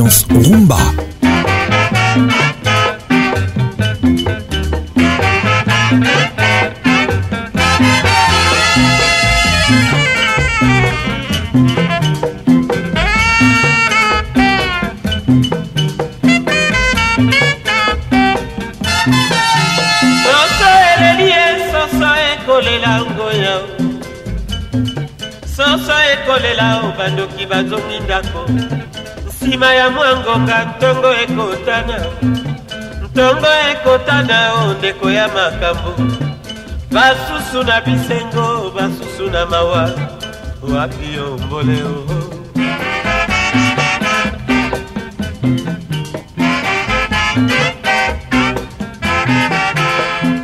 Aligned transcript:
ambiance 0.00 0.26
rumba. 0.28 0.78
soso 25.42 25.94
ekolela 26.12 26.80
o 26.84 26.88
bandoki 26.98 27.46
bazongi 27.46 28.00
ndako 28.04 28.38
nsima 29.50 29.72
ya 29.80 29.86
mwangonga 29.94 30.56
ntongo 30.70 31.08
ekotana 31.22 31.96
ntongo 33.12 33.50
ekotana 33.70 34.36
o 34.60 34.74
ndeko 34.78 35.06
ya 35.18 35.26
makambo 35.34 35.90
basusu 36.94 37.58
na 37.68 37.76
bisengo 37.86 38.70
basusu 38.76 39.24
na 39.34 39.42
mawa 39.50 39.84
wapi 40.72 41.10
ombole 41.26 41.78
o 41.82 41.94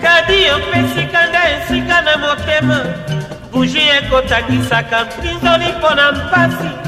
kadi 0.02 0.38
opesi 0.56 1.02
kanda 1.12 1.40
esika 1.54 1.96
na 2.06 2.14
motema 2.22 2.78
buji 3.52 3.78
ekotangisaka 3.98 4.98
mpinzoli 5.04 5.68
mpo 5.78 5.90
na 5.98 6.06
mpasi 6.12 6.85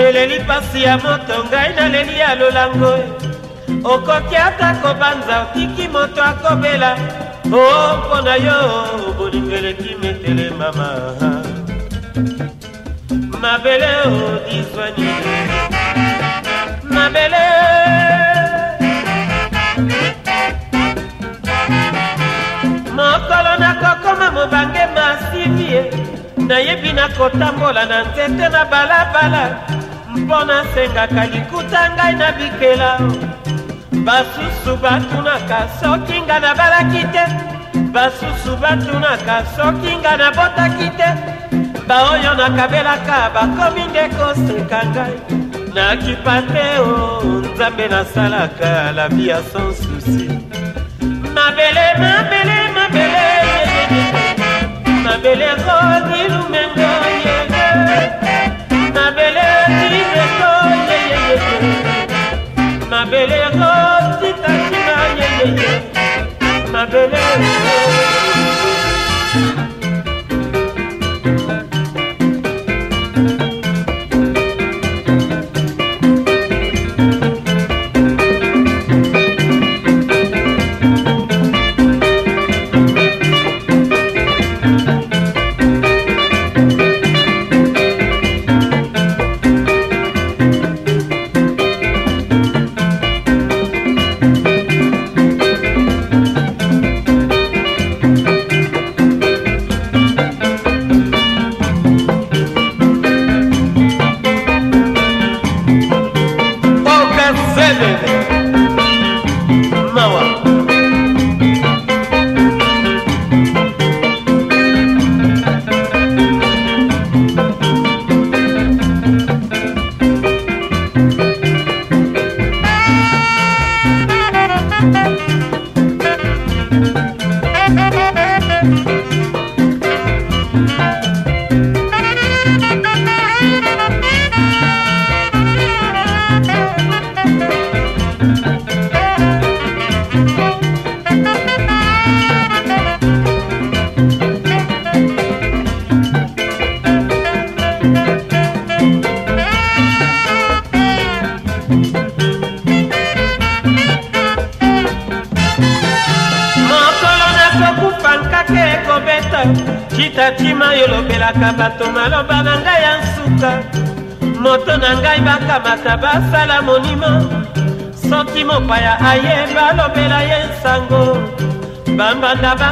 eleli 0.00 0.38
mpasi 0.40 0.82
ya 0.84 0.96
moto 1.04 1.36
ngai 1.50 1.70
naleli 1.76 2.14
ya 2.22 2.30
lolango 2.40 2.92
okoki 3.92 4.36
ata 4.48 4.68
kobanza 4.82 5.34
okiki 5.44 5.84
moto 5.94 6.22
akobela 6.30 6.90
o 7.52 7.58
oh, 7.58 7.98
mpo 8.00 8.16
na 8.26 8.34
yo 8.46 8.56
bolingeleki 9.18 9.92
metele 10.02 10.46
mama 10.60 10.88
mabele 13.42 13.90
odizwani 14.10 15.10
mabele 16.94 17.44
mokolo 22.96 23.52
nakokoma 23.62 24.26
mobange 24.36 24.84
masivie 24.94 25.80
nayebi 26.48 26.90
nakotambola 26.98 27.82
na 27.90 27.98
nzete 28.08 28.46
na 28.54 28.62
balabala 28.70 29.44
mpo 30.16 30.38
nasengaka 30.50 31.22
likuta 31.32 31.82
ngai 31.96 32.14
na 32.20 32.28
bikela 32.38 32.90
basusu 34.06 34.72
batunaka 34.82 35.58
soki 35.80 36.16
nga 36.26 36.36
nabalaki 36.44 37.02
te 37.14 37.24
basusu 37.94 38.52
batunaka 38.62 39.36
soki 39.56 39.90
nga 40.00 40.12
nabotaki 40.20 40.88
te 40.98 41.08
baoyo 41.88 42.30
nakabelaka 42.40 43.18
bakomi 43.34 43.84
nde 43.90 44.04
koseka 44.18 44.78
ngai 44.92 45.14
nakipa 45.76 46.36
te 46.52 46.64
o 46.90 46.96
nzambe 47.48 47.84
nasalaka 47.92 48.70
lavi 48.96 49.24
ya 49.30 49.38
sans 49.50 49.76
susi 49.82 50.20
mabele 51.36 51.86
mabele 52.08 52.58
mabele 52.76 53.28
mabele 55.04 55.48
rodi 55.64 56.20
lumengo 56.32 56.88
yeye 57.04 58.55
happening. 66.90 67.55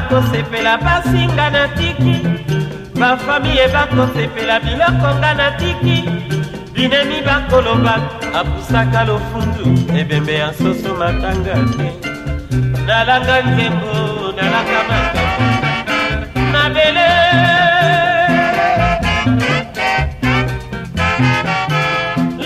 bakosepela 0.04 0.76
pasi 0.78 1.24
nga 1.32 1.48
na 1.50 1.64
tiki 1.76 2.16
bafamiye 2.98 3.64
e 3.64 3.68
bakosepela 3.72 4.60
biloko 4.60 5.08
nga 5.20 5.30
na 5.34 5.48
tiki 5.58 5.96
binemi 6.74 7.18
bakoloba 7.26 7.94
apusaka 8.36 9.04
lofundu 9.08 9.64
ebembe 9.96 10.34
ya 10.34 10.50
soso 10.58 10.90
matanga 11.00 11.54
te 11.76 11.86
nalanga 12.86 13.36
nzembo 13.46 13.92
nalanga 14.36 14.80
makambo 14.90 15.44
mabele 16.52 17.08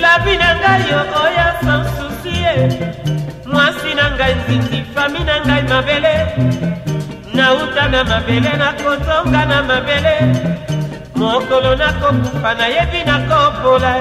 labi 0.02 0.34
na 0.40 0.50
ngai 0.58 0.82
yo 0.90 1.00
oya 1.24 1.48
sansusie 1.64 2.52
mwasi 3.52 3.90
na 3.98 4.06
ngai 4.16 4.34
nzinzi 4.38 4.78
fami 4.94 5.20
na 5.28 5.36
ngai 5.46 5.62
mabele 5.70 6.14
na 7.92 8.04
mabele 8.04 8.50
nakozonga 8.60 9.42
na 9.50 9.58
mabele 9.68 10.14
mokolo 11.20 11.70
nakokufa 11.80 12.50
nayebi 12.58 13.00
nakopola 13.08 13.92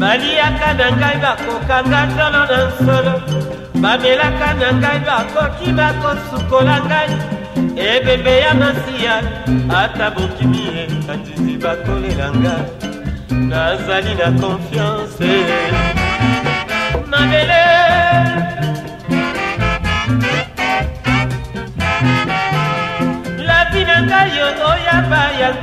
baliaka 0.00 0.68
na 0.78 0.86
ngai 0.98 1.16
bakokanga 1.24 2.00
tolo 2.16 2.40
na 2.52 2.58
nsolo 2.76 3.14
bamelaka 3.82 4.48
na 4.60 4.68
ngai 4.80 4.98
bakoki 5.06 5.68
bakosukola 5.78 6.76
ngai 6.88 7.12
ebembe 7.90 8.34
ya 8.44 8.52
masiya 8.60 9.16
ata 9.82 10.06
bokimi 10.14 10.62
ekatisi 10.82 11.52
bakolela 11.62 12.26
ngai 12.42 12.64
nazali 13.50 14.14
na 14.20 14.28
konfiance 14.40 15.30
mabele 17.10 17.65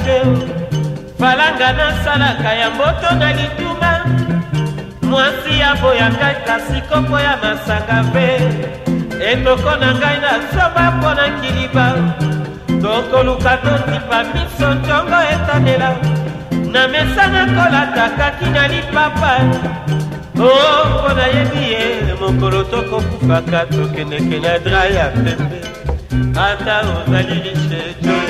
te 0.03 0.21
falanga 1.19 1.69
nasalaka 1.77 2.51
ya 2.59 2.69
mboto 2.69 3.15
na 3.19 3.29
lituma 3.33 3.91
mwasi 5.09 5.55
aboyaka 5.71 6.29
kasi 6.47 6.77
kopo 6.89 7.15
ya 7.19 7.33
masanga 7.41 7.95
mpe 8.07 8.27
etoko 9.31 9.71
na 9.81 9.89
ngai 9.99 10.19
nasoba 10.23 10.83
mpo 10.95 11.09
na 11.19 11.25
kiliba 11.39 11.85
tokoluka 12.83 13.53
totipa 13.63 14.19
miso 14.31 14.67
ntongo 14.79 15.17
etanela 15.33 15.89
na 16.73 16.81
mesana 16.91 17.41
kolata 17.55 18.05
kaki 18.17 18.47
na 18.55 18.63
lipapa 18.71 19.31
o 20.39 20.47
oh, 20.47 20.79
mpo 20.99 21.13
nayebi 21.17 21.63
ye 21.73 21.79
mokolo 22.21 22.59
tokokufaka 22.71 23.59
tokendekenya 23.73 24.55
dra 24.63 24.81
ya 24.97 25.05
pembe 25.09 25.59
ata 26.47 26.75
ozali 26.97 27.35
lishe 27.45 27.81
jo 28.01 28.22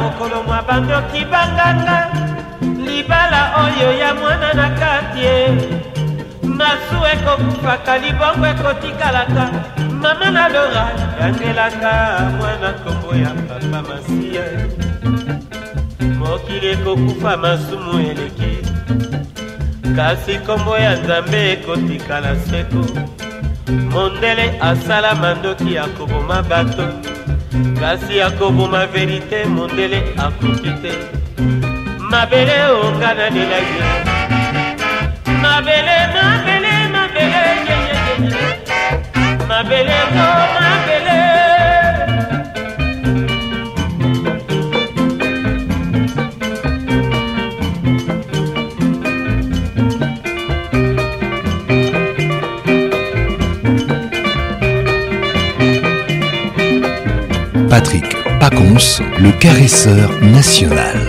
mokolo 0.00 0.42
mwa 0.46 0.62
bandoki 0.68 1.24
banganga 1.24 1.98
libala 2.86 3.40
oyo 3.64 3.88
ya 4.02 4.14
mwana 4.20 4.48
na 4.58 4.66
kati 4.80 5.20
ye 5.26 5.36
masu 6.58 6.98
ekokufaka 7.14 7.92
libongo 8.02 8.44
ekotikalaka 8.52 9.44
mama 10.02 10.28
na 10.36 10.44
lora 10.54 10.86
yangelaka 11.20 11.92
mwana 12.38 12.68
kombo 12.82 13.10
ya 13.24 13.30
papa 13.48 13.78
masiya 13.88 14.44
mokili 16.20 16.66
ekokufa 16.76 17.32
masumu 17.42 17.92
eleki 18.10 18.52
kasi 19.96 20.34
kombo 20.46 20.72
ya 20.84 20.92
nzambe 20.98 21.38
ekotikala 21.54 22.32
seko 22.48 22.82
mondele 23.92 24.46
asala 24.70 25.10
mandoki 25.14 25.68
ya 25.74 25.84
koboma 25.96 26.42
bato 26.50 26.84
kasi 27.76 28.24
akoboma 28.24 28.88
verite 28.92 29.44
mondele 29.44 30.00
akoki 30.26 30.72
te 30.82 30.92
mabele 32.10 32.58
onga 32.80 33.10
nanela 33.18 33.58
ye 33.70 33.80
mabele 35.44 35.96
mabele 36.14 36.76
mabele 36.92 37.46
mabele 39.48 39.96
ko 40.14 40.26
mabele 40.64 41.11
Patrick 57.72 58.04
Pacons, 58.38 59.00
le 59.18 59.32
caresseur 59.32 60.20
national. 60.20 61.01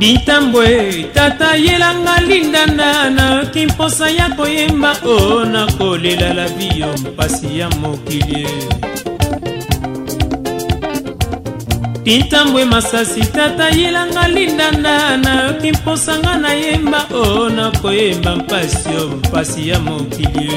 bitambo 0.00 0.62
e 0.64 1.04
tata 1.16 1.48
yelanga 1.64 2.14
lindanda 2.28 3.10
nayoki 3.10 3.66
mposa 3.66 4.10
ya 4.10 4.28
koyemba 4.36 4.92
o 5.04 5.44
nakolela 5.44 6.28
la 6.34 6.46
vi 6.48 6.80
yo 6.80 6.88
mpasi 7.04 7.58
ya 7.58 7.68
mokili 7.70 8.46
bitambwe 12.04 12.64
masasi 12.64 13.20
tata 13.36 13.68
yelanga 13.68 14.28
lindanda 14.28 15.16
nayoki 15.16 15.72
mposanga 15.72 16.36
nayemba 16.38 17.00
o 17.14 17.48
nakoyemba 17.48 18.36
mpasi 18.36 18.78
yo 18.94 19.04
mpasi 19.24 19.68
ya 19.68 19.78
mokili 19.78 20.52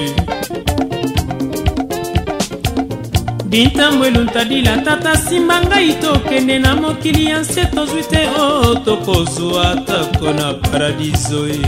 bitambwelu 3.54 4.20
ntadila 4.24 4.78
tata 4.78 5.16
simba 5.18 5.62
ngai 5.62 5.94
tokende 5.94 6.60
na 6.60 6.76
mokili 6.76 7.26
ya 7.26 7.40
nse 7.40 7.66
tozwi 7.66 8.04
te 8.04 8.22
o 8.42 8.76
tokozwa 8.86 9.62
atako 9.72 10.28
na 10.38 10.54
paradiso 10.54 11.40
ye 11.54 11.60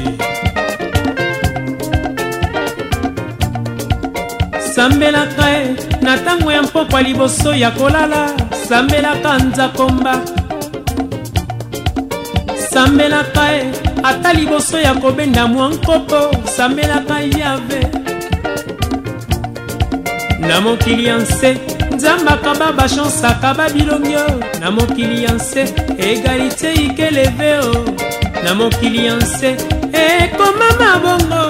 sambelaka 4.74 5.48
ye 5.50 5.76
na 6.02 6.16
ntango 6.16 6.52
ya 6.52 6.62
mpokwa 6.64 7.02
liboso 7.02 7.56
ya 7.56 7.72
kolala 7.72 8.22
sambelaka 8.70 9.38
nzakomba 9.38 10.22
sambelaka 12.70 13.50
ye 13.52 13.64
ata 14.04 14.34
liboso 14.34 14.80
ya 14.80 14.94
kobenda 14.94 15.48
mwa 15.48 15.70
nkopo 15.70 16.20
sambelaka 16.58 17.22
yave 17.40 17.82
na 20.40 20.62
mokili 20.62 21.06
ya 21.06 21.18
nse 21.18 21.75
nzambe 21.96 22.30
akaba 22.30 22.72
bashanse 22.78 23.26
akaba 23.28 23.70
bilongi 23.70 24.16
o 24.16 24.60
na 24.60 24.72
mokili 24.72 25.24
ya 25.24 25.32
nse 25.34 25.74
egalite 26.10 26.74
ikeleve 26.74 27.54
o 27.58 27.86
na 28.44 28.56
mokili 28.56 29.06
ya 29.06 29.16
nse 29.16 29.50
ekoma 30.20 30.68
mabongo 30.80 31.46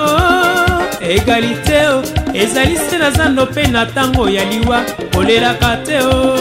egalite 1.12 1.80
o 1.96 2.04
ezali 2.34 2.78
se 2.78 2.98
na 2.98 3.10
zando 3.12 3.46
mpe 3.46 3.68
na 3.68 3.86
ntango 3.86 4.30
ya 4.30 4.46
liwa 4.46 4.80
kolelaka 5.14 5.70
te 5.86 5.98
o 6.00 6.38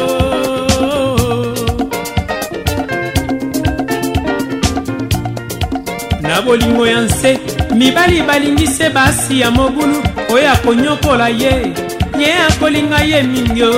na 6.22 6.42
bolingo 6.42 6.86
ya 6.86 7.00
nse 7.00 7.38
mibali 7.74 8.22
balingise 8.22 8.90
basi 8.90 9.40
ya 9.40 9.50
mobulu 9.50 9.96
oyo 10.34 10.52
akonyokola 10.52 11.28
ye 11.28 11.83
nye 12.18 12.32
akolinga 12.48 12.98
ye 13.04 13.22
mingi 13.22 13.62
o 13.62 13.74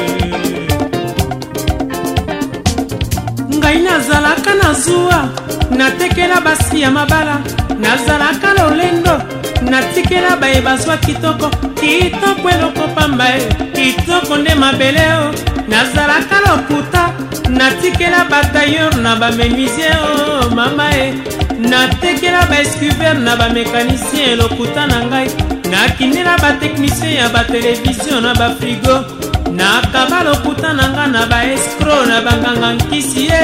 ngai 3.57 3.81
nazalaka 3.81 4.53
na 4.63 4.73
zuwa 4.73 5.42
natekela 5.71 6.39
basi 6.41 6.81
ya 6.81 6.91
mabala 6.91 7.41
nazalaka 7.79 8.53
lolendo 8.57 9.21
natikela 9.61 10.35
baye 10.37 10.61
bazwa 10.61 10.97
kitoko 10.97 11.49
kitoko 11.75 12.49
eloko 12.49 12.87
pamba 12.95 13.25
e 13.37 13.73
kitoko 13.75 14.37
nde 14.37 14.55
mabele 14.55 15.01
o 15.23 15.25
nazalaka 15.67 16.37
lokuta 16.45 17.13
natikela 17.49 18.23
batailleur 18.29 18.95
na 18.95 19.15
bamenuisier 19.15 19.97
o 20.45 20.49
mama 20.49 20.89
e 20.93 21.13
natekela 21.59 22.45
baescuver 22.45 23.15
na 23.19 23.35
bamekanisien 23.35 24.37
lokuta 24.37 24.87
na 24.87 25.05
ngai 25.07 25.27
nakindela 25.71 26.37
bateknisien 26.37 27.13
ya 27.15 27.29
batelevizio 27.29 28.21
na 28.21 28.33
bafrigo 28.35 29.22
nakaba 29.57 30.23
lokuta 30.29 30.69
na 30.79 30.85
nga 30.93 31.05
na 31.13 31.21
baescro 31.31 31.97
na 32.09 32.17
banganga 32.25 32.69
nkisi 32.77 33.21
ye 33.31 33.41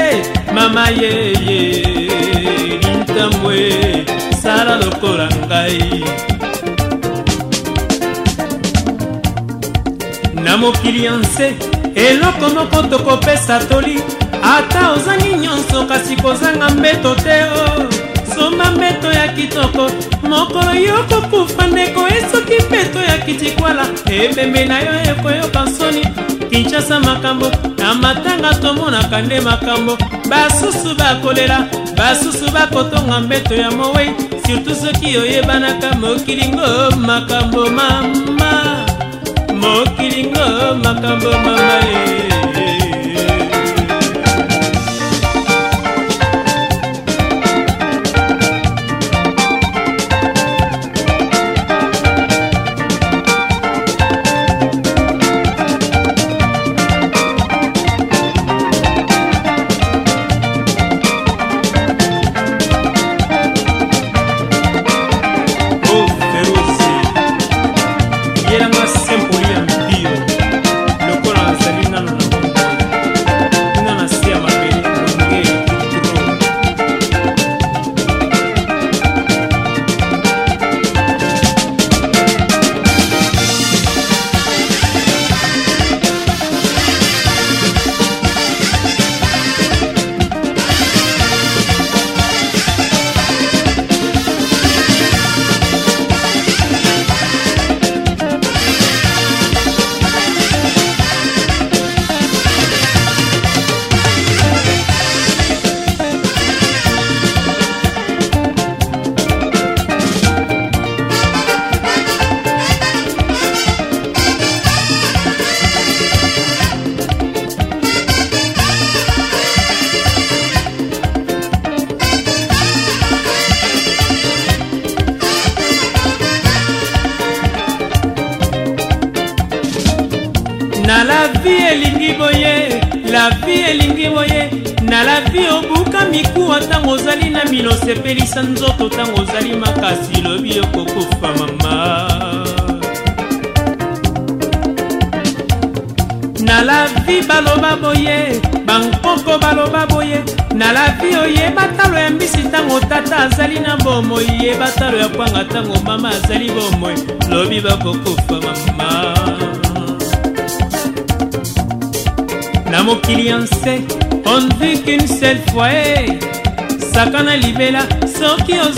mama 0.56 0.84
yeye 0.90 1.56
lintambwe 2.82 3.58
sala 4.42 4.74
lokola 4.82 5.26
ngai 5.46 5.82
na 10.44 10.52
mokili 10.60 11.00
ya 11.08 11.14
nse 11.22 11.46
eloko 12.08 12.44
moko 12.56 12.78
tokopesa 12.90 13.54
toli 13.70 13.96
ata 14.54 14.82
ozangi 14.96 15.32
nyonso 15.42 15.78
kasi 15.90 16.12
kozanga 16.24 16.66
mbeto 16.76 17.12
te 17.24 17.36
o 17.66 17.66
oh. 17.76 17.99
kosomba 18.40 18.70
mbeto 18.70 19.12
ya 19.12 19.28
kitoko 19.28 19.90
mokolo 20.28 20.74
yo 20.74 21.04
kokufa 21.08 21.66
ndeko 21.66 22.08
esoki 22.08 22.62
mbeto 22.68 22.98
ya 23.00 23.18
kitikwala 23.18 23.86
ebembe 24.10 24.64
na 24.64 24.80
yo 24.80 24.92
ekoyoka 25.12 25.64
nsoni 25.64 26.08
kinshasa 26.50 27.00
makambo 27.00 27.50
na 27.78 27.94
matanga 27.94 28.54
tomonaka 28.54 29.22
nde 29.22 29.40
makambo 29.40 29.98
basusu 30.28 30.94
bakolela 30.94 31.66
basusu 31.96 32.50
bakotonga 32.50 33.20
mbeto 33.20 33.54
ya 33.54 33.70
mowei 33.70 34.10
surtu 34.46 34.74
soki 34.74 35.16
oyebanaka 35.18 35.94
mokilingo 35.94 36.66
makambo 36.96 37.70
mama 37.70 38.62
mokilingo 39.54 40.74
makambo 40.84 41.30
mama 41.30 41.80
e 41.82 42.10
eh. 42.10 42.19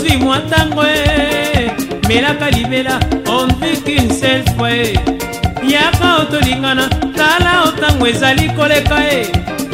oswi 0.03 0.17
mwa 0.17 0.39
ntango 0.39 0.85
e 0.87 1.71
melaka 2.09 2.51
libela 2.51 3.01
onviki 3.39 3.95
nselfo 4.01 4.69
e 4.69 4.99
yaka 5.69 6.17
otolingana 6.23 6.89
tala 7.17 7.53
otango 7.69 8.07
ezali 8.09 8.47
koleka 8.57 8.97
e 9.13 9.21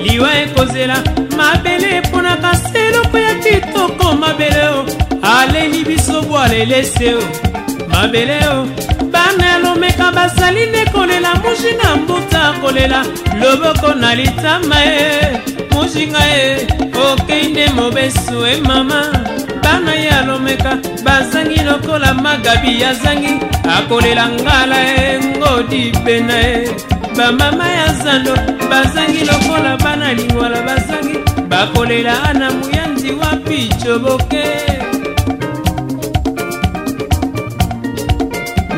liwa 0.03 0.35
ekozela 0.39 1.03
mabele 1.37 1.97
eponaka 1.97 2.55
seloko 2.73 3.19
ya 3.19 3.35
kitoko 3.35 4.15
mabele 4.21 4.65
o 4.79 4.85
aleli 5.23 5.85
biso 5.85 6.23
bwala 6.23 6.55
elese 6.55 7.15
o 7.15 7.23
mabele 7.91 8.39
o 8.53 8.67
bana 9.07 9.47
yalomeka 9.47 10.13
bazali 10.13 10.67
nde 10.67 10.85
kolela 10.91 11.35
mushi 11.35 11.73
na 11.83 11.97
mbuta 11.97 12.55
kolela 12.63 13.05
loboko 13.41 13.95
na 13.95 14.15
litama 14.15 14.77
e 14.85 15.39
mushinga 15.75 16.21
e 16.37 16.67
okei 17.13 17.49
nde 17.49 17.67
mobesu 17.71 18.47
e 18.47 18.61
mama 18.61 19.03
bana 19.73 19.95
ye 19.95 20.11
alomeka 20.11 20.79
bazangi 21.05 21.61
lokola 21.65 22.15
magabi 22.15 22.81
yazangi 22.83 23.35
akolela 23.77 24.29
ngala 24.29 24.77
e 24.99 25.19
ngodi 25.25 25.93
pena 26.05 26.37
e 26.53 26.69
bamama 27.17 27.69
ya 27.79 27.93
zando 27.93 28.35
bazangi 28.71 29.23
lokola 29.31 29.77
bana 29.85 30.15
lingwala 30.15 30.63
bazangi 30.69 31.19
bakolela 31.51 32.15
ana 32.23 32.51
muyanzi 32.51 33.13
wapi 33.21 33.59
coboke 33.85 34.45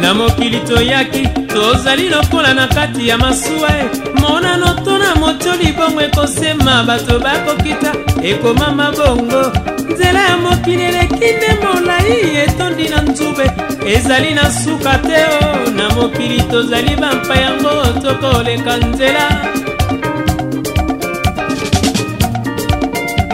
na 0.01 0.15
mokili 0.15 0.61
toyaki 0.69 1.27
tozali 1.53 2.09
lokola 2.09 2.55
na 2.55 2.67
kati 2.67 3.09
ya 3.09 3.19
masuwa 3.19 3.69
e 3.79 3.85
monano 4.21 4.75
to 4.85 4.99
na 4.99 5.15
motoli 5.15 5.73
bongo 5.73 6.01
ekosema 6.03 6.83
bato 6.85 7.19
bakokita 7.21 7.93
ekoma 8.23 8.71
mabongo 8.73 9.70
nzela 9.91 10.23
ya 10.29 10.37
mokili 10.37 10.83
eleki 10.85 11.15
nde 11.17 11.51
molai 11.65 12.37
etondi 12.37 12.89
na 12.89 13.03
nzube 13.03 13.51
ezali 13.95 14.35
na 14.35 14.51
suka 14.51 14.99
te 14.99 15.19
o 15.31 15.45
oh, 15.45 15.71
na 15.71 15.89
mokili 15.91 16.43
tozali 16.43 16.97
bampa 16.97 17.35
yango 17.37 17.71
tokoleka 18.03 18.77
nzela 18.77 19.27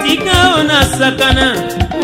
tika 0.03 0.37
o 0.59 0.63
nasakana 0.71 1.47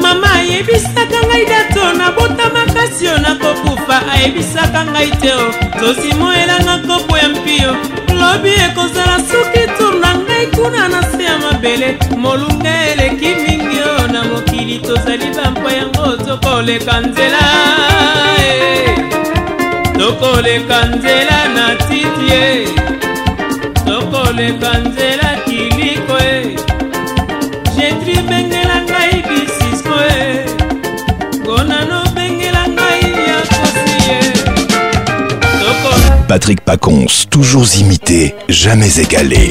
mama 0.03 0.33
ayebisaka 0.35 1.19
ngai 1.29 1.45
dato 1.53 1.83
nabota 1.99 2.47
makasi 2.55 3.05
o 3.09 3.17
nakokufa 3.25 3.97
ayebisaka 4.15 4.81
ngai 4.93 5.11
te 5.21 5.31
o 5.33 5.45
oh. 5.49 5.53
tozimoelanga 5.81 6.77
kopo 6.87 7.13
ya 7.23 7.29
mpio 7.35 7.71
lobi 8.21 8.51
ekozala 8.67 9.17
soki 9.31 9.65
turna 9.79 10.11
ngai 10.27 10.47
kuna 10.55 10.83
na 10.93 11.01
se 11.11 11.23
ya 11.29 11.35
mabele 11.43 11.89
molunga 12.23 12.75
eleki 12.93 13.31
mingi 13.47 13.72
mingi 14.73 14.79
tozali 14.79 15.27
bampa 15.37 15.71
yango 15.73 16.17
tokoleka 16.17 17.01
nzela 17.01 17.45
eh. 18.39 18.97
tokoleka 19.99 20.85
nzela 20.85 21.49
na 21.55 21.75
titi 21.77 22.27
e 22.35 22.69
tokoleka 23.85 24.71
nzela 24.79 25.29
kiliko 25.45 26.19
e 26.21 26.25
eh. 26.25 26.57
jetri 27.77 28.23
bengela 28.29 28.77
ngai 28.89 29.17
bisisko 29.29 29.95
e 30.11 30.45
ngonano 31.43 32.01
bengela 32.15 32.63
ngai 32.77 33.01
ya 33.29 33.39
kosi 33.41 33.97
e 34.11 34.53
Patrick 36.29 36.63
Pacons, 36.65 37.27
toujours 37.31 37.77
imité, 37.79 38.35
jamais 38.49 38.99
égalé. 38.99 39.51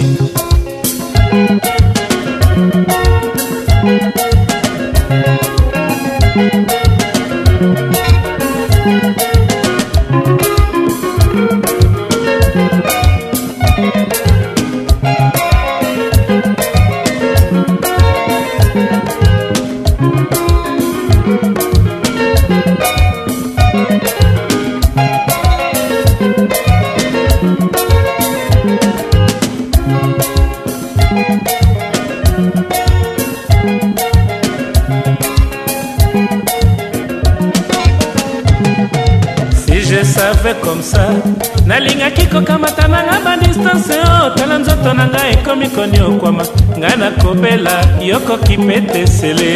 yokoki 48.11 48.55
mpe 48.63 48.81
tesele 48.81 49.51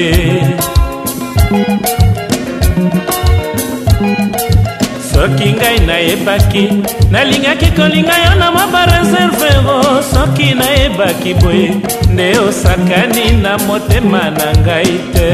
soki 5.14 5.48
ngai 5.58 5.80
nayebaki 5.88 6.64
nalingaki 7.12 7.68
kolinga 7.78 8.16
yo 8.26 8.32
na 8.40 8.48
mwa 8.54 8.66
bareservero 8.74 9.78
soki 10.14 10.48
nayebaki 10.60 11.32
boye 11.42 11.70
nde 12.14 12.28
osakani 12.48 13.26
na 13.44 13.52
motema 13.68 14.24
na 14.40 14.48
ngai 14.62 14.94
te 15.14 15.30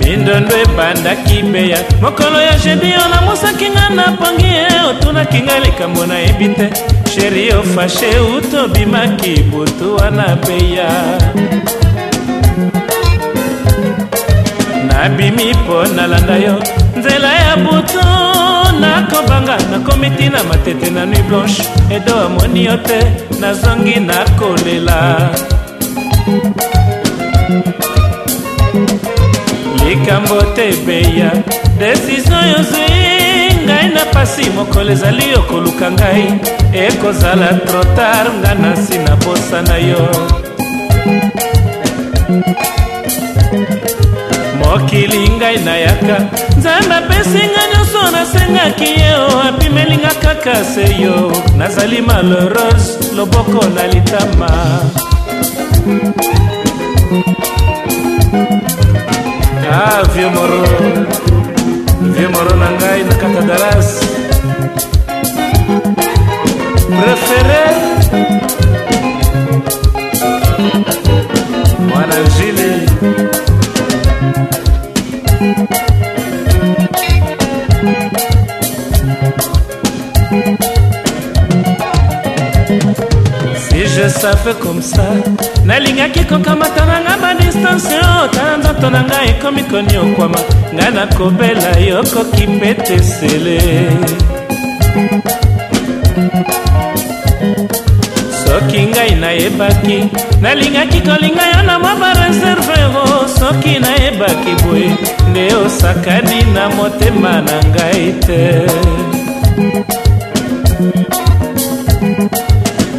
mindondo 0.00 0.54
ebandaki 0.64 1.36
beya 1.52 1.78
mokolo 2.02 2.38
ya 2.48 2.54
jebi 2.62 2.88
yo 2.96 3.04
namusaki 3.12 3.66
nga 3.72 3.84
na 3.96 4.04
pongi 4.18 4.50
e 4.66 4.66
otunaki 4.90 5.38
ngai 5.46 5.60
likambo 5.66 6.02
nayebi 6.10 6.46
te 6.56 6.66
sheri 7.14 7.52
ofashe 7.52 8.18
utobimaki 8.20 9.34
butu 9.42 9.96
wana 9.96 10.36
peya 10.36 10.90
nabimi 14.86 15.50
mpo 15.54 15.84
nalanda 15.86 16.36
yo 16.36 16.54
nzela 16.96 17.32
ya 17.34 17.56
butu 17.56 18.04
nakobanga 18.80 19.56
nakomi 19.70 20.10
ntina 20.10 20.42
matete 20.44 20.90
na 20.90 21.06
nuit 21.06 21.22
blanche 21.28 21.62
edo 21.96 22.14
amoni 22.26 22.64
yo 22.64 22.76
te 22.76 23.00
nazongi 23.40 24.00
nakolela 24.00 25.30
likambo 29.86 30.42
te 30.56 30.62
ebeya 30.74 31.30
desizio 31.78 32.40
yozwi 32.52 33.62
ngai 33.64 33.88
na 33.96 34.04
pasi 34.14 34.44
mokolo 34.56 34.92
ezali 34.96 35.26
okoluka 35.40 35.86
ngai 35.96 36.24
ekozala 36.74 37.52
trotar 37.68 38.26
nga 38.40 38.52
na 38.56 38.72
nsi 38.72 38.96
na 39.04 39.14
bosa 39.20 39.60
na 39.68 39.76
yo 39.76 40.02
mokili 44.60 45.20
ngai 45.38 45.58
nayaka 45.66 46.16
nzambe 46.58 46.94
apesinga 47.00 47.62
nyonso 47.72 48.00
nasengaki 48.14 48.90
ye 49.02 49.12
apimelinga 49.48 50.12
kaka 50.24 50.56
seyo 50.72 51.16
nazali 51.60 52.00
malheureux 52.08 52.82
loboko 53.16 53.60
na 53.76 53.84
litama 53.92 54.52
ah 59.76 60.00
vieux 60.16 60.32
moro 60.36 60.62
vieux 62.16 62.30
moro 62.34 62.52
na 62.62 62.68
ngai 62.80 63.00
na 63.08 63.14
katadalas 63.20 63.88
préféré 67.00 67.64
mwananjili 71.80 72.72
si 83.56 83.78
je 83.86 84.08
savais 84.08 84.56
comme 84.60 84.82
ça 84.82 85.02
nalingaki 85.64 86.24
kokamata 86.24 86.84
na 86.86 87.00
nga 87.04 87.14
badistance 87.22 87.88
oyo 87.94 88.28
tala 88.34 88.52
nzoto 88.60 88.88
na 88.90 89.00
ngai 89.06 89.28
ekomi 89.32 89.62
koniokwama 89.70 90.40
ngai 90.74 90.90
nakobela 90.98 91.70
yo 91.88 91.98
koki 92.14 92.46
mpe 92.46 92.74
tesele 92.84 93.58
soki 98.44 98.80
ngai 98.90 99.12
nayebaki 99.22 99.98
nalingaki 100.44 101.00
kolinga 101.08 101.44
yo 101.52 101.60
na 101.68 101.74
mwa 101.78 101.92
bareservero 102.02 103.04
soki 103.40 103.72
nayebaki 103.84 104.52
boye 104.62 104.90
nde 105.30 105.44
osakani 105.64 106.40
na 106.54 106.64
motema 106.76 107.32
na 107.46 107.56
ngai 107.72 108.04
te 108.26 108.40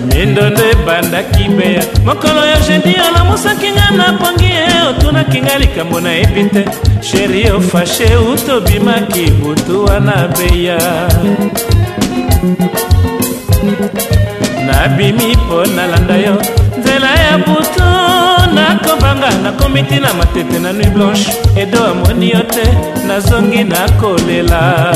mindo 0.09 0.43
nde 0.51 0.63
ebandaki 0.73 1.43
beya 1.57 1.83
mokolo 2.05 2.41
ya 2.51 2.57
jedi 2.67 2.93
olamusaki 3.07 3.67
nga 3.75 3.85
napongi 3.99 4.49
ye 4.57 4.65
otunaki 4.89 5.39
nga 5.45 5.55
likambo 5.61 5.97
nayebi 6.05 6.43
te 6.53 6.61
sheri 7.07 7.43
ofashe 7.57 8.09
utobimaki 8.31 9.25
butu 9.39 9.75
wana 9.85 10.15
beya 10.37 10.79
nabimi 14.67 15.35
mpo 15.37 15.65
nalanda 15.75 16.17
yo 16.17 16.37
nzela 16.79 17.11
ya 17.15 17.37
butu 17.37 17.83
nakobanga 18.55 19.29
nakomi 19.43 19.81
ntina 19.81 20.13
matete 20.13 20.59
na 20.59 20.73
nuit 20.73 20.89
blanche 20.89 21.31
edo 21.61 21.83
amoni 21.85 22.29
yo 22.29 22.39
te 22.41 22.63
nazongi 23.07 23.63
nakolela 23.63 24.93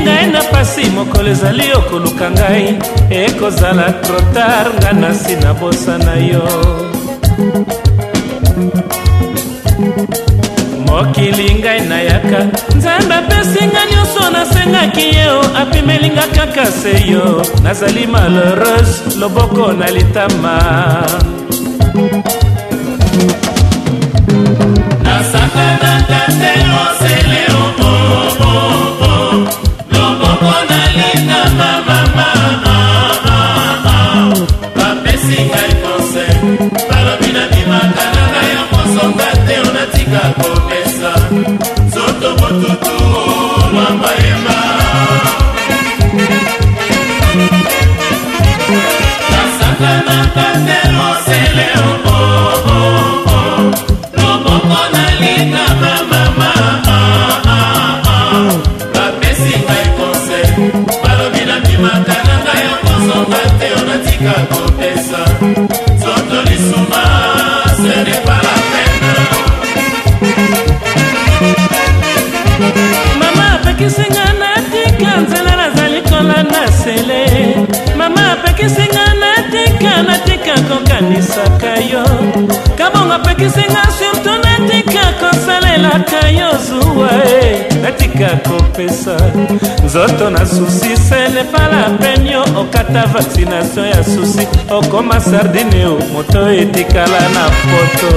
ngai 0.02 0.26
na 0.34 0.40
pasi 0.50 0.82
mokolo 0.96 1.28
ezali 1.34 1.66
okoluka 1.78 2.26
ngai 2.36 2.66
ekozala 3.24 3.86
trotar 4.04 4.66
ngai 4.80 4.94
na 5.00 5.08
nsi 5.14 5.34
nabosa 5.42 5.94
na 6.04 6.14
yo 6.30 6.44
mokili 10.88 11.46
ngai 11.60 11.80
nayaka 11.90 12.40
nzambe 12.76 13.14
apesinga 13.20 13.82
nyonso 13.92 14.24
nasengaki 14.34 15.06
yeo 15.16 15.40
apimelinga 15.60 16.24
kaka 16.36 16.64
seyo 16.80 17.26
nazali 17.64 18.02
malheureuse 18.12 18.94
loboko 19.20 19.64
na 19.78 19.86
litama 19.94 20.54
mwamba 43.72 44.10
ema 44.30 44.55
bapekisinga 83.18 83.82
surtu 83.98 84.30
natika 84.44 85.00
kosalelaka 85.20 86.20
yo 86.38 86.50
zuwa 86.66 87.10
e 87.24 87.66
natika 87.82 88.28
kopesa 88.46 89.16
nzoto 89.84 90.30
na 90.30 90.46
susi 90.46 90.96
sele 90.96 91.44
pala 91.44 91.82
penio 92.00 92.42
okata 92.60 93.02
vaksinatio 93.12 93.86
ya 93.86 94.04
susi 94.04 94.48
okoma 94.78 95.20
sardine 95.20 95.86
o 95.86 95.98
moto 96.12 96.50
etikala 96.62 97.20
na 97.34 97.44
poto 97.68 98.10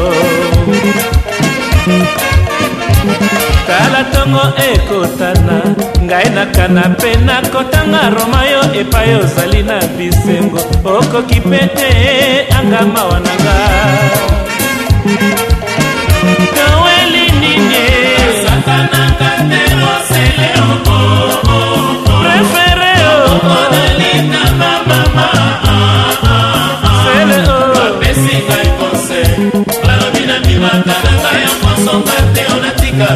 tala 3.67 3.99
ntongo 4.05 4.43
ekotana 4.71 5.55
ngai 6.05 6.29
nakana 6.35 6.83
mpe 6.93 7.11
nakotanga 7.27 8.01
roma 8.15 8.41
yo 8.51 8.61
epai 8.81 9.09
ozali 9.21 9.61
na 9.69 9.77
bisengo 9.97 10.59
okoki 10.95 11.39
mpe 11.47 11.61
te 11.79 11.89
anga 12.57 12.81
mawa 12.93 13.17
na 13.25 13.33
nga 13.43 13.55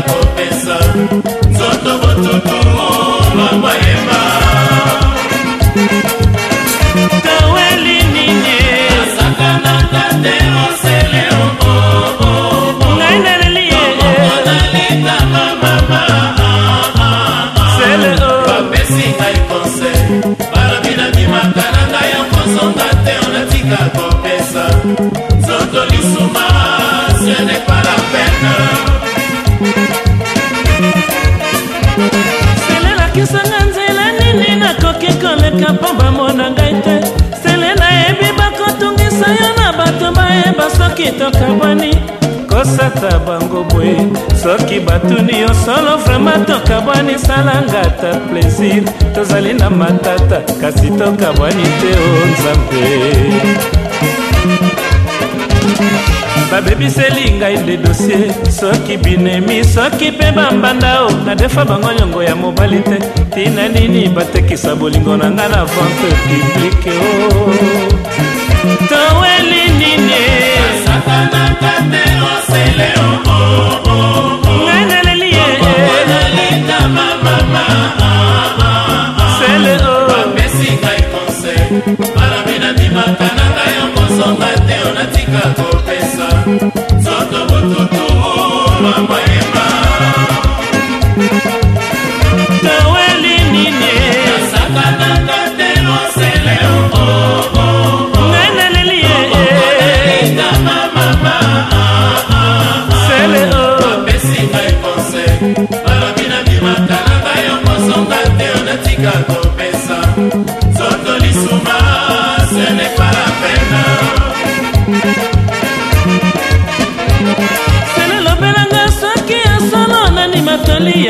kopesa 0.07 0.77
nzoto 1.49 1.91
botutu 2.01 2.57
mama 3.37 3.71
yemba 3.83 4.72
kotika 35.63 35.73
mpo 35.73 35.93
bamona 36.03 36.45
ngai 36.51 36.73
te 36.85 36.95
sele 37.43 37.69
nayebi 37.79 38.29
bakotungisa 38.37 39.27
yo 39.41 39.49
na 39.57 39.67
bato 39.77 40.07
bayeba 40.17 40.65
soki 40.77 41.09
tokabwani 41.19 41.91
kosata 42.49 43.19
bango 43.25 43.63
boye 43.69 43.97
soki 44.43 44.79
batuni 44.85 45.39
yo 45.41 45.53
solo 45.65 45.97
vraimen 46.03 46.45
tokabwani 46.45 47.15
salanga 47.27 47.81
ta 48.01 48.11
plaisir 48.29 48.83
tozali 49.15 49.53
na 49.53 49.69
matata 49.69 50.39
kasi 50.61 50.89
tokabwani 50.97 51.63
te 51.81 51.91
o 51.95 51.95
oh 52.03 52.27
nzambe 52.33 53.11
babebiseli 56.51 57.23
ngai 57.39 57.55
nde 57.63 57.75
dosie 57.83 58.19
soki 58.59 58.95
binemi 59.03 59.57
soki 59.73 60.07
mpe 60.15 60.27
bambanda 60.37 60.89
o 61.05 61.11
nadefa 61.25 61.61
bango 61.69 61.91
nyongo 61.97 62.19
ya 62.29 62.35
mobali 62.41 62.79
te 62.89 62.97
tina 63.33 63.63
nini 63.73 64.01
batekisa 64.15 64.71
bolingo 64.79 65.13
na 65.21 65.27
ngai 65.35 65.49
na 65.53 65.61
vente 65.71 66.09
publike 66.27 66.91
o 67.09 67.13
toweli 68.89 69.61
nini 69.79 70.03
ngai 70.03 71.31
naleli 74.89 75.29
ye 75.35 75.43
malami 81.91 82.55
nandimaka 82.63 83.27
na 83.35 83.43
ngai 83.53 83.71
yo 83.77 83.85
kosonga 83.95 84.49
te 84.67 84.75
onatika 84.89 85.41
kopesa 85.57 86.27
nzoto 86.97 87.39
bototo 87.49 88.03
oh, 88.23 88.71
mama 88.83 89.17
yemba 89.27 89.65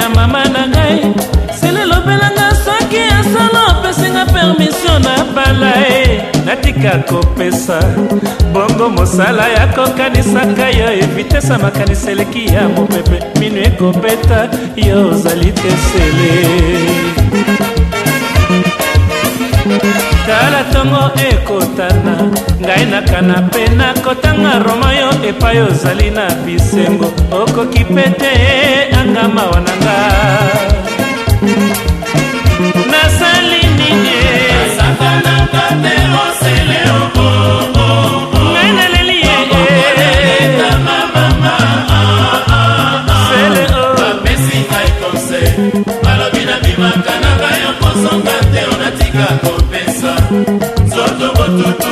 ya 0.03 0.09
mama 0.19 0.43
na 0.53 0.63
ngai 0.73 0.97
selelobelanga 1.59 2.47
soki 2.65 3.01
asala 3.19 3.59
opesinga 3.71 4.23
permisio 4.33 4.95
na 5.05 5.13
bala 5.35 5.71
e 5.91 6.01
natika 6.45 6.93
kopesa 7.09 7.77
bongo 8.53 8.87
mosala 8.97 9.45
ya 9.57 9.65
kokanisaka 9.77 10.67
yo 10.79 10.87
evitesa 11.03 11.53
makanisa 11.63 12.07
eleki 12.13 12.43
ya 12.55 12.63
mopepe 12.75 13.17
minu 13.39 13.59
ekobeta 13.69 14.39
yo 14.87 14.97
ozali 15.11 15.51
te 15.61 15.71
sele 15.87 16.31
tala 20.27 20.59
ntongo 20.67 21.01
ekotana 21.29 22.13
ngai 22.65 22.83
na 22.91 22.99
kanape 23.09 23.63
nakotanga 23.79 24.51
roma 24.67 24.89
yo 25.01 25.09
epai 25.29 25.57
ozali 25.67 26.09
na 26.17 26.25
bisengo 26.45 27.07
okoki 27.39 27.83
pete 27.95 28.31
yanga 29.03 29.25
mawa 29.35 29.59
na 29.67 29.73
nga 29.83 29.97
nasali 32.91 33.61
nini 33.79 34.15
nasakanaka 34.29 35.65
te 35.83 35.95
osele 36.23 36.79
ngai 38.31 38.71
naleli 38.77 39.17
balobi 46.09 46.43
na 46.49 46.55
bimakanaka 46.63 47.49
yo 47.63 47.71
kosonga 47.81 48.37
te 48.51 48.61
onatika 48.71 49.25
kopesa 49.43 50.11
nzoto 50.85 51.27
botutu 51.35 51.91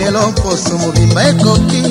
lelo 0.00 0.32
poso 0.42 0.72
mobimba 0.78 1.20
ekoki 1.30 1.82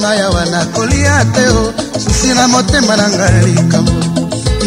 ngai 0.00 0.20
awa 0.26 0.42
nakolia 0.54 1.14
te 1.34 1.44
o 1.60 1.64
susi 2.02 2.28
na 2.36 2.44
motema 2.52 2.94
na 3.00 3.06
ngai 3.14 3.36
likambo 3.46 3.94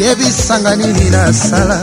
yebisanga 0.01 0.71
nini 0.79 1.05
nasala 1.15 1.79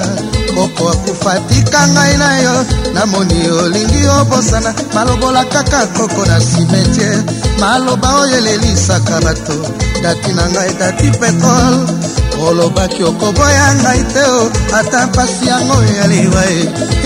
koko 0.54 0.84
akufa 0.92 1.32
tika 1.48 1.80
ngai 1.94 2.14
na 2.22 2.28
yo 2.44 2.56
namoni 2.96 3.38
olingi 3.62 4.02
obosana 4.18 4.70
malobola 4.94 5.42
kaka 5.52 5.80
koko 5.96 6.22
na 6.30 6.36
simetiere 6.48 7.18
maloba 7.60 8.08
oyo 8.20 8.34
elelisaka 8.40 9.14
bato 9.24 9.56
dati 10.02 10.30
na 10.36 10.44
ngai 10.52 10.72
dati 10.80 11.06
petrole 11.20 11.97
olobaki 12.40 13.02
okoboya 13.10 13.66
ngai 13.82 14.02
te 14.12 14.22
o 14.38 14.42
ata 14.78 15.06
mpasi 15.06 15.44
yango 15.50 15.76
ya 15.98 16.06
liwa 16.12 16.42
e 16.50 16.58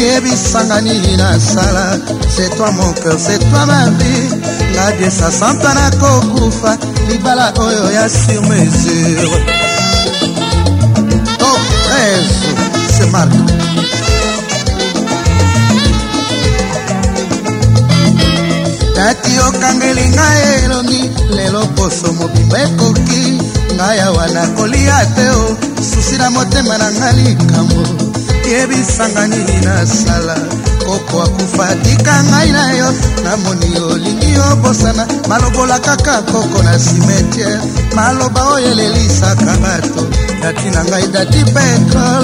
yebisanga 0.06 0.76
nini 0.84 1.12
nasala 1.20 1.84
c'est 2.34 2.50
toi 2.56 2.70
mon 2.76 2.92
cœur 3.02 3.16
c'est 3.26 3.38
toi 3.48 3.62
ma 3.66 3.82
vie 3.96 4.28
nga 4.72 4.86
diesa 4.98 5.30
santa 5.40 5.70
nakokufa 5.78 6.72
libala 7.08 7.46
oyo 7.66 7.84
ya 7.96 8.04
sur 8.08 8.40
mesure 8.50 9.30
top 11.40 11.60
13 11.96 12.18
c'est 12.96 13.10
mardi 13.12 13.40
nati 18.96 19.32
okangeli 19.48 20.04
ngai 20.14 20.40
elongi 20.64 21.00
lelo 21.36 21.62
poso 21.76 22.08
mobimba 22.18 22.56
ekoki 22.66 23.41
ngai 23.76 23.98
awa 24.06 24.26
nakolia 24.34 24.98
te 25.16 25.26
o 25.30 25.44
susi 25.90 26.16
na 26.20 26.28
motema 26.34 26.74
na 26.78 26.88
ngai 26.98 27.16
likambo 27.24 27.80
yebisanga 28.50 29.22
nini 29.30 29.56
nasala 29.66 30.36
koko 30.84 31.16
akufa 31.24 31.66
tika 31.82 32.16
ngai 32.30 32.48
na 32.56 32.64
yo 32.78 32.88
namoni 33.24 33.68
olingi 33.90 34.30
obosana 34.52 35.04
balobola 35.28 35.76
kaka 35.86 36.16
koko 36.30 36.58
na 36.66 36.74
simetiere 36.84 37.58
maloba 37.96 38.40
oyo 38.54 38.66
elelisaka 38.72 39.52
bato 39.64 40.02
dati 40.42 40.66
na 40.74 40.82
ngai 40.88 41.06
dati 41.14 41.40
petrol 41.54 42.22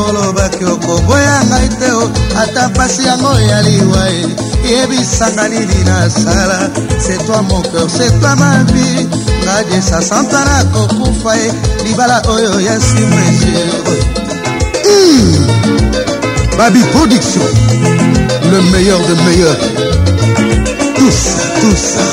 olobaki 0.00 0.64
okoboya 0.72 1.36
ngai 1.50 1.68
te 1.78 1.88
o 1.92 2.10
ata 2.42 2.62
mpasi 2.72 3.00
yango 3.08 3.32
ya 3.50 3.58
liwa 3.66 4.04
ye 4.14 4.24
yebisanga 4.70 5.44
nini 5.52 5.78
nasala 5.88 6.58
setoi 7.04 7.42
mon 7.48 7.62
cœur 7.72 7.88
setoi 7.96 8.34
ma 8.40 8.50
vie 8.72 8.92
kadesa 9.44 10.02
santana 10.02 10.64
kokufa 10.72 11.32
ye 11.40 11.50
libala 11.84 12.18
oyo 12.34 12.52
ya 12.66 12.74
nsima 12.78 13.16
ezero 13.30 13.78
hmm. 14.84 15.46
babi 16.58 16.80
production 16.92 17.48
le 18.50 18.58
meilleur 18.72 19.00
de 19.08 19.14
meilleur 19.26 19.56
tusa 20.96 21.42
tusa 21.60 22.04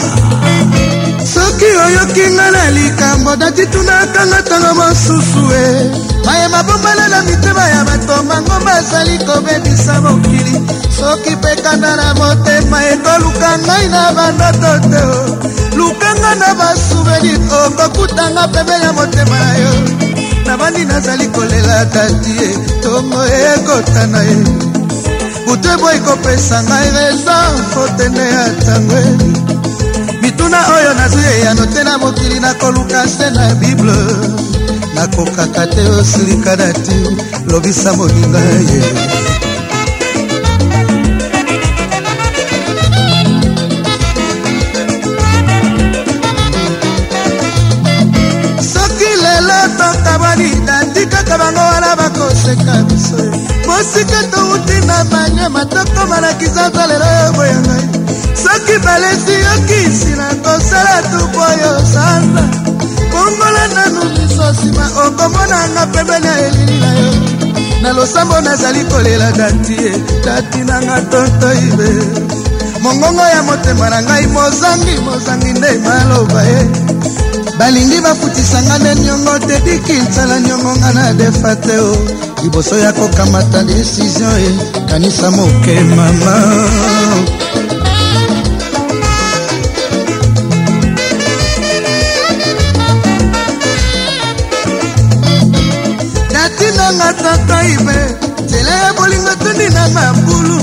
soki 1.34 1.70
oyoki 1.86 2.26
nga 2.36 2.48
na 2.56 2.64
likambo 2.78 3.32
dati 3.42 3.64
tunakanga 3.74 4.38
ntango 4.44 4.72
mosusu 4.80 5.44
e 5.64 5.66
mayema 6.26 6.60
bombala 6.68 7.06
na 7.12 7.20
mitema 7.28 7.64
ya 7.74 7.82
bato 7.88 8.16
bango 8.30 8.56
bazali 8.66 9.16
kobebisa 9.28 9.94
mokili 10.04 10.56
soki 11.00 11.32
mpe 11.40 11.52
kanda 11.64 11.92
na 12.00 12.08
motema 12.20 12.78
ekoluka 12.94 13.50
ngai 13.64 13.88
na 13.94 14.04
bandoto 14.16 14.72
te 14.90 15.06
lukanga 15.78 16.32
na 16.42 16.50
basuveni 16.60 17.32
okokutanga 17.64 18.44
oh, 18.46 18.48
pembeni 18.54 18.84
ya 18.86 18.94
motema 18.94 19.40
na 19.46 19.54
yo 19.64 19.72
nabandi 20.46 20.86
nazali 20.86 21.26
kolela 21.36 21.78
tati 21.94 22.32
ye 22.42 22.48
eh, 22.52 22.58
tongo 22.84 23.22
ekota 23.52 24.04
na 24.14 24.20
ye 24.30 24.36
butu 25.46 25.68
ebo 25.74 25.88
ekopesa 25.98 26.58
ngai 26.66 26.88
reza 26.96 27.36
fotene 27.72 28.24
ya 28.36 28.44
ntango 28.54 29.00
bituna 30.22 30.60
oyo 30.78 30.92
nazwi 31.00 31.24
eyano 31.34 31.64
te 31.74 31.82
na 31.88 31.94
mokili 32.02 32.38
nakoluka 32.46 33.00
se 33.16 33.28
na 33.38 33.46
bible 33.60 33.98
nakokaka 34.96 35.64
te 35.74 35.84
osilikana 36.00 36.68
te 36.86 36.96
lobisa 37.50 37.90
moninga 37.98 38.40
ye 38.48 38.58
yeah. 38.80 39.27
koseka 52.48 52.76
biso 52.88 53.18
mosika 53.68 54.22
touti 54.32 54.86
na 54.88 55.04
manyama 55.04 55.66
tokomalakisa 55.66 56.70
ta 56.74 56.84
lelo 56.88 57.06
yo 57.20 57.32
boya 57.36 57.58
ngai 57.66 57.86
soki 58.44 58.76
balesi 58.86 59.36
yokisi 59.48 60.12
na 60.18 60.28
kosala 60.44 60.96
tupo 61.12 61.46
yo 61.62 61.72
sanza 61.94 62.44
kongola 63.12 63.64
nanu 63.76 64.02
miso 64.14 64.46
nsima 64.52 64.86
okomonanga 65.06 65.84
pembeni 65.94 66.28
ya 66.28 66.38
elili 66.48 66.80
na 66.80 66.92
yo 67.00 67.12
na 67.82 67.94
losambo 67.94 68.42
nazali 68.42 68.84
kolela 68.86 69.32
dati 69.32 69.74
ye 69.84 69.92
dati 70.26 70.60
nanga 70.64 70.98
tontoibe 71.12 71.90
mongongo 72.84 73.22
ya 73.34 73.44
motema 73.44 73.90
na 73.90 74.02
ngai 74.02 74.28
mozangi 74.28 74.96
mozangi 75.06 75.52
nde 75.52 75.72
maloba 75.86 76.42
ye 76.44 76.64
balingi 77.60 78.02
bafutisanga 78.02 78.78
nde 78.80 78.96
niongo 78.96 79.40
te 79.40 79.56
dikinsala 79.66 80.40
niongo 80.40 80.72
nga 80.78 80.90
na 80.94 81.06
defa 81.14 81.56
te 81.56 81.76
o 81.80 82.26
liboso 82.44 82.78
ya 82.80 82.94
kokamata 82.94 83.64
desizio 83.64 84.28
e, 84.38 84.52
kanisa 84.90 85.32
moke 85.32 85.80
mama 85.82 86.66
natinanga 96.32 97.14
tataibe 97.14 97.98
nzela 98.46 98.72
ya 98.72 98.94
bolingo 98.94 99.36
tundi 99.36 99.68
na 99.74 99.88
mabulu 99.90 100.58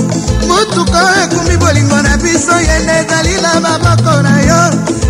motuka 0.47 0.97
oyo 1.11 1.23
ekumi 1.23 1.55
bolingo 1.57 2.01
na 2.01 2.13
biso 2.17 2.55
yende 2.69 2.93
ezali 3.03 3.35
na 3.41 3.53
maboko 3.59 4.13
na 4.23 4.33
yo 4.49 4.61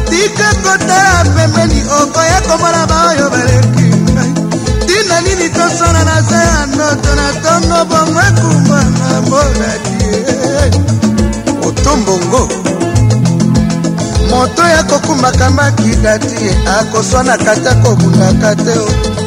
tika 0.09 0.47
kotala 0.63 1.19
pembeni 1.35 1.79
okoya 2.01 2.41
komona 2.47 2.94
makambo 15.25 15.61
akika 15.61 16.19
ti 16.19 16.35
akoswa 16.79 17.23
na 17.23 17.37
kati 17.37 17.67
akobundaka 17.67 18.51
te 18.63 18.73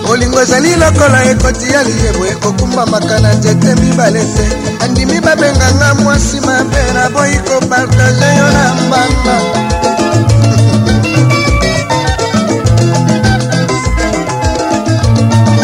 bolingo 0.06 0.40
ezali 0.42 0.70
lokola 0.82 1.18
ekoti 1.30 1.68
ya 1.74 1.82
liyebo 1.86 2.24
ekokumbamaka 2.32 3.16
na 3.22 3.30
nzete 3.34 3.70
mibale 3.80 4.22
te 4.34 4.44
andimi 4.84 5.20
babenganga 5.26 5.88
mwasi 5.94 6.36
mabe 6.46 6.80
naboyi 6.94 7.38
kopartage 7.46 8.30
yo 8.38 8.46
na 8.56 8.64
mbanga 8.80 9.36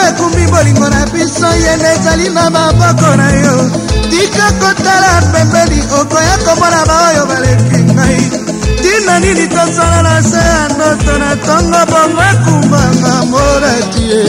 ekumbi 0.08 0.46
bolingo 0.52 0.88
na 0.88 1.02
biso 1.12 1.46
ye 1.62 1.72
nde 1.76 1.88
ezali 1.94 2.28
na 2.36 2.44
maboko 2.50 3.08
na 3.20 3.28
yo 3.44 3.56
tika 4.10 4.46
kotala 4.60 5.10
pembeni 5.32 5.78
okoya 5.98 6.36
komona 6.44 6.80
baoyo 6.88 7.24
baleki 7.30 7.78
ngai 7.96 8.24
tina 8.82 9.14
nini 9.22 9.46
tosala 9.54 10.00
na 10.06 10.14
se 10.30 10.40
ya 10.52 10.62
ndoto 10.74 11.12
na 11.22 11.30
ntongo 11.38 11.80
bongo 11.90 12.22
ekumbanga 12.32 13.12
molati 13.30 14.02
ye 14.10 14.24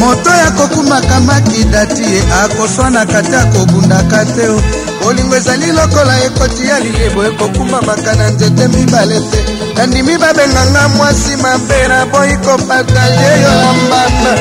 moto 0.00 0.30
ya 0.40 0.48
kokumaka 0.56 1.16
makidati 1.28 2.02
ye 2.12 2.20
akoswanaka 2.42 3.18
te 3.28 3.36
akobundaka 3.42 4.18
te 4.34 4.44
o 4.48 4.58
bolingo 5.02 5.34
ezali 5.40 5.68
lokola 5.76 6.14
ekoti 6.26 6.62
ya 6.70 6.76
liyebo 6.84 7.20
ekokumamaka 7.28 8.12
na 8.18 8.26
nzete 8.32 8.64
mibale 8.72 9.18
te 9.30 9.59
nandimi 9.74 10.16
babenganga 10.18 10.88
mwasi 10.88 11.36
mabe 11.36 11.88
naboyi 11.88 12.36
kopartage 12.36 13.30
yo 13.42 13.54
na 13.62 13.72
mbanda 13.72 14.32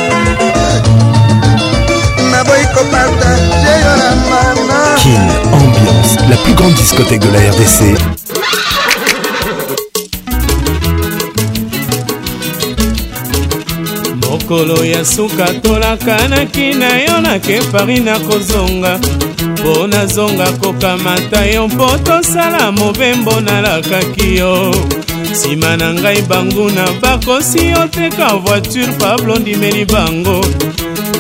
naboyi 2.32 2.66
kopartage 2.76 3.72
yo 3.84 3.92
na 4.02 4.08
mbanda 4.16 4.80
kin 5.02 5.52
ambiance 5.54 6.16
la 6.30 6.36
plus 6.38 6.54
grande 6.56 6.76
discothèque 6.82 7.20
de 7.20 7.32
la 7.32 7.40
rdc 7.52 7.80
mokolo 14.26 14.86
ya 14.86 15.06
suka 15.06 15.46
tolakanaki 15.64 16.74
na 16.74 16.90
yo 16.98 17.22
nake 17.22 17.60
pari 17.72 18.00
nakozonga 18.00 19.00
mpo 19.60 19.88
nazonga 19.88 20.52
kokamata 20.52 21.46
yo 21.46 21.68
mpo 21.68 21.98
tosala 21.98 22.72
mobembo 22.72 23.40
nalakaki 23.42 24.36
yo 24.38 24.72
nsima 25.32 25.78
na 25.78 25.90
ngai 26.02 26.22
banguna 26.30 26.86
bakosi 27.02 27.64
oteka 27.84 28.28
voiture 28.46 28.88
pablondimeli 29.00 29.84
bango 29.94 30.40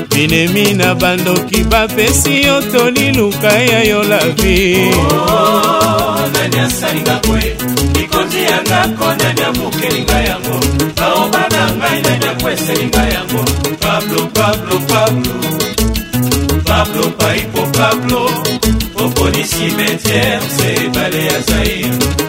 binemi 0.09 0.65
na 0.79 0.89
bandoki 1.01 1.59
bapesi 1.71 2.33
yo 2.45 2.55
toli 2.71 3.07
luka 3.17 3.51
ya 3.71 3.79
yo 3.91 3.99
lavi 4.11 4.57
nani 6.33 6.57
asalinga 6.67 7.15
kwe 7.25 7.41
likonzi 7.97 8.39
yangako 8.49 9.07
nani 9.19 9.41
amukelinga 9.49 10.19
yango 10.29 10.57
baoba 10.97 11.43
na 11.55 11.63
ngai 11.77 11.99
nani 12.05 12.25
akweselinga 12.31 13.01
yango 13.15 13.43
pablo 13.83 14.21
pablo 14.37 14.75
pablo 14.87 15.35
pablo 16.67 17.03
paipo 17.19 17.61
pablo 17.77 18.21
oponisi 19.03 19.65
metiere 19.77 20.39
se 20.57 20.67
ebale 20.85 21.25
ya 21.25 21.39
zaire 21.47 22.28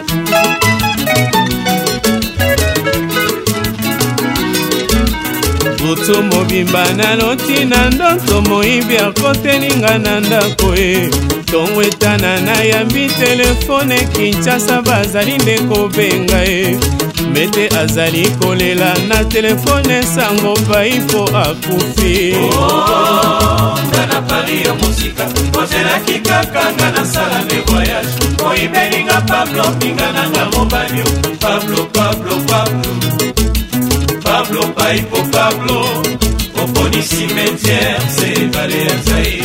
moto 5.91 6.21
mobimba 6.23 6.83
naloti 6.95 7.65
na 7.65 7.89
ndoto 7.89 8.41
moyibi 8.41 8.97
akotelinga 8.97 9.97
na 9.99 10.19
ndako 10.19 10.71
e 10.77 11.09
ntongo 11.41 11.83
etana 11.83 12.41
nayambi 12.41 13.09
telefone 13.19 14.07
kinshasa 14.15 14.81
bazali 14.81 15.35
nde 15.37 15.59
kobenga 15.59 16.45
e 16.45 16.77
mete 17.33 17.69
azali 17.81 18.27
kolela 18.39 18.93
na 19.07 19.23
telefone 19.23 20.03
sango 20.03 20.53
bai 20.69 20.99
mpo 20.99 21.23
akufi 21.37 22.15
e. 22.31 22.39
nga 23.87 24.05
na 24.11 24.21
pari 24.27 24.61
ya 24.63 24.73
mosika 24.75 25.23
ozelaki 25.61 26.19
kaka 26.19 26.63
nga 26.73 26.91
nasala 26.91 27.41
nde 27.45 27.55
voyage 27.67 28.13
oyibelinga 28.49 29.21
pablo 29.21 29.63
pinga 29.79 30.11
nanga 30.11 30.45
mobali 30.57 31.03
pablo 31.39 31.85
pablo 31.93 32.35
pablo 32.47 32.81
pablo 34.43 34.73
paipo 34.73 35.17
pablo 35.31 35.81
oponi 36.63 37.01
cimetière 37.09 37.97
se 38.15 38.33
ebale 38.43 38.79
ya 38.85 38.95
zaire 39.05 39.43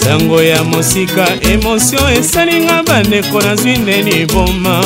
sango 0.00 0.40
ya 0.42 0.62
mosika 0.64 1.26
emotio 1.42 2.08
esalinga 2.08 2.82
bandeko 2.82 3.42
nazwi 3.42 3.76
ndeni 3.78 4.26
boma 4.26 4.80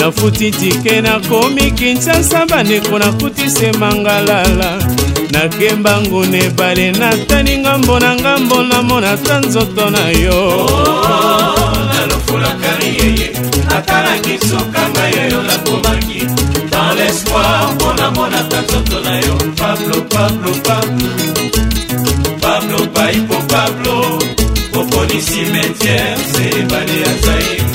nafuti 0.00 0.50
tike 0.50 1.00
nakomi 1.00 1.70
kinshasa 1.70 2.46
bandeko 2.46 2.98
nakutise 2.98 3.72
mangalala 3.72 4.78
nakemba 5.32 6.00
nguna 6.00 6.38
ebale 6.38 6.90
natali 6.92 7.58
ngambo 7.58 8.00
na 8.00 8.14
ngambo 8.16 8.62
namona 8.62 9.16
ta 9.16 9.38
nzoto 9.40 9.90
na 9.90 10.04
yo 10.10 10.66
oh, 10.68 10.84
oh, 10.86 11.10
oh. 11.10 11.49
otalaki 13.90 14.38
suka 14.48 14.82
ngai 14.94 15.14
oyo 15.24 15.40
nakomaki 15.48 16.20
dans 16.72 16.92
l'espoir 16.98 17.60
mpona 17.74 18.06
monaka 18.16 18.58
nzoto 18.66 18.96
na 19.06 19.14
yo 19.26 19.36
pablo 19.60 19.96
pablo 20.14 20.50
pablo 20.66 21.08
pablo 22.42 22.80
pai 22.94 23.16
po 23.28 23.36
pablo 23.54 23.94
oponisi 24.78 25.40
metiere 25.52 26.14
se 26.32 26.42
ebale 26.62 26.96
ya 27.04 27.12
zaire 27.24 27.69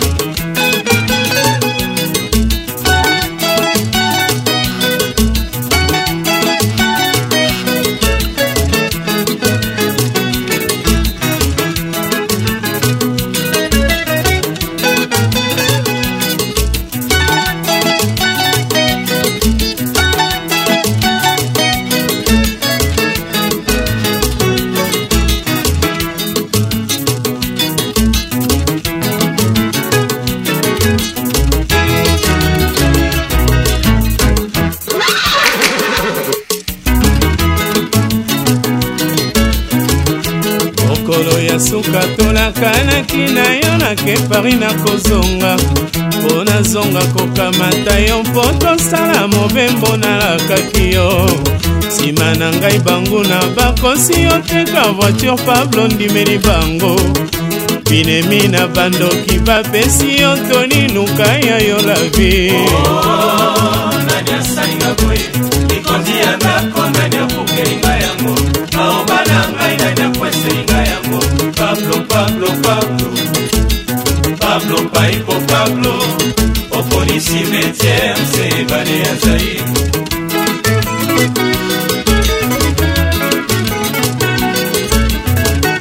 mikolo 41.16 41.40
ya 41.42 41.60
suka 41.60 42.00
tolakanaki 42.18 43.18
na 43.34 43.54
yo 43.56 43.78
nake 43.78 44.18
pari 44.30 44.54
na 44.56 44.74
kozonga 44.74 45.58
mpo 46.22 46.44
nazonga 46.44 47.06
kokamata 47.06 48.00
yo 48.00 48.24
mpo 48.24 48.42
tosala 48.60 49.28
mobembo 49.28 49.98
nalakaki 49.98 50.92
yo 50.94 51.30
nsima 51.88 52.36
na 52.36 52.52
ngai 52.56 52.80
banguna 52.80 53.40
bakosi 53.56 54.28
oteka 54.36 54.92
voiture 55.00 55.38
pablo 55.46 55.88
ndimeli 55.88 56.38
bango 56.38 56.96
binemi 57.90 58.48
na 58.48 58.68
bandoki 58.68 59.40
bapesi 59.40 60.22
yo 60.22 60.36
toni 60.52 60.88
nuka 60.94 61.28
ya 61.48 61.58
yo 61.60 61.78
lavi 61.82 62.52
oh, 62.56 63.72
cimetière 77.26 78.14
c'est 78.32 78.60
ebale 78.62 78.98
ya 79.04 79.16
zaire 79.20 79.66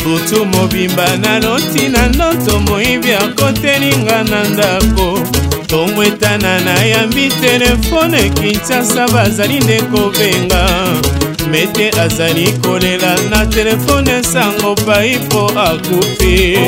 butu 0.05 0.45
mobimba 0.47 1.07
naloti 1.19 1.89
na 1.91 2.09
ndoto 2.09 2.61
moyibi 2.61 3.13
akotelinga 3.13 4.23
na 4.25 4.45
ndako 4.45 5.19
tomwetana 5.67 6.61
nayambi 6.61 7.29
telefone 7.41 8.31
kinshasa 8.31 9.09
bazali 9.09 9.61
nde 9.61 9.83
kobenga 9.83 10.65
mete 11.49 11.91
azali 12.01 12.47
kolela 12.63 13.15
na 13.31 13.47
telefone 13.49 14.23
sango 14.25 14.75
pai 14.87 15.17
mpo 15.17 15.41
akufi 15.53 16.59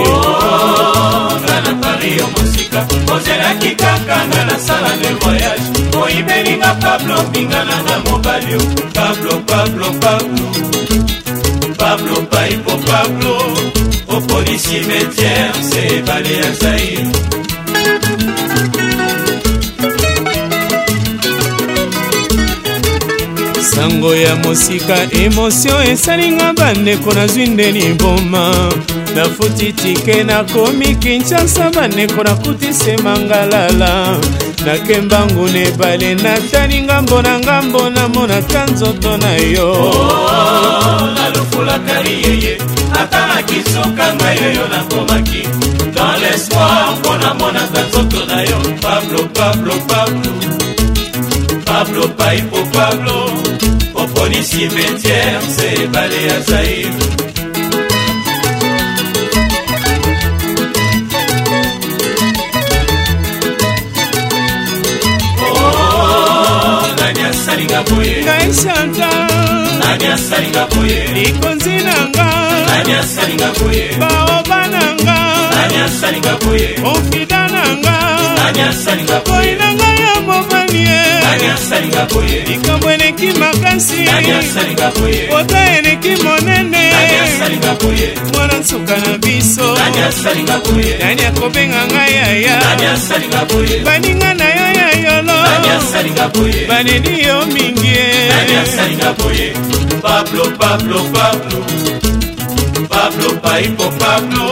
nga 1.45 1.61
na 1.65 1.73
pari 1.83 2.11
yo 2.19 2.27
mosika 2.33 2.81
ozelaki 3.15 3.71
kaka 3.81 4.17
nga 4.29 4.43
nasala 4.49 4.91
nde 4.97 5.09
voyage 5.21 5.67
oyibelinga 6.05 6.75
pablo 6.83 7.23
mbingana 7.29 7.77
na 7.87 7.97
mobali 8.11 8.53
yo 8.53 8.59
pablo 8.95 9.33
pablo 9.49 9.87
pablo 10.03 10.47
pablo 11.79 12.17
paipo 12.31 12.73
pablo 12.89 13.35
opolisi 14.09 14.77
metiere 14.89 15.63
se 15.71 15.81
ebale 15.99 16.33
ya 16.41 16.53
zaire 16.61 17.36
sango 23.77 24.15
ya 24.15 24.37
mosika 24.37 24.97
emotio 25.13 25.83
esalinga 25.83 26.53
bandeko 26.53 27.13
nazwi 27.15 27.47
ndeni 27.47 27.89
mboma 27.89 28.73
nafuti 29.17 29.73
tike 29.73 30.25
nakomi 30.25 30.97
kinshasa 30.97 31.71
bandeko 31.71 32.23
nakutise 32.25 32.97
mangalala 32.97 34.19
nakemba 34.67 35.27
nguna 35.27 35.59
ebale 35.59 36.15
natali 36.15 36.83
ngambo 36.83 37.23
na 37.23 37.39
ngambo 37.41 37.91
namonaka 37.91 38.67
nzoto 38.67 39.17
na 39.17 39.33
yo 39.37 39.73
oh, 39.73 41.09
nalofolakali 41.15 42.23
yeye 42.25 42.59
ata 43.03 43.27
nakisuka 43.27 44.05
ngai 44.17 44.39
oyo 44.49 44.65
nakomaki 44.75 45.43
dans 45.95 46.17
l'espoir 46.21 46.89
mpo 47.01 47.17
namonaka 47.23 47.81
nzoto 47.89 48.19
na 48.29 48.41
yo 48.43 48.59
pablo 48.83 49.21
pablo 49.39 49.75
pablo 49.89 50.33
pablo 51.65 52.09
paipo 52.19 52.57
pablo, 52.57 52.65
pablo, 52.75 53.17
pablo. 53.27 53.46
polisi 54.27 54.67
betiere 54.67 55.41
sebale 55.57 56.17
ya 56.29 56.39
zair 56.49 56.93
nani 66.99 67.23
asalinga 67.31 67.81
boye 67.87 68.11
likonzi 71.17 71.77
nanga 71.89 72.29
nani 72.67 72.93
asalinga 73.01 73.49
boye 73.59 73.85
baoba 74.03 74.59
nanga 74.75 75.19
nani 75.55 75.77
asalinga 75.87 76.35
boye 76.45 76.67
ofida 76.93 77.43
nanga 77.55 77.97
nani 78.39 78.61
asalinga 78.71 79.19
boye 79.29 79.53
nanga 79.61 79.87
ya 80.05 80.15
moba 80.29 80.56
nani 80.73 80.79
ye 82.31 82.41
likambo 82.41 82.91
eleki 82.91 83.27
makasi 83.39 84.03
ota 85.39 85.73
eleki 85.79 86.17
monene 86.23 86.91
mwana 88.33 88.59
nsuka 88.59 88.97
na 88.97 89.19
biso 89.19 89.79
nani 90.99 91.25
akobenga 91.27 91.87
ngai 91.87 92.15
yaya 92.15 92.61
baninga 93.85 94.35
na 94.35 94.45
yo 94.45 94.67
ya 94.79 94.91
yolo 95.05 96.35
baleli 96.69 97.23
yo 97.27 97.47
mingi 97.47 97.87
ye 97.87 99.53
Pablo, 100.03 100.45
Pablo, 100.59 101.01
Pablo, 101.13 101.65
Pablo, 102.89 103.29
Paipo, 103.43 103.87
Pablo, 103.99 104.45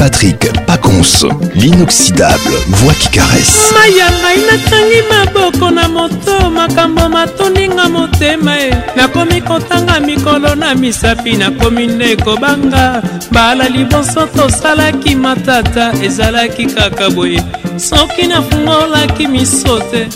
Patrick 0.05 0.53
Pacons, 0.67 1.27
l'inoxydable 1.55 2.53
voix 2.69 2.93
qui 2.93 3.09
caresse. 3.09 3.73
maya 3.75 4.09
ngai 4.19 4.39
nakangi 4.49 5.01
maboko 5.13 5.71
na 5.71 5.89
moto 5.89 6.35
makambo 6.59 7.07
matoninga 7.09 7.89
motema 7.89 8.53
e 8.69 8.71
nakomi 8.97 9.41
kotanga 9.41 9.99
mikolo 10.01 10.55
na 10.57 10.75
misapi 10.75 11.37
nakomi 11.39 11.87
nde 11.87 12.17
kobanga 12.17 13.03
mbala 13.31 13.65
liboso 13.69 14.27
tosalaki 14.37 15.17
matata 15.17 15.91
ezalaki 16.03 16.67
kaka 16.67 17.09
boye 17.11 17.41
soki 17.79 18.27
nafungolaki 18.27 19.27
miso 19.27 19.79
te 19.91 20.07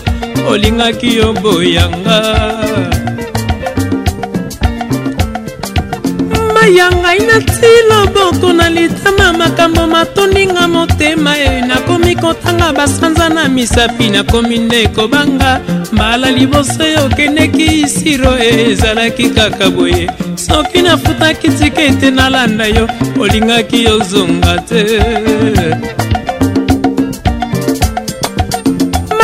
olingaki 0.50 1.16
yo 1.16 1.32
boyanga 1.32 2.18
ya 6.74 6.90
ngai 6.90 7.18
natila 7.18 8.06
boto 8.12 8.52
na 8.52 8.68
litama 8.68 9.32
makambo 9.32 9.86
matondinga 9.86 10.66
motema 10.68 11.34
e 11.36 11.62
nakomi 11.62 12.14
kotanga 12.16 12.72
basanza 12.72 13.28
na 13.28 13.48
misapi 13.48 14.10
nakomi 14.10 14.58
nde 14.58 14.88
kobanga 14.88 15.60
mbala 15.92 16.30
liboso 16.30 16.84
okendeki 17.06 17.66
isiro 17.84 18.36
e 18.38 18.48
ezalaki 18.70 19.30
kaka 19.30 19.70
boye 19.70 20.10
soki 20.36 20.82
nafutaki 20.82 21.48
tikete 21.50 22.10
nalanda 22.10 22.66
yo 22.66 22.86
olingaki 23.20 23.86
ozonga 23.88 24.52
te 24.68 24.82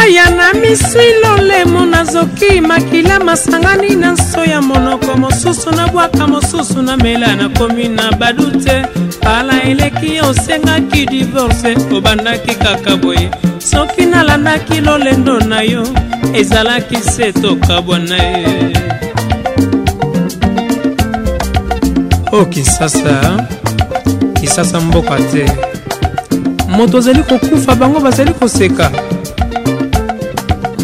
maya 0.04 0.30
na 0.30 0.52
miswi 0.54 1.04
lolemo 1.24 1.86
nazoki 1.86 2.60
makila 2.60 3.18
masangani 3.20 3.96
na 3.96 4.10
nso 4.12 4.44
ya 4.44 4.62
monoko 4.62 5.14
mosusu 5.16 5.70
nabwaka 5.70 6.26
mosusu 6.28 6.82
namela 6.82 7.36
nakomi 7.36 7.88
na 7.88 8.12
badu 8.12 8.50
te 8.60 8.84
pala 9.20 9.62
eleki 9.62 10.20
osengaki 10.20 11.06
divorce 11.06 11.76
obandaki 11.96 12.54
kaka 12.54 12.96
boye 12.96 13.30
soki 13.58 14.04
nalandaki 14.06 14.80
lolendo 14.80 15.38
na 15.40 15.62
yo 15.62 15.86
ezalaki 16.34 16.96
se 16.96 17.32
tokabwa 17.32 17.98
na 17.98 18.16
ye 18.16 18.72
o 22.32 22.38
oh, 22.40 22.44
kinsasa 22.44 23.46
kinsasa 24.40 24.80
mboka 24.80 25.16
te 25.32 25.44
moto 26.68 26.98
azali 26.98 27.22
kokufa 27.22 27.74
bango 27.74 28.00
bazali 28.00 28.32
koseka 28.34 28.90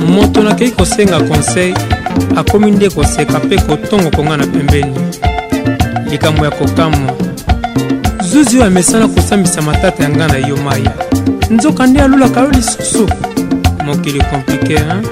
moto 0.08 0.42
nakei 0.42 0.70
kosenga 0.70 1.20
konsei 1.22 1.74
akomi 2.36 2.70
nde 2.70 2.88
koseka 2.90 3.38
mpe 3.38 3.56
kotongo 3.56 4.10
konga 4.10 4.36
na 4.36 4.46
pembeni 4.46 4.94
likambo 6.10 6.44
ya 6.44 6.50
kokamwa 6.50 7.12
zuzi 8.24 8.56
oyo 8.56 8.66
amesana 8.66 9.08
kosambisa 9.08 9.62
matata 9.62 10.02
ya 10.02 10.08
ngai 10.08 10.42
na 10.42 10.48
yo 10.48 10.56
maya 10.56 10.92
nzoka 11.50 11.86
nde 11.86 12.00
alulaka 12.00 12.40
yo 12.40 12.48
lisusu 12.50 13.08
mokili 13.84 14.20
komplike 14.24 14.74
hein? 14.74 15.02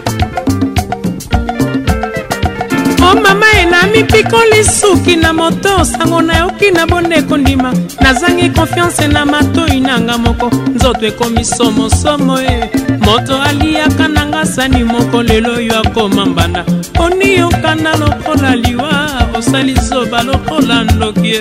o 3.02 3.10
oh, 3.10 3.20
mama 3.20 3.46
enami 3.62 4.04
pikoli 4.04 4.64
suki 4.64 5.16
na 5.16 5.32
moto 5.32 5.84
sango 5.84 6.22
nayoki 6.22 6.70
na 6.70 6.86
bondeko 6.86 7.36
ndima 7.36 7.74
nazangi 8.00 8.50
konfiance 8.50 9.08
na 9.08 9.26
matoi 9.26 9.80
nanga 9.80 10.18
moko 10.18 10.50
nzoto 10.74 11.06
ekomi 11.06 11.44
somosomo 11.44 12.40
e 12.40 12.44
eh. 12.44 12.87
moto 13.08 13.42
aliaka 13.42 14.08
nanga 14.08 14.46
sani 14.46 14.84
moko 14.84 15.22
lelo 15.22 15.52
oyo 15.54 15.78
akoma 15.80 16.26
mbanda 16.26 16.64
poni 16.92 17.34
yokanda 17.36 17.96
lokola 17.96 18.56
liwa 18.56 19.10
osali 19.38 19.74
zoba 19.74 20.22
lokola 20.22 20.84
ndoki 20.84 21.32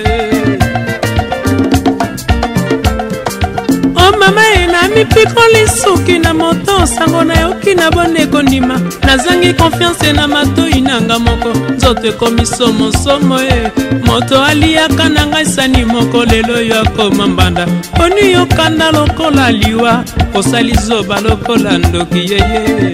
o 4.00 4.02
oh, 4.02 4.12
mama 4.20 4.42
e 4.60 4.66
na 4.66 4.88
mipikoli 4.94 5.62
suki 5.82 6.18
na 6.18 6.32
moto 6.34 6.86
sango 6.86 7.24
nayoki 7.24 7.74
na 7.74 7.90
bonde 7.90 8.26
kondima 8.26 8.80
nazangi 9.06 9.54
konfiance 9.54 10.12
na 10.12 10.28
matoi 10.28 10.80
nanga 10.80 11.18
moko 11.18 11.48
nzoto 11.76 12.06
ekomi 12.08 12.46
somosomo 12.46 13.40
e 13.40 13.46
eh. 13.48 13.87
moto 14.08 14.36
aliaka 14.50 15.04
na 15.14 15.22
ngai 15.30 15.46
sani 15.54 15.82
moko 15.92 16.18
lelo 16.30 16.54
oyo 16.62 16.76
akoma 16.84 17.24
mbanda 17.32 17.64
poni 17.96 18.24
yokanda 18.34 18.86
lokola 18.96 19.44
liwa 19.60 20.04
osali 20.38 20.74
zoba 20.86 21.16
lokola 21.20 21.78
ndoki 21.78 22.22
yeye 22.32 22.92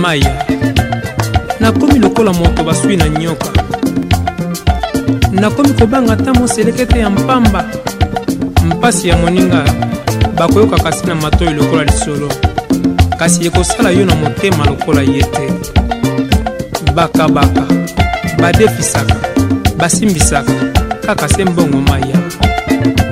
maya 0.00 0.32
nakomi 1.60 1.96
lokola 1.98 2.32
moto 2.32 2.60
baswi 2.66 2.96
na 3.00 3.08
nyoka 3.08 3.50
nakomi 5.40 5.68
kobanga 5.74 6.12
ata 6.12 6.32
moselekete 6.34 6.98
ya 6.98 7.10
mpamba 7.10 7.64
mpasi 8.64 9.08
ya 9.08 9.16
moninga 9.16 9.64
bakoyoka 10.36 10.76
kasi 10.82 11.06
na 11.06 11.14
matoi 11.14 11.54
lokola 11.54 11.84
lisolo 11.84 12.28
kasi 13.18 13.46
ekosala 13.46 13.90
yo 13.90 14.04
na 14.06 14.14
motema 14.14 14.64
lokola 14.64 15.00
ye 15.02 15.22
te 15.22 15.46
bakabaka 16.98 17.62
badefisaka 18.38 19.16
basimbisaka 19.76 20.52
kaka 21.06 21.28
se 21.28 21.44
mbongo 21.44 21.76
maya 21.88 22.18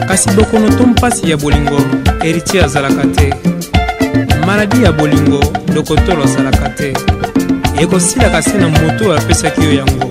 kasi 0.08 0.30
bokono 0.34 0.68
to 0.78 0.86
mpasi 0.86 1.30
ya 1.30 1.36
bolingo 1.36 1.78
heritier 2.22 2.64
azalaka 2.64 3.04
te 3.16 3.26
maladi 4.46 4.82
ya 4.84 4.92
bolingo 4.92 5.40
dokotolo 5.74 6.22
azalaka 6.24 6.68
te 6.68 6.92
ekosilaka 7.82 8.42
se 8.42 8.58
na 8.58 8.68
moto 8.68 9.04
oyo 9.04 9.14
apesaki 9.18 9.62
yo 9.64 9.72
yango 9.72 10.10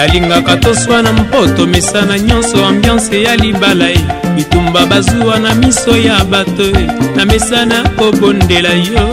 nalingaka 0.06 0.56
toswa 0.56 1.02
na 1.02 1.12
mpoto 1.12 1.66
misana 1.66 2.18
nyonso 2.18 2.66
ambiance 2.66 3.22
ya 3.22 3.36
libala 3.36 3.90
e 3.90 3.98
bitumba 4.36 4.86
bazuwa 4.86 5.38
na 5.38 5.54
miso 5.54 5.96
ya 5.96 6.24
bato 6.24 6.62
e 6.62 6.88
na 7.16 7.24
misana 7.24 7.88
kobondela 7.88 8.68
yo 8.68 9.10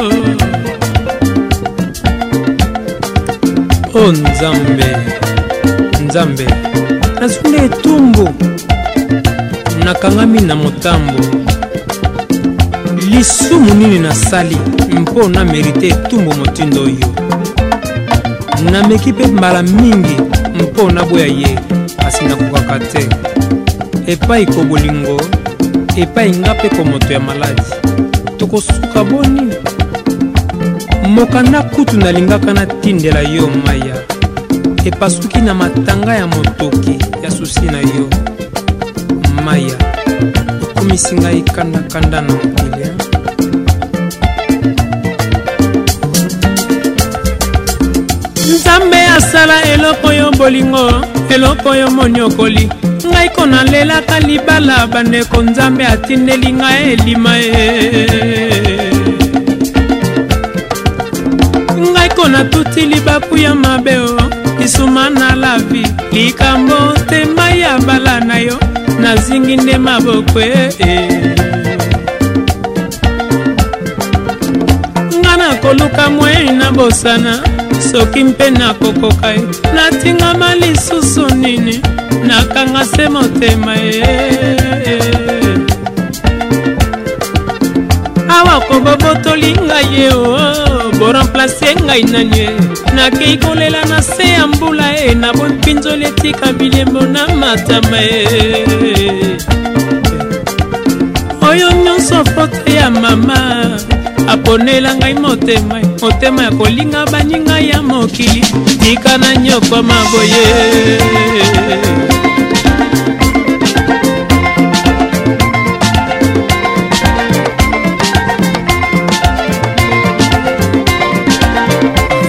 o 3.93 3.99
oh, 3.99 4.11
nzambe 4.11 4.97
nzambe 6.05 6.45
nazwi 7.19 7.49
nde 7.49 7.65
etumbu 7.65 8.29
nakangami 9.85 10.41
na 10.41 10.55
motambo 10.55 11.25
lisumu 13.09 13.73
nini 13.73 13.99
nasali 13.99 14.57
mpo 14.91 15.29
na 15.29 15.45
merite 15.45 15.87
etumbu 15.87 16.33
motindo 16.35 16.81
oyo 16.81 17.13
nameki 18.71 19.11
mpe 19.13 19.27
mbala 19.27 19.63
mingi 19.63 20.17
mpo 20.57 20.91
naboya 20.91 21.25
ye 21.27 21.55
kasi 21.99 22.25
nakokaka 22.25 22.79
te 22.79 23.01
epai 24.11 24.45
kobolingo 24.45 25.17
epai 25.97 26.31
nga 26.39 26.53
mpe 26.53 26.69
komoto 26.69 27.13
ya 27.13 27.19
maladi 27.19 27.61
tokosuka 28.37 29.03
boni 29.03 29.53
mokanda 31.09 31.63
kutu 31.63 31.97
nalingaka 31.97 32.53
natindela 32.53 33.21
yo 33.21 33.47
maya 33.65 33.95
epasuki 34.85 35.37
na 35.41 35.53
matanga 35.53 36.15
ya 36.15 36.27
motoki 36.27 36.97
ya 37.23 37.29
susi 37.31 37.65
na 37.69 37.77
yo 37.79 38.05
maya 39.45 39.77
okomisi 40.69 41.15
ngai 41.15 41.41
kandakanda 41.41 42.21
na 42.21 42.33
mokili 42.33 42.96
nasala 49.17 49.55
eloko 49.73 50.09
yo 50.13 50.29
bolingo 50.39 50.83
eloko 51.35 51.69
yo 51.79 51.87
moniokoli 51.97 52.63
ngai 53.11 53.27
ko 53.35 53.41
nalelaka 53.53 54.15
libala 54.27 54.77
bandeko 54.93 55.37
nzambe 55.47 55.83
atindeli 55.93 56.49
ngai 56.59 56.81
elima 56.93 57.33
e 57.65 57.67
ngai 61.91 62.09
ko 62.15 62.23
natuti 62.33 62.81
libapu 62.91 63.33
ya 63.45 63.53
mabe 63.63 63.95
o 64.09 64.13
lisuma 64.59 65.09
na 65.17 65.27
lavi 65.41 65.83
likambo 66.13 66.77
tema 67.09 67.45
ya 67.61 67.73
bala 67.87 68.15
na 68.27 68.37
yo 68.47 68.55
nazingi 69.01 69.55
nde 69.61 69.75
maboko 69.85 70.37
e 70.39 70.69
nga 75.19 75.33
nakoluka 75.41 76.03
mwei 76.15 76.47
na 76.59 76.67
bosana 76.77 77.56
soki 77.81 78.23
mpe 78.23 78.49
nakokoka 78.51 79.27
ye 79.29 79.41
natingama 79.75 80.55
lisusu 80.55 81.29
nini 81.35 81.79
nakanga 82.27 82.83
se 82.85 83.09
motema 83.09 83.73
ye 83.75 84.03
awa 88.37 88.55
kobobotoli 88.67 89.51
ngai 89.65 89.89
ye 89.97 90.09
o 90.09 90.91
boremplace 90.99 91.69
ngai 91.85 92.03
nani 92.11 92.31
ye 92.39 92.47
nakei 92.95 93.35
kolela 93.43 93.81
na 93.89 93.99
se 94.01 94.25
ya 94.35 94.47
mbula 94.47 94.87
ye 94.99 95.13
na 95.21 95.29
bompinzoli 95.37 96.05
etika 96.09 96.47
bilembo 96.57 97.01
na 97.13 97.23
matama 97.41 97.97
ye 97.97 98.65
oyo 101.49 101.67
nyonso 101.83 102.17
foto 102.33 102.71
ya 102.71 102.89
mama 102.91 103.37
aponela 104.27 104.93
ngai 104.95 105.13
motema 105.13 105.75
motema 106.01 106.43
yakolinga 106.43 107.05
baninga 107.11 107.59
ya 107.59 107.81
mokili 107.81 108.41
tika 108.83 109.17
na 109.17 109.35
nyokwa 109.35 109.83
maboye 109.83 110.33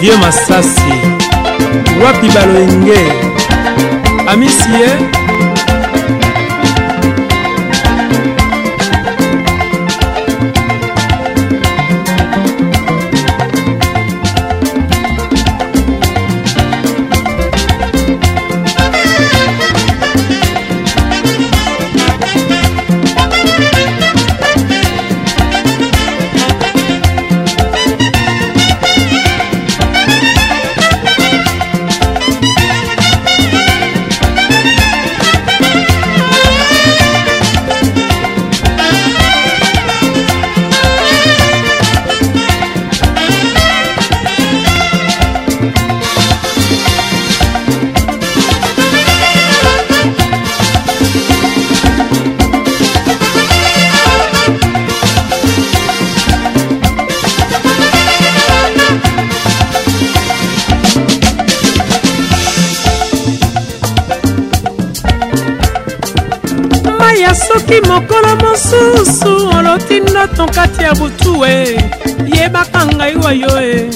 vio 0.01 0.16
masasi 0.16 0.92
wapi 2.05 2.28
baloenge 2.28 2.99
amisi 4.26 4.70
ye 4.72 5.28
ezali 67.79 67.89
mokolo 67.89 68.37
mosusu 68.37 69.49
oloti 69.59 70.01
ndoto 70.01 70.47
kati 70.55 70.83
ya 70.83 70.95
butu 70.95 71.45
e 71.47 71.79
yebaka 72.35 72.87
ngai 72.87 73.16
wayo 73.24 73.53
e 73.70 73.87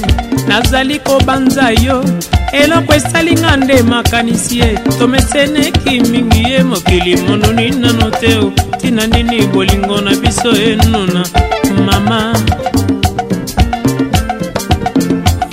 nazali 0.49 0.99
kobanza 1.07 1.67
yo 1.85 2.05
eloko 2.53 2.95
esalinga 2.95 3.57
nde 3.57 3.83
makanisi 3.83 4.59
ye 4.61 4.71
tomeseneki 4.99 6.01
mingi 6.11 6.43
ye 6.53 6.63
mokili 6.71 7.17
mononi 7.25 7.71
nano 7.81 8.11
te 8.21 8.33
tina 8.81 9.07
nini 9.07 9.47
bolingo 9.47 10.01
na 10.01 10.13
biso 10.21 10.51
enuna 10.71 11.23
mama 11.87 12.21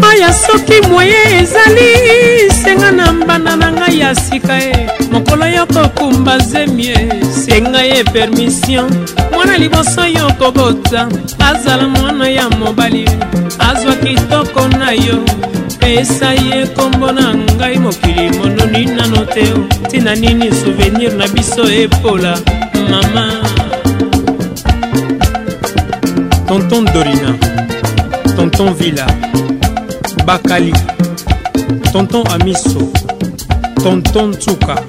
maya 0.01 0.29
soki 0.33 0.77
moye 0.91 1.21
ezali 1.39 1.89
senga 2.63 2.91
na 2.91 3.13
mbanda 3.13 3.55
na 3.55 3.67
ngai 3.73 3.99
ya 3.99 4.15
sika 4.15 4.55
e 4.63 4.98
mokolo 5.19 5.45
yo 5.47 5.65
kokumba 5.67 6.37
zemie 6.39 6.95
senga 7.45 7.81
ye 7.83 8.03
permission 8.03 8.89
mwana 9.33 9.57
liboso 9.57 10.05
yo 10.05 10.33
kobota 10.33 11.09
azala 11.39 11.87
mwana 11.87 12.29
ya 12.29 12.49
mobali 12.49 13.09
azwa 13.59 13.95
kitoko 13.95 14.67
na 14.67 14.91
yo 14.91 15.21
pesa 15.79 16.33
ye 16.33 16.63
nkombo 16.65 17.11
na 17.11 17.35
ngai 17.35 17.77
mokili 17.79 18.29
mononi 18.37 18.85
nano 18.85 19.25
te 19.25 19.43
ntina 19.87 20.15
nini 20.15 20.51
souvenir 20.51 21.13
na 21.13 21.27
biso 21.27 21.63
epola 21.71 22.37
mama 22.89 23.31
tonton 26.47 26.85
dorina 26.93 27.35
tonton 28.35 28.73
villa 28.73 29.07
bakali 30.25 30.73
tonton 31.93 32.23
amiso 32.27 32.87
tonton 33.83 34.33
tsuka 34.35 34.79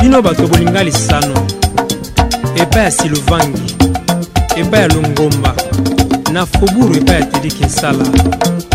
bino 0.00 0.22
bato 0.22 0.46
bolinga 0.48 0.82
lisano 0.84 1.46
epai 2.56 2.84
ya 2.84 2.90
silovangi 2.90 3.76
epai 4.56 4.80
ya 4.80 4.88
longomba 4.88 5.54
na 6.32 6.46
foburu 6.46 6.94
epai 6.96 7.20
ya 7.20 7.26
tedi 7.26 7.48
kinsala 7.48 8.04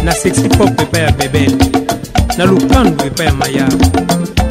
na 0.03 0.11
sexipop 0.11 0.79
epai 0.81 1.01
ya 1.01 1.11
bebele 1.11 1.57
na 2.37 2.45
lupandu 2.45 3.05
epai 3.05 3.25
ya 3.25 3.33
mayar 3.33 3.73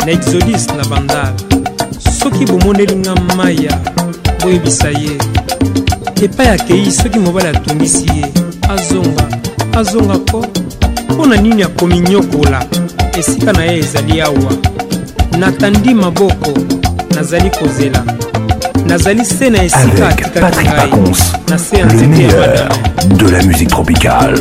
na 0.05 0.09
exodis 0.13 0.67
na 0.69 0.85
bandar 0.85 1.33
soki 2.19 2.45
bomondelinga 2.47 3.15
maya 3.37 3.79
boyebisa 4.43 4.89
ye 4.89 5.15
epai 6.23 6.49
akei 6.49 6.91
soki 6.93 7.19
mobali 7.19 7.49
atungisi 7.49 8.07
ye 8.17 8.25
azonga 8.69 9.27
azonga 9.79 10.19
ko 10.31 10.47
mpo 11.09 11.27
na 11.27 11.37
nini 11.37 11.63
akomi 11.63 12.01
nyokola 12.01 12.67
esika 13.19 13.53
na 13.53 13.65
ye 13.65 13.79
ezali 13.79 14.21
awa 14.21 14.53
natandi 15.41 15.95
maboko 15.95 16.53
nazali 17.15 17.51
kozela 17.51 18.05
nazali 18.87 19.25
se 19.25 19.51
na 19.51 19.65
esika 19.65 20.09
atikaki 20.09 20.69
ngai 20.69 20.93
na 21.49 21.59
se 21.59 21.77
ya 21.79 21.87
nzete 21.87 22.23
ya 22.23 22.29
madame 22.29 23.15
de 23.17 23.25
la 23.33 23.43
musique 23.43 23.67
tropicale 23.69 24.39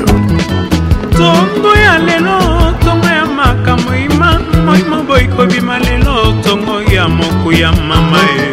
tongo 1.17 1.71
ya 1.85 1.93
lelo 2.05 2.37
tongo 2.85 3.07
ya 3.15 3.25
makambo 3.25 3.91
ima 3.95 4.39
moimo 4.65 5.03
boyi 5.07 5.27
kobima 5.35 5.79
lelo 5.79 6.33
tongo 6.43 6.75
ya 6.95 7.07
moku 7.07 7.51
ya 7.51 7.71
mama 7.71 8.19
e 8.37 8.48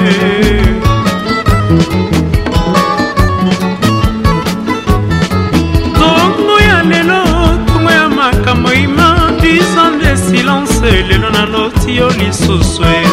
tongo 6.00 6.56
ya 6.70 6.84
lelo 6.84 7.24
tongo 7.68 7.92
ya 7.92 8.10
makambo 8.10 8.74
ima 8.74 9.32
disande 9.42 10.18
silence 10.18 10.82
lelo 11.10 11.30
naloti 11.30 11.96
yo 11.98 12.10
lisusu 12.10 12.84
e 12.84 13.08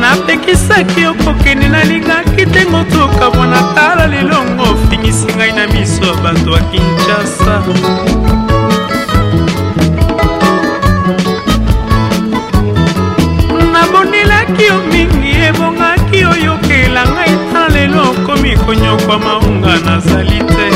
napekisaki 0.00 1.06
okokende 1.06 1.68
nalingaki 1.68 2.46
ntengo 2.46 2.84
tokabwana 2.92 3.62
tala 3.74 4.06
lelongo 4.06 4.85
obingisi 4.96 5.26
ngai 5.36 5.52
na 5.52 5.66
miso 5.66 6.02
ya 6.06 6.14
bato 6.24 6.50
ya 6.56 6.62
kinshasa 6.70 7.54
nabonelaki 13.72 14.62
yo 14.70 14.76
mingi 14.92 15.32
ebongaki 15.48 16.20
oyokela 16.32 17.02
ngai 17.14 17.34
ta 17.52 17.62
lelo 17.74 18.02
okomi 18.10 18.52
konyokwa 18.62 19.14
maunga 19.24 19.74
nazali 19.86 20.38
te 20.56 20.68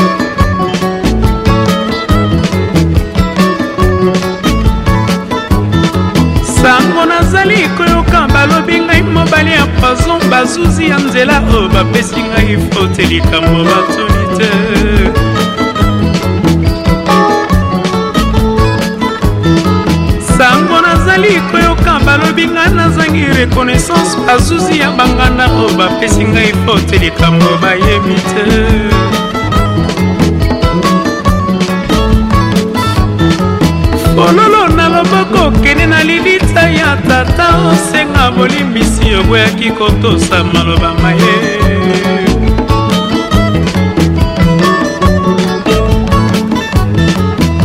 sango 6.61 7.03
nazali 7.11 7.59
koyoka 7.77 8.19
balobi 8.33 8.77
ngai 8.85 9.01
mobali 9.13 9.51
ya 9.59 9.65
poison 9.79 10.20
bazuzi 10.41 10.83
ya 10.89 10.97
nzela 11.05 11.33
oyo 11.55 11.69
bapesi 11.69 12.21
ngai 12.29 12.57
fote 12.71 13.01
likambo 13.11 13.57
batoli 13.69 14.23
te 14.37 14.49
sango 20.37 20.77
nazali 20.85 21.33
koyoka 21.51 21.93
balobi 22.05 22.45
ngai 22.53 22.71
nazangi 22.79 23.25
reconnaissance 23.37 24.13
bazuzi 24.27 24.73
ya 24.83 24.89
banganda 24.97 25.45
oyo 25.57 25.69
bapesi 25.79 26.23
ngai 26.31 26.51
fote 26.65 26.95
likambo 27.03 27.45
bayebi 27.61 28.15
te 28.31 28.43
fololo 34.15 34.61
na 34.77 34.85
loboko 34.93 35.39
okende 35.47 35.85
na 35.85 35.99
lili 36.03 36.40
ndakisa 36.51 36.69
ya 36.69 36.95
tata 36.97 37.47
osenga 37.73 38.31
molimbisi 38.31 39.15
oboyaki 39.19 39.71
kotosa 39.71 40.43
maloba 40.43 40.93
maye 41.01 41.33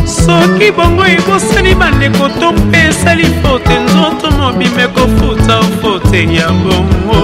soki 0.05 0.71
bongo 0.71 1.05
ebosani 1.05 1.75
bandeko 1.75 2.29
to 2.39 2.51
mpe 2.53 2.77
esali 2.89 3.25
fote 3.41 3.77
nzoto 3.79 4.31
mobima 4.31 4.81
ekofuta 4.83 5.59
ofote 5.59 6.23
ya 6.35 6.49
bongo 6.49 7.21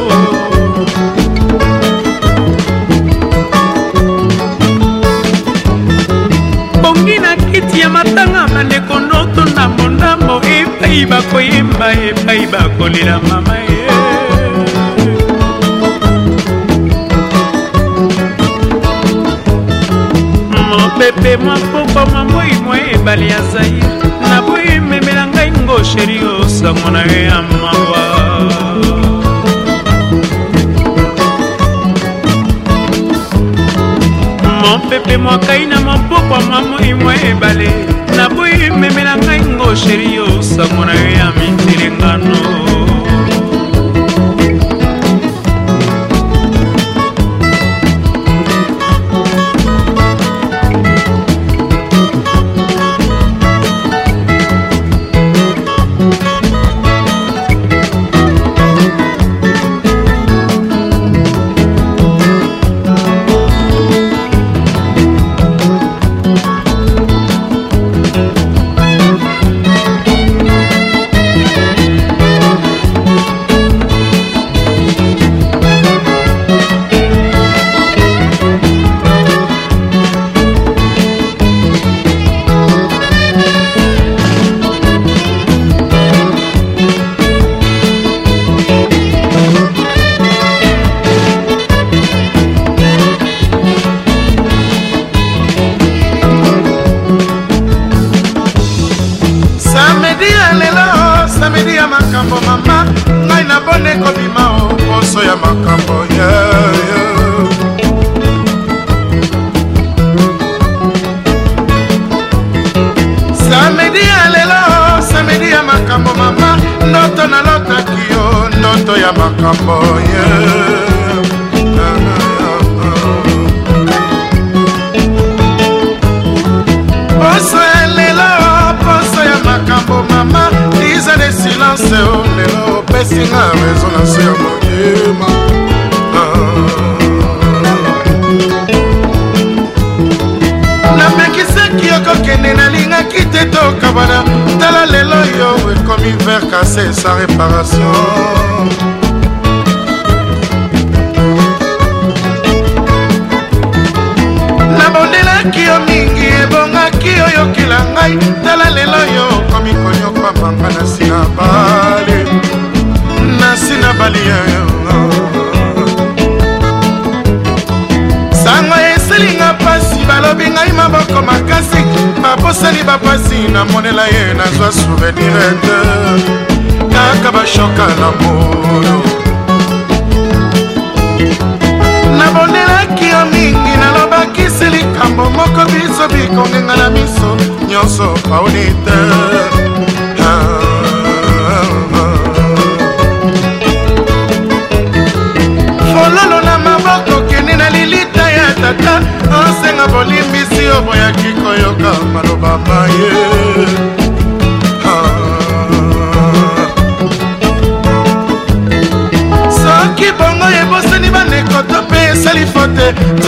bongi 6.81 7.19
na 7.19 7.35
kiti 7.35 7.79
ya 7.79 7.89
matanga 7.89 8.43
mingi 11.03 11.05
bakoyemba 11.11 11.87
epai 11.91 12.47
bakolela 12.51 13.19
mama 13.27 13.55
ye 13.55 13.89
mopepe 20.69 21.33
mapoko 21.45 22.01
mamoi 22.13 22.53
mwa 22.63 22.77
ebale 22.91 23.27
ya 23.27 23.41
zair 23.51 23.83
naboyi 24.29 24.69
ememela 24.75 25.27
ngai 25.27 25.51
ngo 25.51 25.75
sheri 25.83 26.17
osango 26.39 26.89
na 26.93 27.01
yo 27.11 27.19
ya 27.29 27.37
mawa 27.41 28.03
mopepe 34.61 35.17
mwakai 35.17 35.65
na 35.65 35.77
mopoko 35.85 36.35
mamoi 36.49 36.93
mwa 36.93 37.13
ebale 37.29 38.02
naboyi 38.17 38.63
memela 38.79 39.13
ngai 39.23 39.41
ngo 39.53 39.67
sheri 39.81 40.07
yo 40.15 40.25
sango 40.51 40.83
na 40.87 40.93
yo 40.99 41.07
ya 41.17 41.25
mintelengano 41.37 42.35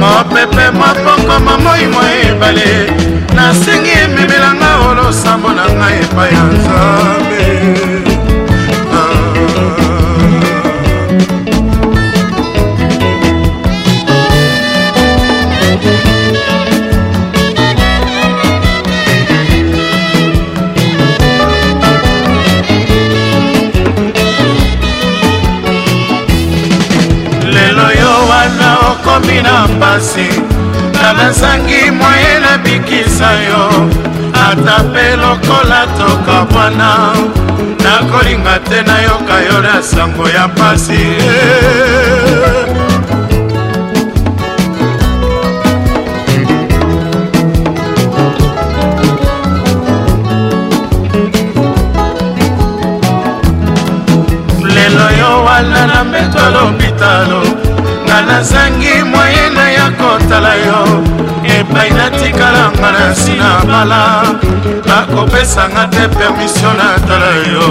mopepe 0.00 0.64
mopoko 0.78 1.34
momoi 1.46 1.86
mo 1.94 2.02
ebale 2.26 2.68
nasengi 3.36 3.92
ememelanga 4.04 4.70
olosambo 4.88 5.48
na 5.56 5.64
ngai 5.78 5.98
epai 6.04 6.30
ya 6.36 6.42
nzambe 6.54 7.44
nakomi 29.16 29.42
na 29.42 29.66
mpasi 29.66 30.26
na 31.02 31.12
nazangi 31.12 31.90
moye 31.90 32.40
nabikisa 32.40 33.30
yo 33.32 33.90
ata 34.46 34.82
mpe 34.84 35.16
lokola 35.16 35.86
toka 35.98 36.44
bwana 36.52 36.90
nakolinga 37.84 38.58
te 38.68 38.82
nayoka 38.82 39.40
yo 39.46 39.60
na 39.62 39.82
sango 39.82 40.28
ya 40.28 40.48
mpasi 40.48 40.98
lelo 54.74 55.06
yo 55.18 55.44
wana 55.44 55.86
na 55.86 56.04
mbeto 56.04 56.38
alobitalo 56.46 57.45
nazangi 58.36 58.88
moyena 59.14 59.68
ya 59.70 59.90
kotala 59.98 60.54
yo 60.54 60.80
epai 61.56 61.90
natikalanga 61.90 62.90
na 62.92 63.08
nsina 63.12 63.50
bala 63.68 64.02
bakopesanga 64.88 65.84
te 65.94 66.04
permisio 66.08 66.72
natala 66.78 67.32
yo 67.50 67.68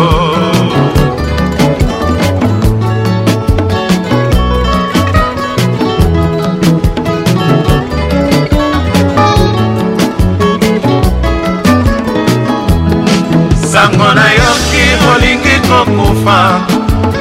sango 13.72 14.09
nayoki 14.20 14.86
olingi 15.13 15.55
kokufa 15.68 16.39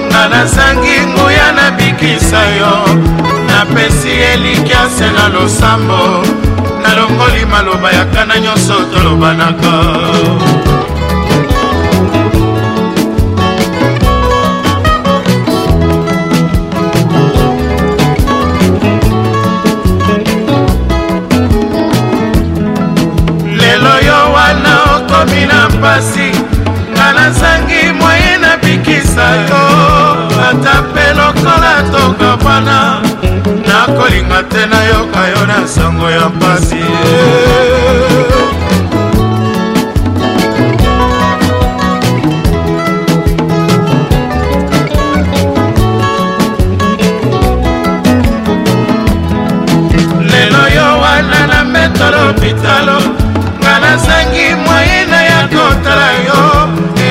nga 0.09 0.23
nazangi 0.33 0.97
nguya 1.13 1.49
na 1.59 1.67
nakokisa 1.95 2.41
yo 2.59 3.03
napesi 3.47 4.09
elikiase 4.11 5.05
na 5.17 5.29
losambo 5.29 6.23
nalongoli 6.83 7.47
maloba 7.51 7.93
ya 7.93 8.05
kana 8.05 8.41
nyonso 8.41 8.75
tolobanaka 8.85 9.85
lelo 23.45 23.97
yo 24.07 24.33
wana 24.35 24.83
okomi 24.97 25.41
na 25.47 25.69
mpasi 25.69 26.33
nga 26.93 27.13
nazangi 27.13 27.93
moye 28.01 28.39
nabikisa 28.41 29.37
yo 29.37 29.74
wana 32.55 33.03
nakolinga 33.69 34.43
te 34.49 34.67
nayoka 34.67 35.23
yo 35.31 35.47
na 35.47 35.67
sango 35.69 36.11
ya 36.11 36.29
mpasi 36.29 36.77
lelo 50.31 50.63
yo 50.77 50.89
wana 51.03 51.47
na 51.51 51.65
metolo 51.65 52.23
pitalo 52.41 52.99
nga 53.63 53.75
nazangi 53.83 54.49
mwayina 54.67 55.19
ya 55.31 55.41
kotala 55.55 56.09
yo 56.27 56.41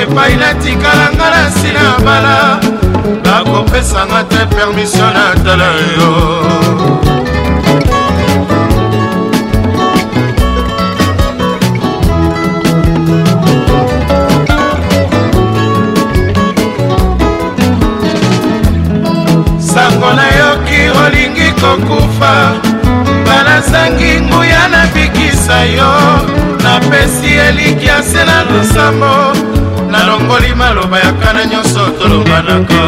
epai 0.00 0.36
natikala 0.36 1.06
nga 1.16 1.28
na 1.34 1.42
sina 1.50 1.84
bala 2.04 2.73
okopesanga 3.54 4.24
te 4.28 4.46
permission 4.46 5.12
na 5.14 5.34
tala 5.44 5.68
yo 5.96 6.10
sango 19.58 20.12
nayoki 20.18 20.88
olingi 21.04 21.50
kokufa 21.60 22.34
banazangi 23.26 24.20
nguya 24.20 24.68
nabikisa 24.68 25.64
yo 25.64 25.92
napesi 26.64 27.34
eliki 27.46 27.86
ya 27.86 28.02
se 28.02 28.24
na 28.24 28.42
losambo 28.50 29.63
nalongoli 29.94 30.54
maloba 30.60 30.96
ya 31.00 31.12
kana 31.20 31.40
nyonso 31.46 31.82
tolombanaka 31.98 32.78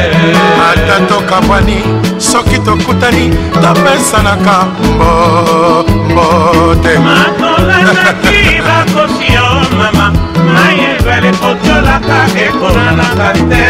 ata 0.69 0.95
tokabwani 1.09 1.77
soki 2.17 2.57
tokutani 2.65 3.25
topesanaka 3.61 4.55
mbote 5.85 6.93
makolanaki 7.07 8.39
bakosi 8.65 9.25
yo 9.37 9.47
mama 9.77 10.05
mai 10.53 10.77
ebele 10.97 11.31
kotiolaka 11.41 12.17
ekonanaka 12.45 13.27
te 13.51 13.65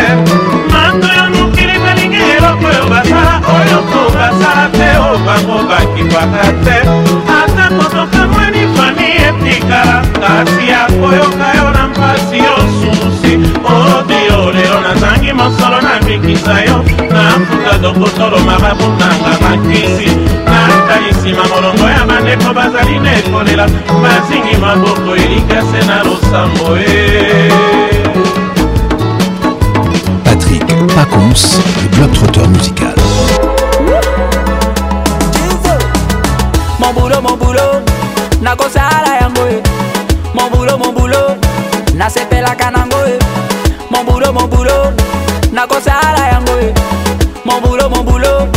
mako 0.71 1.07
ya 1.17 1.23
mokili 1.35 1.75
balingi 1.83 2.17
eloko 2.35 2.65
oyo 2.71 2.83
baza 2.91 3.21
oyo 3.55 3.96
basala 4.29 4.69
te 4.71 4.97
o 4.97 5.17
bango 5.25 5.59
bakipaka 5.69 6.47
te 6.63 6.75
ata 7.41 7.65
kotoka 7.77 8.21
mweni 8.33 8.63
fami 8.75 9.09
etikala 9.27 10.01
kasi 10.21 10.63
akoyoka 10.83 11.47
yo 11.57 11.67
na 11.75 11.83
mpasi 11.87 12.37
yo 12.37 12.55
susi 12.79 13.31
odio 13.63 14.51
lelo 14.51 14.79
nazangi 14.81 15.33
mosolo 15.33 15.81
na 15.81 15.93
bikisa 16.05 16.55
yo 16.67 16.77
nafuka 17.13 17.73
tokotoloma 17.81 18.55
babunganga 18.61 19.31
makisi 19.43 20.09
natali 20.49 21.11
nsima 21.11 21.43
molongo 21.51 21.85
ya 21.95 22.03
bandeko 22.09 22.53
bazali 22.53 22.99
na 22.99 23.11
ekolela 23.19 23.67
bazingi 24.03 24.55
maboko 24.61 25.15
elikase 25.15 25.81
na 25.87 26.03
losambo 26.03 26.77
e 26.77 27.51
Patrick 30.23 30.67
Pacons, 30.95 31.59
le 31.81 31.87
globe 31.97 32.13
trotteur 32.13 32.47
musical. 32.49 33.06
mon 37.27 37.35
boulot 37.35 37.81
nakosala 38.41 39.11
yango 39.21 39.41
e 39.49 39.61
mon 40.33 40.49
boulot 40.51 40.77
mon 40.79 40.93
boulot 40.93 41.35
nasepelaka 41.95 42.71
nango 42.71 42.99
e 43.05 43.13
eh. 43.13 43.19
mon 43.91 44.03
boulot 44.05 44.31
mon 44.33 44.47
boulot 44.49 44.87
nakosala 45.51 46.21
yango 46.31 46.55
e 46.65 46.71
mon 47.45 47.59
boulot 47.61 47.89
mon 47.89 48.03
boulot 48.05 48.47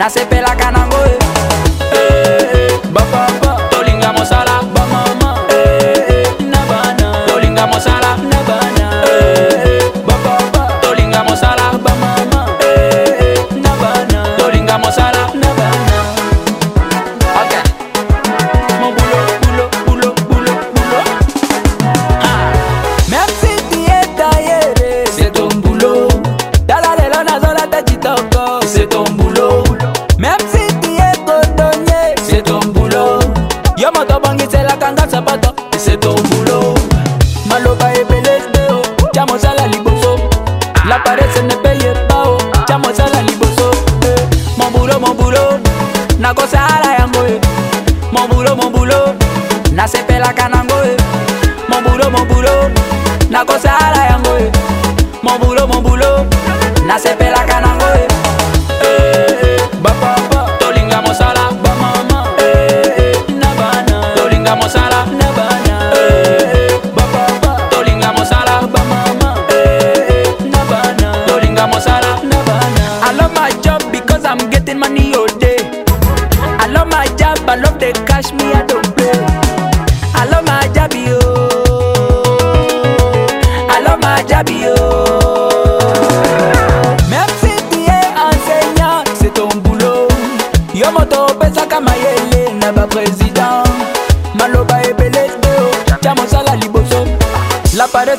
nasepelaka 0.00 0.75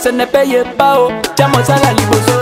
ce 0.02 0.10
n'est 0.10 0.26
payé 0.28 0.64
pas 0.78 0.98
oh 1.00 1.12
tiens 1.36 1.48
mon 1.48 1.64
salaire 1.64 1.94
liboso 1.96 2.37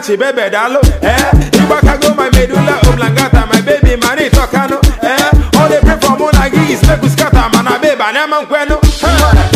Nachi, 0.00 0.16
baby, 0.16 0.48
dalo, 0.48 0.80
eh? 1.04 1.12
You 1.60 1.68
back 1.68 1.84
Ibakago, 1.84 2.16
my 2.16 2.32
medulla 2.32 2.80
oblongata, 2.88 3.44
my 3.52 3.60
baby, 3.60 4.00
mani 4.00 4.32
tokano, 4.32 4.80
eh? 5.04 5.28
All 5.60 5.68
they 5.68 5.76
pray 5.84 6.00
for 6.00 6.16
monagi 6.16 6.56
is 6.72 6.80
make 6.88 7.04
us 7.04 7.12
scatter, 7.12 7.44
man, 7.52 7.68
a 7.68 7.76
baby, 7.76 8.00
I'm 8.00 8.32
on 8.32 8.46
queno, 8.48 8.80
eh? 8.80 9.04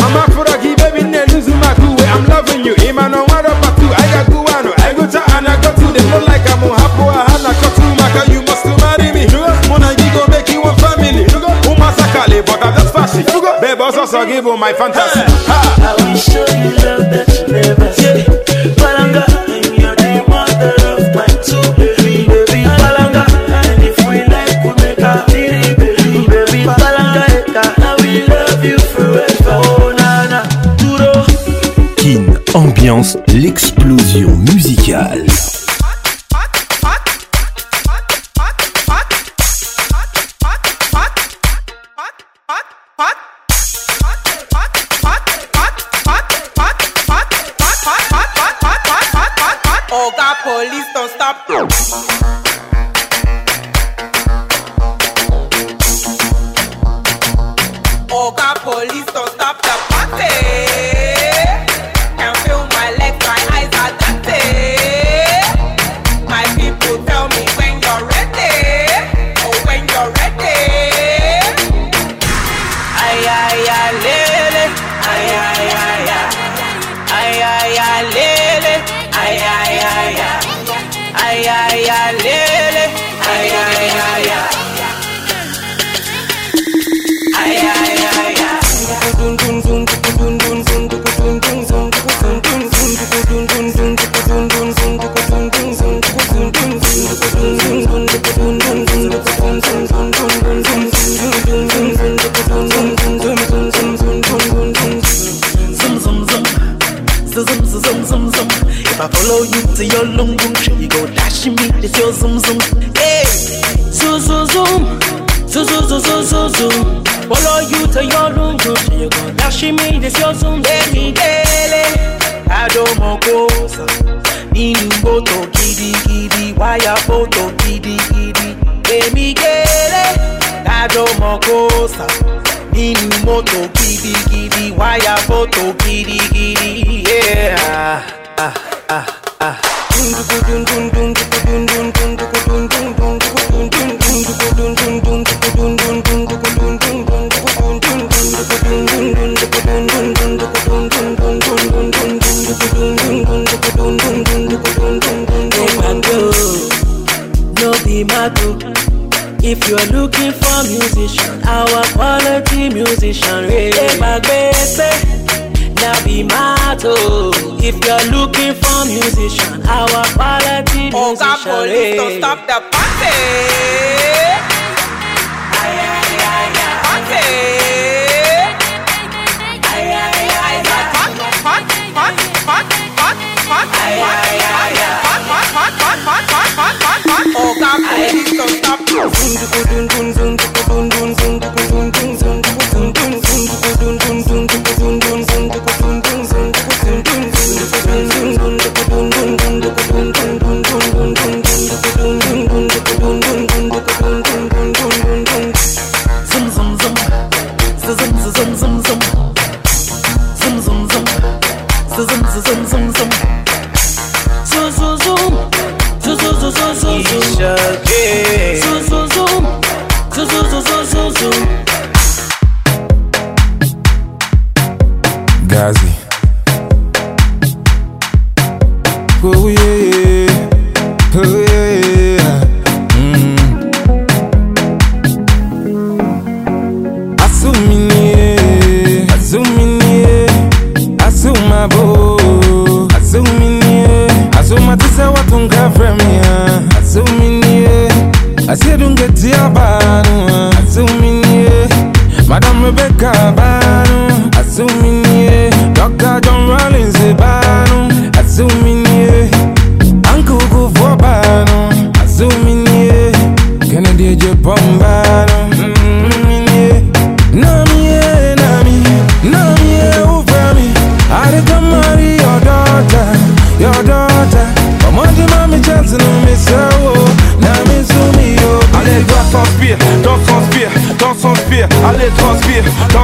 I'm 0.05 0.13
a 0.13 0.29
furagi, 0.29 0.77
baby, 0.77 1.01
ne 1.09 1.25
lose 1.33 1.49
my 1.49 1.73
cool, 1.81 1.97
I'm 1.97 2.29
loving 2.29 2.61
you, 2.61 2.75
imano, 2.85 3.25
what 3.25 3.41
up, 3.49 3.57
two, 3.81 3.89
I 3.89 4.05
got 4.13 4.29
guano, 4.29 4.69
I 4.85 4.93
go 4.93 5.09
to 5.09 5.17
and 5.17 5.47
I 5.49 5.55
go 5.65 5.69
to, 5.73 5.85
they 5.89 6.05
look 6.13 6.27
like 6.29 6.45
I'm 6.45 6.61
on 6.61 6.77
hapo, 6.77 7.03
I 7.09 7.25
had 7.25 7.41
a 7.41 7.51
cotu, 7.57 7.85
maka, 7.97 8.21
you 8.29 8.41
must 8.45 8.69
marry 8.85 9.09
me, 9.17 9.25
monagi 9.65 10.05
go 10.13 10.29
make 10.29 10.49
you 10.53 10.61
one 10.61 10.77
family, 10.77 11.25
umasakale, 11.65 12.45
but 12.45 12.61
I'm 12.61 12.73
just 12.77 12.93
fashy, 12.93 13.25
baby, 13.25 13.81
also 13.81 14.21
give 14.29 14.45
you 14.45 14.57
my 14.57 14.73
fantasy, 14.77 15.25
ha! 15.49 15.57
I 15.81 15.97
will 16.05 16.13
show 16.21 16.45
you 16.61 16.77
love. 16.85 16.94
l'explosion 33.33 34.29
musicale. 34.53 35.25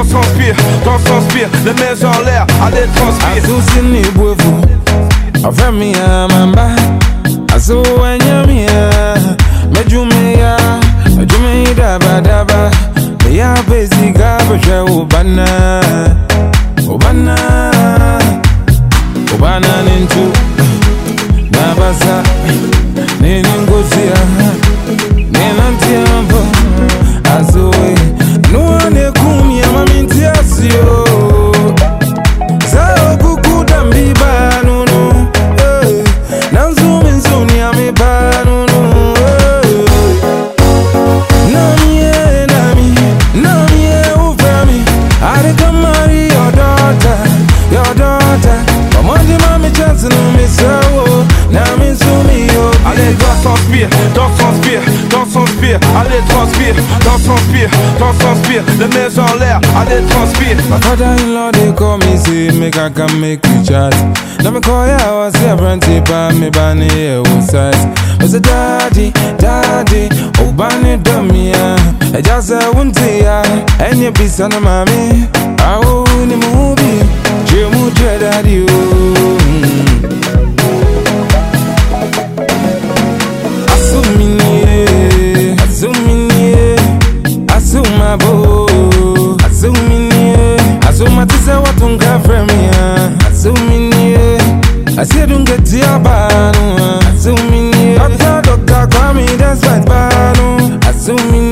Qu'on 0.02 0.20
s'inspire, 0.22 0.54
qu'on 0.84 0.98
s'inspire, 0.98 1.48
les 1.64 1.72
mains 1.74 2.08
en 2.10 2.24
l'air, 2.24 2.46
allez 2.64 2.86
transpire. 2.96 3.42
Father 60.92 61.16
in 61.24 61.32
law 61.32 61.50
they 61.50 61.72
call 61.72 61.96
me, 61.96 62.18
say, 62.18 62.50
make 62.60 62.76
I 62.76 62.90
can 62.90 63.18
make 63.18 63.42
you 63.46 63.64
chat. 63.64 63.94
Let 64.44 64.52
me 64.52 64.60
call 64.60 64.84
you, 64.86 64.92
I 64.92 65.10
was 65.12 65.34
here, 65.36 65.56
brandy, 65.56 66.00
but 66.00 66.34
me, 66.34 66.50
bunny, 66.50 66.84
yeah, 66.94 67.18
was 67.20 67.48
size. 67.48 67.74
I 68.22 68.26
said, 68.26 68.42
daddy, 68.42 69.10
daddy, 69.42 70.10
oh, 70.40 70.52
bunny, 70.54 71.02
dummy, 71.02 71.48
yeah. 71.52 71.76
I 72.12 72.20
just 72.20 72.48
said, 72.48 72.70
won't 72.74 72.94
ya, 73.00 73.42
and 73.80 73.98
you 74.00 74.10
be 74.12 74.26
son 74.26 74.52
of 74.52 74.62
mommy. 74.62 75.04
I 75.64 75.80
won't 75.82 76.28
move 76.28 77.50
you, 77.50 77.90
dread 77.94 78.20
daddy, 78.20 78.66
oh. 78.68 78.91
Don't 91.92 91.92
me. 91.92 91.92
I 91.92 91.92
dunga 91.92 92.20
fremia 92.20 93.12
azuminiye 93.28 94.38
asie 94.98 95.26
dunga 95.26 95.56
tia 95.62 95.98
banu 95.98 96.98
azuminiye 97.08 97.98
doctor 97.98 98.42
doctor 98.42 98.88
kwami 98.88 99.24
despite 99.38 99.84
banu 99.88 100.78
azuminiye 100.88 101.51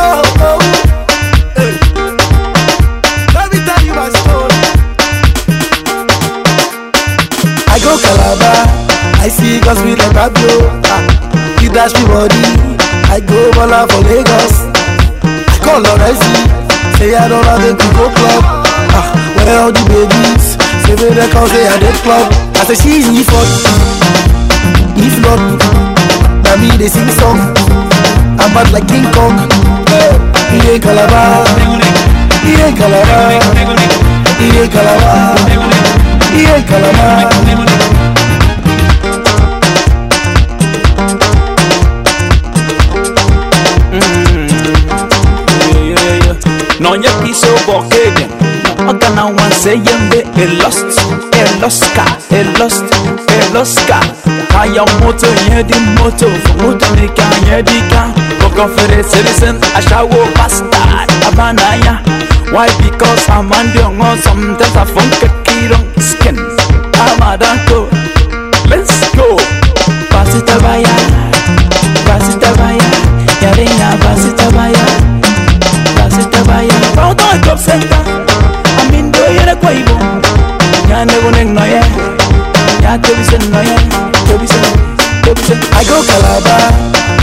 I 7.68 7.80
go 7.82 7.98
Calabar, 7.98 8.68
I 9.20 9.28
see 9.28 9.58
cause 9.60 9.82
with 9.82 9.98
a 9.98 10.08
grab 10.12 10.32
Ah, 10.84 11.60
You 11.60 11.70
dash 11.72 11.92
me 12.00 12.06
body. 12.06 12.55
dollar 13.68 13.86
for 13.88 14.02
Lagos. 14.02 14.54
I 15.50 15.56
call 15.64 15.82
Loresi, 15.82 16.38
say 16.98 17.14
I 17.14 17.26
don't 17.28 17.44
have 17.44 17.60
the 17.62 17.72
Coco 17.74 18.06
Club. 18.14 18.42
Ah, 18.94 19.08
where 19.36 19.60
all 19.60 19.72
the 19.72 19.82
babies? 19.90 20.56
Say 20.86 20.94
they 20.94 21.10
they 21.14 21.28
come 21.30 21.48
say 21.48 21.66
I 21.66 21.78
dead 21.78 21.94
club. 22.04 22.30
I 22.54 22.62
say 22.66 22.74
she's 22.76 23.06
if 23.08 23.26
not, 23.26 23.48
if 24.98 25.16
not, 25.24 25.40
now 26.44 26.54
me 26.62 26.70
they 26.78 26.88
sing 26.88 27.10
song. 27.18 27.38
I'm 28.38 28.50
bad 28.54 28.70
like 28.72 28.86
King 28.86 29.06
Kong. 29.12 29.34
He 30.52 30.62
ain't 30.70 30.82
Calabar, 30.82 31.46
he 32.46 32.54
ain't 32.62 32.78
Calabar, 32.78 33.30
he 34.38 34.46
ain't 34.62 34.72
Calabar, 34.72 35.38
he 36.34 36.46
ain't 36.46 36.66
Calabar. 36.68 37.94
No 46.80 46.88
nonyeki 46.90 47.34
sobokegan 47.34 48.28
ọgana 48.88 49.24
wanse 49.36 49.70
yembe 49.70 50.18
elost 50.42 51.00
eloska 51.40 52.02
elost 52.30 52.84
eloska 53.36 54.00
kaya 54.52 54.82
moto 55.00 55.26
yẹn 55.26 55.62
di 55.66 55.74
moto 55.98 56.28
moto 56.62 56.86
nika 56.96 57.22
yẹn 57.50 57.64
di 57.64 57.80
ka 57.90 58.02
kọkàn 58.40 58.68
fèrè 58.76 59.00
citizen 59.10 59.56
aṣáwó 59.78 60.20
bastard 60.38 61.10
abanaya 61.28 61.94
why 62.52 62.68
because 62.82 63.24
I'm 63.28 63.32
on 63.32 63.38
amandi 63.38 63.78
ọ̀wọ́n 63.78 64.16
sometimes 64.22 64.76
afọ́n 64.82 65.08
kẹkìrọ̀ 65.20 65.80
skin 66.08 66.36
amadanko 67.10 67.78
let's 68.70 68.92
go 69.16 69.36
Pass 70.10 70.34
it 70.34 70.46
pasitọ 70.46 70.60
baya. 70.62 71.24
kandebone 80.96 81.44
noye 81.44 81.80
yatebise 82.84 83.38
noye 83.52 83.76
tebise 84.26 84.60
tebise 85.24 85.54
i 85.80 85.84
go 85.88 85.96
calabar 86.10 86.70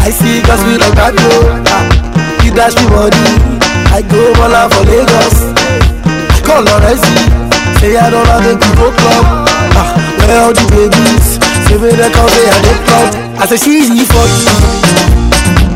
i 0.08 0.12
see 0.18 0.36
cause 0.48 0.62
we 0.68 0.74
like 0.84 0.96
that 1.00 1.14
yo 1.24 1.30
ah, 1.76 1.84
you 2.44 2.52
dash 2.58 2.76
me 2.80 2.86
body 2.94 3.26
i 3.98 4.02
go 4.14 4.20
bola 4.38 4.62
for 4.74 4.84
lagos 4.92 5.38
i 6.36 6.40
call 6.44 6.70
oresi 6.76 7.24
say 7.80 7.92
i 8.04 8.08
don 8.14 8.28
like 8.44 8.60
to 8.66 8.70
go 8.82 8.92
club 9.00 9.26
ah 9.82 9.88
where 10.20 10.38
all 10.44 10.54
the 10.60 10.66
babies 10.74 11.26
say 11.66 11.78
wey 11.82 11.94
dey 12.02 12.12
come 12.18 12.30
say 12.36 12.46
i 12.56 12.60
dey 12.66 12.78
club 12.86 13.10
i 13.42 13.46
say 13.52 13.58
she 13.64 13.74
leave 13.96 14.12
for 14.14 14.30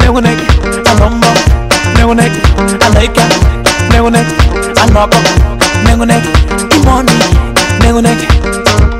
negone, 0.00 0.36
anombo, 0.94 1.28
negone, 1.96 2.30
anaika, 2.86 3.22
negone, 3.90 4.20
anobo, 4.82 5.18
negone, 5.84 6.20
imoni. 6.76 7.49
nengoneke 7.90 8.28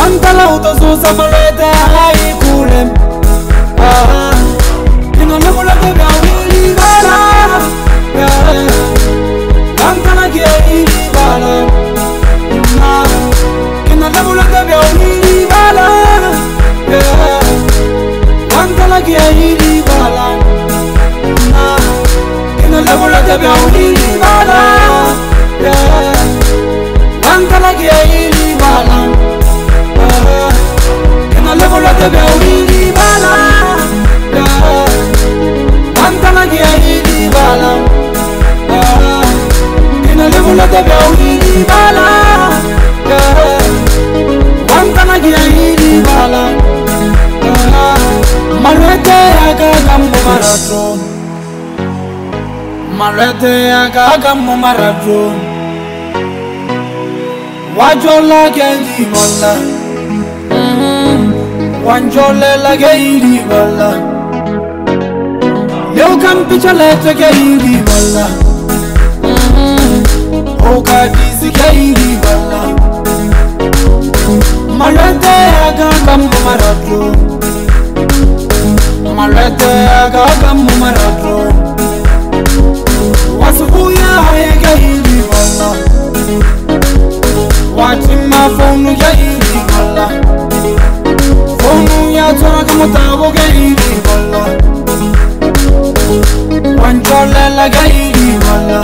wantala 0.00 0.48
utazuzama 0.48 1.24
lwete 1.28 1.66
ikule 2.30 2.86
linolemulwete 5.18 5.86
eh, 5.86 5.94
vyawilibala 5.94 7.16
wantala 9.86 10.28
kieilibala 10.28 11.70
kinolemulwete 13.88 14.64
vyawilibala 14.66 15.88
wantala 18.58 19.00
kieilibala 19.02 20.29
yakabeulilibala 23.28 24.60
wankalakiyailibala 27.26 28.98
enalebo 31.38 31.76
lakabeulilibala 31.86 33.32
wankalakiyailibala 36.00 37.70
enalebo 40.12 40.50
lakabeulilibala 40.60 42.08
wankalakiyailibala 44.70 46.42
malwete 48.64 49.18
yakakambomaratona 49.40 51.09
mareteya 53.00 53.88
kaka 53.96 54.36
mo 54.36 54.52
marajo 54.60 55.32
wajola 57.72 58.52
ke 58.52 58.68
ndimola 58.82 59.52
mhm. 60.52 61.32
wanjolela 61.86 62.76
ke 62.76 62.90
iribola 63.12 63.90
leukampicholete 65.96 67.12
ke 67.16 67.28
iribola 67.48 68.24
mhm. 68.28 70.44
okadisi 70.76 71.48
ke 71.56 71.68
iribola 71.86 72.62
mareteya 74.76 75.68
kaka 75.80 76.14
mo 76.20 76.28
marajo 76.44 77.00
mareteya 79.16 80.12
kaka 80.12 80.50
mo 80.54 80.72
marajo 80.76 81.49
asubuya 83.50 84.08
yegaili 84.40 85.18
wala 85.32 85.66
watima 87.76 88.38
fonu 88.56 88.96
yaili 89.02 89.60
wala 89.78 90.06
fonu 91.62 92.10
yatsoraka 92.16 92.74
mutavo 92.74 93.30
gaili 93.36 93.76
wala 94.08 94.42
wancolela 96.82 97.68
gaili 97.68 98.32
wala 98.46 98.80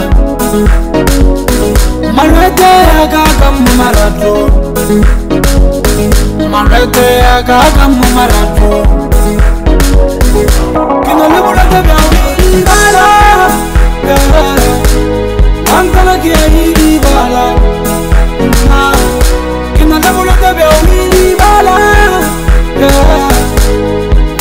malwete 2.14 2.62
yakaka 2.90 3.46
mumarato 3.58 4.34
malwete 6.50 7.04
yakaka 7.18 7.88
mumarato 7.88 8.70
kino 11.04 11.24
le 11.32 11.38
bolwete 11.44 11.80
bya 11.86 11.96
mbala 12.58 13.05
gangara 14.06 14.48
mantalaki 15.72 16.30
ayili 16.44 16.90
bala 17.04 17.44
ah, 18.76 18.98
kimaka 19.76 20.10
molotobe 20.16 20.64
omili 20.76 21.24
bala 21.40 21.74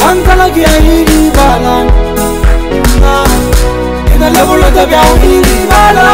mantalaki 0.02 0.66
ah, 0.66 0.74
ayili 0.74 1.18
bala 1.38 1.76
ah, 3.12 3.34
kimaka 4.10 4.46
molotobe 4.50 4.98
omili 5.10 5.58
bala 5.72 6.06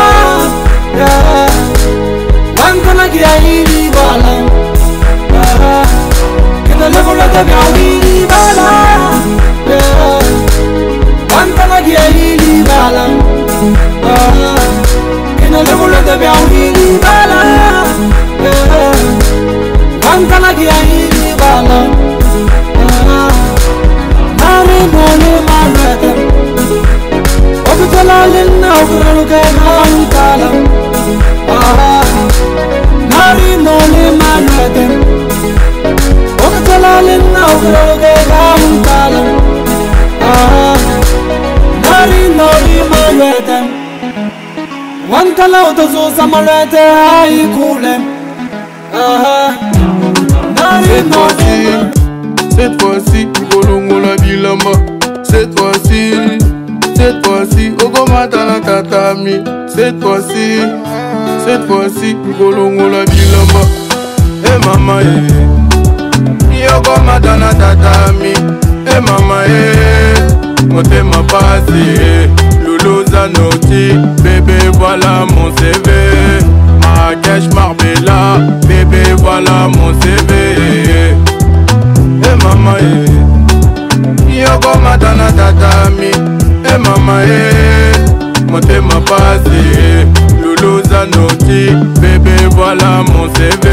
mantalaki 2.57 3.21
ayili 3.33 3.81
bala 3.95 4.33
kimaka 6.67 6.99
molotobe 7.07 7.53
omili 7.67 8.15
bala 8.31 8.69
mantalaki 11.35 11.93
ayili 12.05 12.63
bala 12.69 13.40
tebya 16.11 16.31
wili 16.51 16.99
bala 17.03 17.39
wankanagia 20.05 20.71
hili 20.73 21.33
bala 21.39 21.79
nami 24.39 24.79
moli 24.93 25.31
manete 25.47 26.11
obitolalinna 27.71 28.69
obiraluke 28.81 29.41
nankala 29.57 30.49
nami 33.11 33.49
moli 33.65 34.03
manete 34.21 34.85
obitolalinna 36.45 37.41
obiraluke 37.53 38.13
nankala 38.31 39.23
nari 41.85 42.21
nori 42.39 42.75
manete 42.91 43.70
Wantala 45.11 45.69
utazo 45.69 46.11
samarete 46.17 46.77
haikule 46.79 47.99
C'est 52.53 52.57
facile, 52.57 52.57
cette 52.57 52.81
fois-ci, 52.81 53.27
la 53.89 54.15
bilama 54.23 54.71
Cette 55.23 55.57
fois-ci, 55.59 56.13
cette 56.95 57.25
fois-ci, 57.25 57.73
Ogomata 57.85 58.45
na 58.45 58.59
tatami 58.59 59.41
Cette 59.73 60.01
fois-ci, 60.01 60.59
cette 61.45 61.65
fois-ci, 61.67 62.15
la 62.37 63.03
bilama 63.05 63.61
Eh 64.45 64.65
mama 64.65 65.01
eh 65.01 66.63
Yogomata 66.63 67.37
na 67.37 67.53
tatami 67.53 68.33
Eh 68.87 68.99
mama 69.01 69.45
eh 69.47 70.73
Motema 70.73 71.21
pasi 71.23 71.81
eh 71.99 72.50
piano 73.21 73.49
ti 73.69 73.91
Bébé 74.23 74.57
voilà 74.79 75.25
mon 75.35 75.51
CV 75.51 76.41
Marrakech 76.81 77.53
Marbella 77.53 78.39
Bébé 78.67 79.03
voilà 79.21 79.67
mon 79.77 79.93
CV 80.01 80.33
Eh 80.35 82.25
hey, 82.25 82.37
maman 82.43 82.75
eh 82.79 84.31
Yoko 84.41 84.75
matana 84.79 85.31
tatami 85.33 86.09
Eh 86.65 86.67
hey, 86.67 86.79
maman 86.79 87.19
eh 87.19 88.51
Motema 88.51 88.99
passé 89.05 90.05
Loulou 90.41 90.81
Zanotti 90.83 91.67
Bébé 92.01 92.31
voilà 92.51 93.03
mon 93.07 93.27
CV 93.35 93.67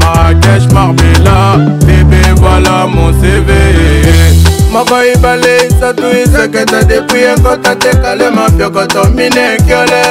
Marrakech 0.00 0.70
Marbella 0.72 1.56
Bébé 1.86 2.18
voilà 2.40 2.86
mon 2.86 3.12
CV 3.20 4.41
moko 4.72 4.94
ibale 5.14 5.58
satu 5.80 6.08
isekete 6.22 6.78
depui 6.88 7.22
ekota 7.32 7.74
tekale 7.76 8.30
mapiokoto 8.30 9.02
mine 9.16 9.46
nkiole 9.56 10.02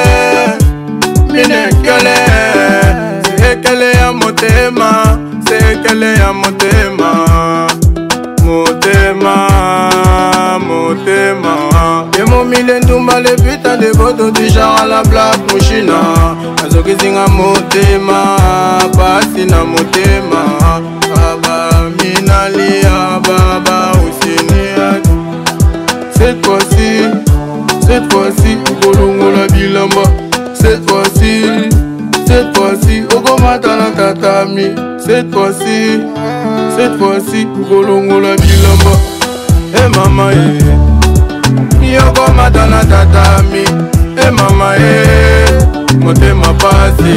mine 1.32 1.60
nkiole 1.70 2.14
se 3.38 3.46
ekele 3.52 3.90
ya 4.00 4.12
motema 4.12 4.90
se 5.48 5.56
ekele 5.72 6.10
ya 6.20 6.32
motema 6.32 7.10
motema 8.44 9.38
motema 10.68 11.54
emomile 12.20 12.80
ndumba 12.80 13.20
le 13.20 13.30
putain 13.36 13.80
de 13.80 13.92
boto 13.98 14.30
du 14.30 14.48
genre 14.48 14.80
à 14.82 14.86
la 14.86 15.02
black 15.02 15.38
mushina 15.52 15.98
azokizinga 16.64 17.26
motema 17.38 18.18
pasi 18.96 19.44
na 19.44 19.64
motema 19.64 20.11
tatami 34.02 34.66
cette 34.98 35.32
fois-ci 35.32 36.00
cette 36.76 36.98
fois-ci 36.98 37.46
kolongola 37.68 38.34
bilamba 38.34 38.94
e 39.78 39.88
mama 39.96 40.30
e 40.32 40.36
eh. 41.80 41.86
yokomata 41.94 42.64
na 42.66 42.80
tatami 42.84 43.62
e 43.62 44.26
eh, 44.26 44.30
mama 44.30 44.74
e 44.76 46.00
motema 46.02 46.52
pasi 46.62 47.14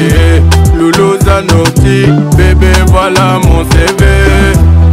luluza 0.78 1.42
noti 1.50 2.06
bebe 2.38 2.72
vala 2.94 3.40
mon 3.44 3.66
cv 3.72 4.02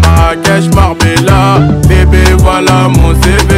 marakesh 0.02 0.68
marbela 0.76 1.60
bebe 1.88 2.22
vala 2.42 2.88
mon 2.88 3.14
cv 3.20 3.50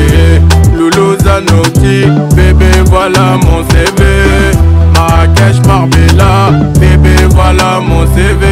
luluza 0.78 1.40
noti 1.40 2.06
bébé 2.36 2.70
voilà 2.88 3.34
mon 3.44 3.64
cv 3.66 4.02
marrakech 4.94 5.58
marbela 5.66 6.50
bébé 6.78 7.14
voilà 7.34 7.80
mon 7.80 8.04
cv 8.14 8.46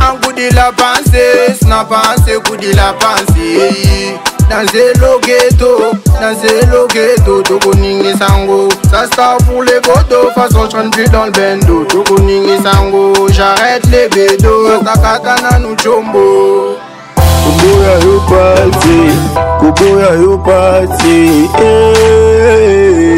ankudi 0.00 0.48
la 0.54 0.72
pensée 0.80 1.52
snapense 1.62 2.38
kudi 2.48 2.72
la 2.72 2.94
pensée 3.02 4.16
nazelo 4.48 5.20
geto 5.26 5.92
nazelo 6.20 6.88
geto 6.94 7.42
tokoningisango 7.42 8.68
sasta 8.90 9.36
pour 9.46 9.62
les 9.62 9.78
boto 9.82 10.30
façon 10.34 10.66
chandu 10.70 11.04
dans 11.12 11.26
le 11.26 11.32
bendo 11.32 11.84
tokoningisango 11.84 13.28
j'arrête 13.30 13.84
les 13.90 14.08
bédo 14.08 14.82
sastakata 14.82 15.34
nanu 15.50 15.76
combo 15.84 16.77
Kubuya 17.44 17.94
you 18.04 18.18
party, 18.30 18.98
Kubuya 19.62 20.10
you 20.20 20.36
party. 20.46 21.18
Eh. 21.62 23.14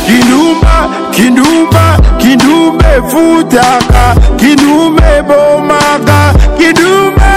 kindumba 0.05 0.89
kindumba 1.11 1.97
kindumba 2.19 2.85
efutaka 2.97 4.03
kindumba 4.39 5.03
ebomaka 5.17 6.19
kindumba 6.57 7.31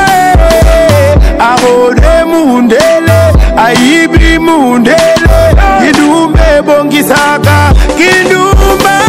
arode 1.49 2.13
mundele 2.31 3.19
ayibi 3.65 4.39
mundele 4.39 5.35
kindumba 5.81 6.47
ebongisaka 6.59 7.57
kindumba 7.97 9.04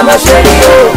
¡Más 0.06 0.22
serio! 0.22 0.94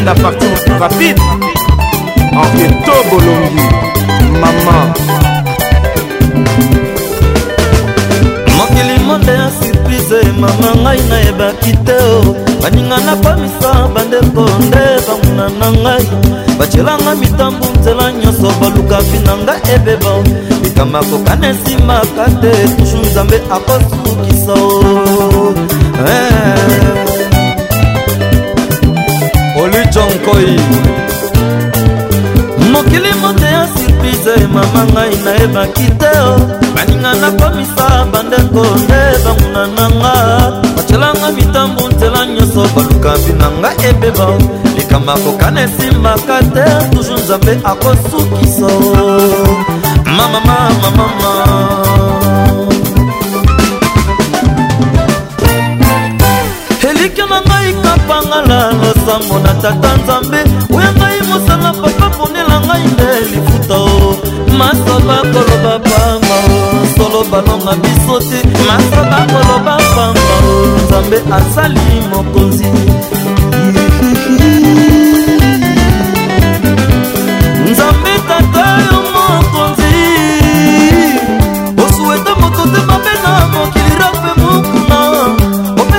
la 0.07 0.15
partie 0.15 0.47
rapide 0.79 1.15
enqueto 2.41 2.93
bolongi 3.09 3.65
mama 4.39 4.77
mokili 8.57 8.99
monde 9.05 9.31
ya 9.41 9.49
surprise 9.59 10.19
mama 10.39 10.69
ngai 10.83 10.99
nayebaki 11.09 11.71
te 11.87 11.99
baninga 12.61 12.97
napamisa 13.05 13.71
bandeko 13.93 14.45
nde 14.65 14.83
bamuna 15.07 15.45
na 15.59 15.67
ngai 15.81 16.03
bacelanga 16.59 17.11
mitambu 17.21 17.65
nzela 17.79 18.05
nyonso 18.21 18.47
balukaki 18.61 19.17
na 19.25 19.33
ngai 19.43 19.61
ebeba 19.75 20.11
likambo 20.63 20.97
akokana 20.99 21.45
esimaka 21.53 22.25
te 22.41 22.51
tushu 22.77 22.97
nzambe 23.11 23.37
akosukisa 23.55 24.53
o 24.53 24.96
koi 30.27 30.47
mokili 32.71 33.13
mote 33.21 33.45
ya 33.45 33.67
surprise 33.75 34.31
emama 34.43 34.81
ngai 34.93 35.13
nayebaki 35.25 35.87
te 36.01 36.11
o 36.19 36.31
baninga 36.75 37.11
nakomisa 37.21 37.87
bandeko 38.11 38.61
nde 38.81 39.01
banguna 39.23 39.63
nanga 39.77 40.13
bacelanga 40.75 41.27
mitambu 41.37 41.83
nzela 41.91 42.21
nyonso 42.33 42.61
baluka 42.75 43.11
bina 43.23 43.47
ngai 43.59 43.75
ebeba 43.89 44.27
likambo 44.77 45.11
akokana 45.15 45.59
esimbaka 45.65 46.35
te 46.53 46.65
tuzu 46.91 47.13
nzambe 47.21 47.53
akosukisa 47.69 48.71
mamamamamama 50.17 51.31
elike 56.87 57.23
na 57.31 57.37
ngai 57.47 57.69
epangala 58.07 58.71
losambo 58.71 59.39
na 59.45 59.53
tata 59.61 59.89
nzambe 60.03 60.37
oya 60.75 60.91
ngai 60.99 61.19
mosala 61.29 61.69
papa 61.79 62.07
ponela 62.17 62.57
ngai 62.67 62.83
nde 62.93 63.07
lifuta 63.31 63.75
o 63.91 63.93
masoba 64.57 65.15
koloba 65.31 65.73
pamba 65.79 66.37
o 66.49 66.79
solo 66.97 67.19
balonga 67.31 67.73
biso 67.81 68.15
te 68.29 68.39
masoba 68.67 69.19
koloba 69.31 69.75
pamba 69.95 70.35
o 70.47 70.77
nzambe 70.85 71.17
asali 71.37 71.85
mokonzi 72.11 72.67
nzambe 77.69 78.11
tata 78.29 78.65
yo 78.91 78.96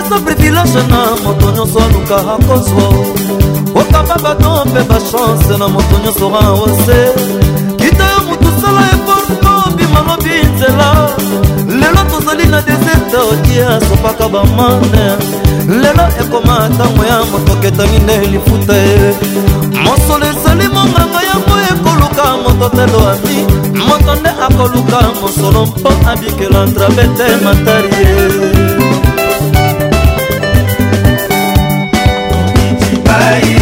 eza 0.09 0.21
privilege 0.25 0.83
na 0.89 1.01
moto 1.25 1.51
nyonso 1.51 1.79
aluka 1.85 2.17
akozwa 2.17 2.85
okaba 3.81 4.15
bato 4.25 4.65
mpe 4.67 4.83
bachanse 4.89 5.59
na 5.59 5.69
moto 5.69 5.95
nyonso 6.05 6.29
raose 6.31 6.99
kita 7.77 8.05
yo 8.13 8.21
motu 8.29 8.49
sala 8.61 8.81
eforto 8.95 9.77
bima 9.77 10.01
lobi 10.09 10.31
nzela 10.53 10.93
lelo 11.81 12.01
tozali 12.11 12.47
na 12.47 12.61
deserte 12.61 13.17
odia 13.31 13.81
sopaka 13.81 14.29
bamane 14.29 15.05
lelo 15.81 16.05
ekoma 16.21 16.69
ntango 16.69 17.05
ya 17.05 17.19
moto 17.33 17.53
ketamine 17.61 18.19
lifuta 18.33 18.77
ye 18.77 19.13
mosolo 19.85 20.27
ezali 20.27 20.69
monganga 20.69 21.21
yango 21.29 21.55
ekoluka 21.71 22.25
moto 22.45 22.69
telo 22.77 22.99
ami 23.13 23.37
moto 23.89 24.15
nde 24.15 24.31
akoluka 24.47 24.99
mosolo 25.21 25.67
mpo 25.67 25.91
abikela 26.11 26.67
ndrabe 26.67 27.05
te 27.17 27.29
matarie 27.45 28.78
Bahia. 33.19 33.58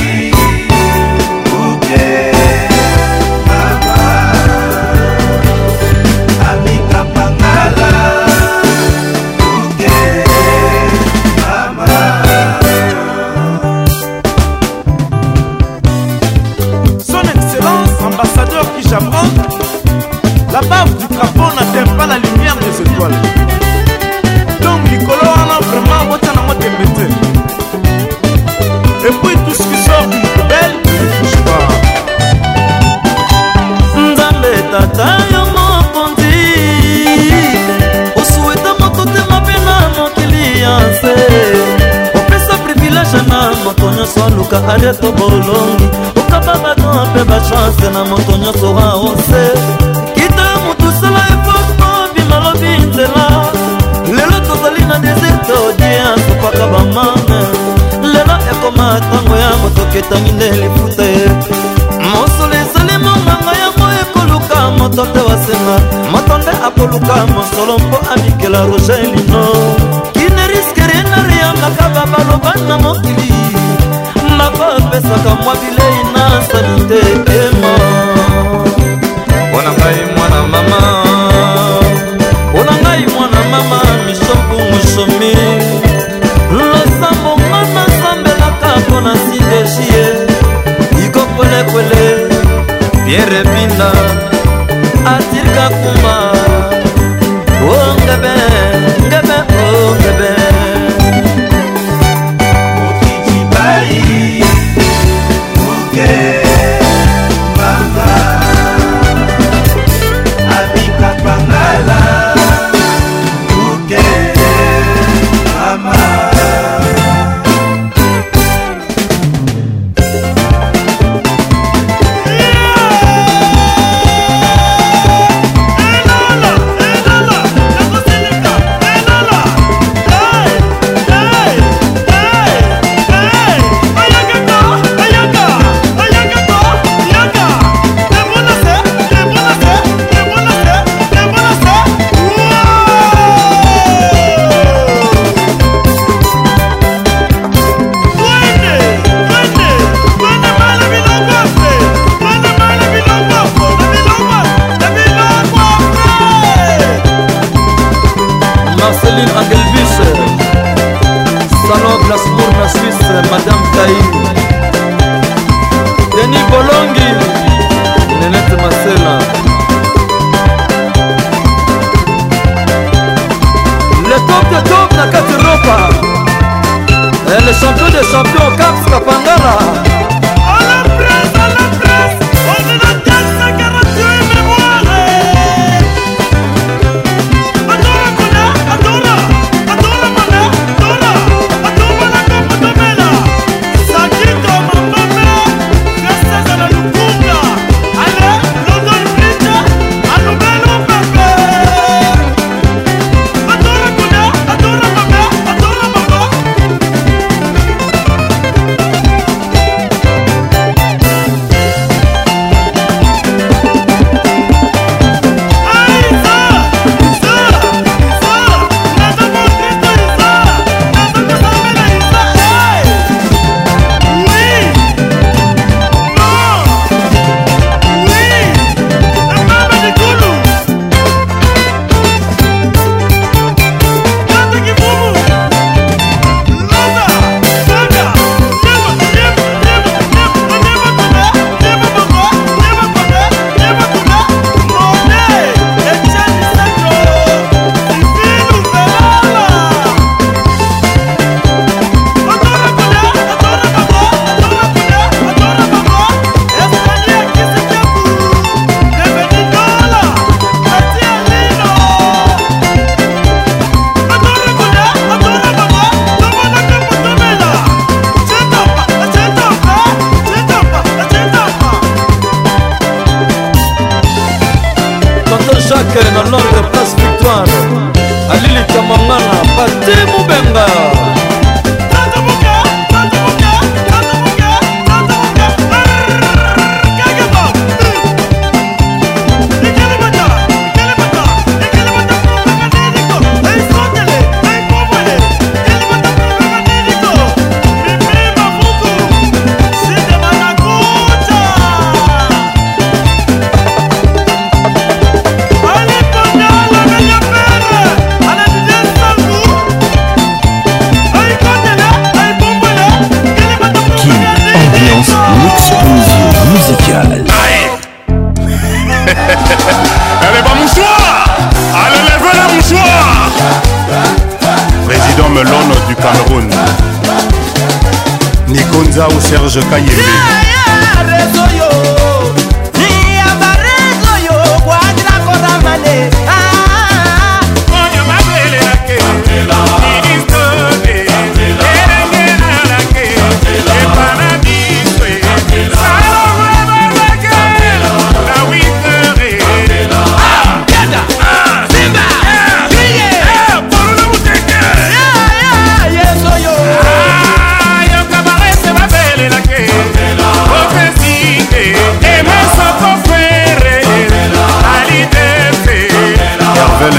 kaka 44.56 44.72
areto 44.72 45.12
bolongi 45.12 45.88
okaba 46.20 46.54
bato 46.62 46.86
mpe 47.06 47.24
bachanse 47.30 47.86
na 47.92 48.04
moto 48.04 48.32
nyonso 48.42 48.74
wa 48.74 48.92
ose 48.94 49.42
kita 50.14 50.42
yo 50.52 50.56
motusala 50.66 51.20
epoko 51.34 51.88
bimalobi 52.14 52.68
nzela 52.86 53.24
lelo 54.16 54.38
tozali 54.48 54.82
na 54.88 54.98
deserte 54.98 55.52
odie 55.68 56.02
asupaka 56.14 56.66
bamame 56.72 57.40
lelo 58.12 58.34
ekoma 58.52 59.00
ntango 59.00 59.36
ya 59.36 59.50
moto 59.62 59.82
ketangi 59.92 60.32
nde 60.32 60.50
lifuta 60.50 61.04
ye 61.04 61.26
mosolo 62.12 62.54
ezali 62.62 62.94
monganga 63.04 63.52
yango 63.62 63.86
ekoluka 64.02 64.58
moto 64.78 65.04
nde 65.04 65.20
wasenga 65.28 65.76
moto 66.12 66.38
nde 66.38 66.52
akoluka 66.66 67.14
mosolo 67.36 67.76
mpo 67.78 67.98
amikela 68.12 68.60
roge 68.66 68.95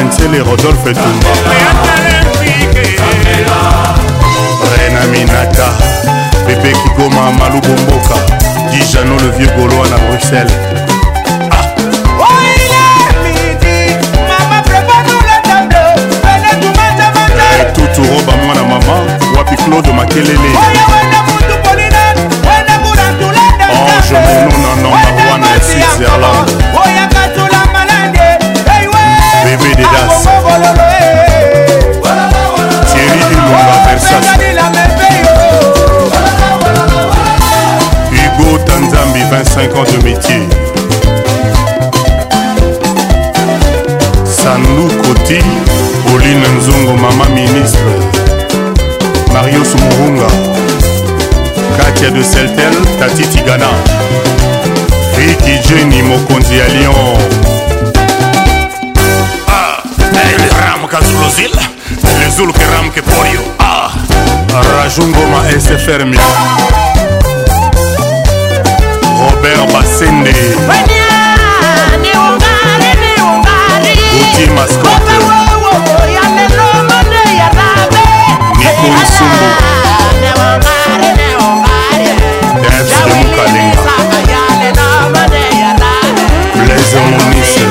Ntsele 0.07 0.37
Rodolphe 0.39 0.91
Tumba 0.93 1.31
Rena 4.77 5.01
Minata 5.11 5.67
Bébé 6.47 6.71
Kigoma 6.71 7.31
Malou 7.37 7.59
Bomboka 7.61 8.15
Dijano 8.71 9.15
le 9.19 9.29
vieux 9.37 9.49
Gaulois 9.57 9.83
à 9.85 10.09
Bruxelles 10.09 10.47
ah. 11.51 11.63
Toutou 17.73 18.07
Roba 18.13 18.31
mwana 18.45 18.61
mama 18.61 19.37
wapi 19.37 19.55
Claude 19.63 19.91
Makelele 19.93 20.51
Ange 23.73 24.13
Mononana 24.13 24.87
Wana 25.31 25.47
Switzerland 25.61 26.66
5 39.57 39.73
ans 39.75 39.83
de 39.85 40.03
métier. 40.03 40.37
Sanou 44.23 44.87
Koti, 45.01 45.39
Pauline 46.05 46.45
Nzongo, 46.59 46.93
maman 46.93 47.29
ministre. 47.33 47.79
Mario 49.33 49.63
Soumurunga, 49.65 50.27
Katia 51.75 52.11
de 52.11 52.21
Seltel, 52.21 52.75
Tati 52.99 53.23
Tigana. 53.29 53.71
Ricky 55.17 55.57
Jenny, 55.67 56.03
Mokonzi 56.03 56.61
à 56.61 56.67
Lyon. 56.75 57.17
Ah, 59.47 59.81
El 60.21 60.49
Ram 60.59 60.87
Kazulozil, 60.87 61.49
Le 62.19 62.29
Zul 62.29 62.53
Keram 62.53 62.91
Keporio. 62.93 63.41
Ah, 63.57 63.89
Rajungoma 64.77 65.41
SFR. 65.49 66.05
robert 69.41 69.71
basende 69.73 70.33
oti 74.21 74.45
mascote 74.55 75.15
nikolusumbu 78.61 79.45
fd 82.69 83.09
mukalenga 83.19 83.93
blaise 86.53 86.97
monise 87.05 87.65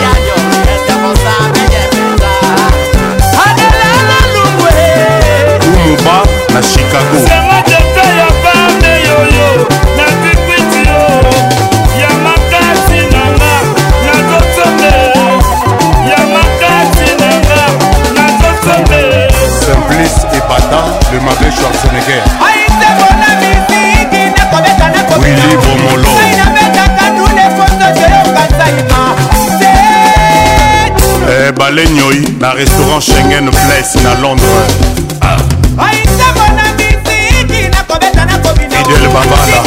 na 6.55 6.63
chicago 6.63 7.56
mabe 21.27 21.51
schwarzenegger 21.53 22.23
na 32.41 32.51
eh, 32.51 32.55
restaurant 32.55 33.03
schengen 33.03 33.51
place 33.51 33.99
na 34.05 34.15
londres 34.15 34.69
idel 38.81 39.09
babala 39.09 39.63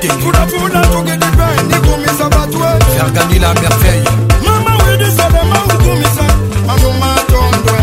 tenipulapula 0.00 0.80
tukidipe 0.86 1.62
ndikumisa 1.66 2.28
batwe 2.28 2.66
fergani 2.96 3.38
la 3.38 3.54
merveille 3.54 4.10
mama 4.46 4.84
wedisalema 4.84 5.58
ukumisa 5.64 6.24
manumatondwe 6.66 7.80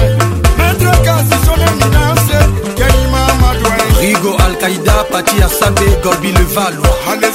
maître 0.58 0.96
kasisoneminase 1.06 2.38
keima 2.78 3.22
madwe 3.42 3.72
rigo 4.02 4.30
alkaïda 4.46 5.04
pati 5.12 5.42
asambe 5.44 5.84
gorbi 6.04 6.32
le 6.32 6.44
valois 6.56 7.35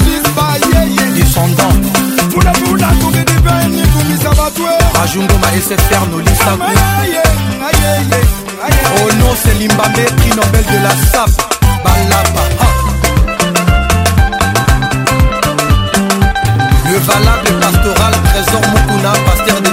indépendant 1.43 2.91
bajungoma 4.93 5.47
esfr 5.57 6.03
nolisaku 6.11 6.71
ono 9.01 9.35
selimba 9.43 9.85
meki 9.95 10.29
nobel 10.37 10.65
de 10.71 10.77
la 10.85 10.93
sap 11.11 11.31
balaba 11.83 12.43
le 16.91 16.97
valable 17.07 17.51
pastoral 17.61 18.15
trésor 18.25 18.63
mokuna 18.73 19.11
paster 19.25 19.61
de 19.61 19.70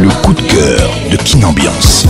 le 0.00 0.08
coup 0.22 0.34
de 0.34 0.42
cœur 0.42 0.90
de 1.10 1.16
Kin 1.16 1.42
Ambiance. 1.42 2.06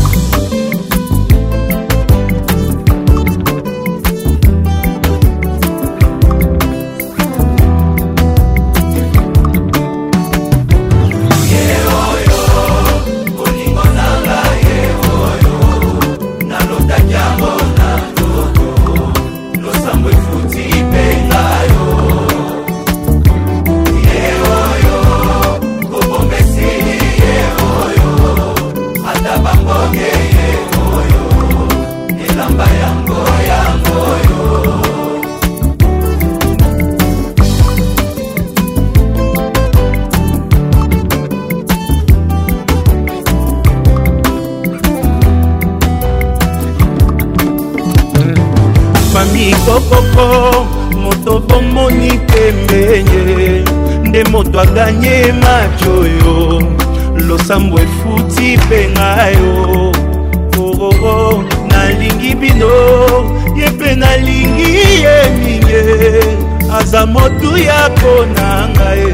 oza 66.86 67.06
motu 67.14 67.50
ya 67.68 67.80
mpona 67.90 68.48
ngai 68.74 69.08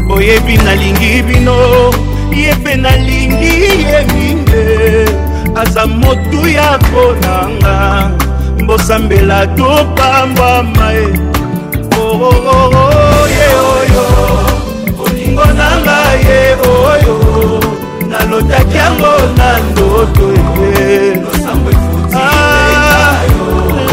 boyebi 0.08 0.54
nalingi 0.64 1.12
bino 1.28 1.56
ye 2.40 2.48
mpe 2.58 2.72
nalingi 2.84 3.54
ye 3.90 3.98
minde 4.10 4.64
aza 5.62 5.82
motu 6.00 6.40
ya 6.56 6.70
konanga 6.90 7.76
mbosambela 8.62 9.38
topambwama 9.58 10.86
oh, 12.02 12.22
oh, 12.30 12.36
oh, 12.54 13.26
ye 13.38 13.48
oyo 13.78 14.06
olingo 15.04 15.44
na 15.58 15.68
ngai 15.82 16.18
ye 16.30 16.40
oyo 16.88 17.21
notaki 18.32 18.76
yango 18.80 19.12
na 19.38 19.50
ndoto 19.68 20.28
ye 20.56 21.20
ah, 22.14 23.14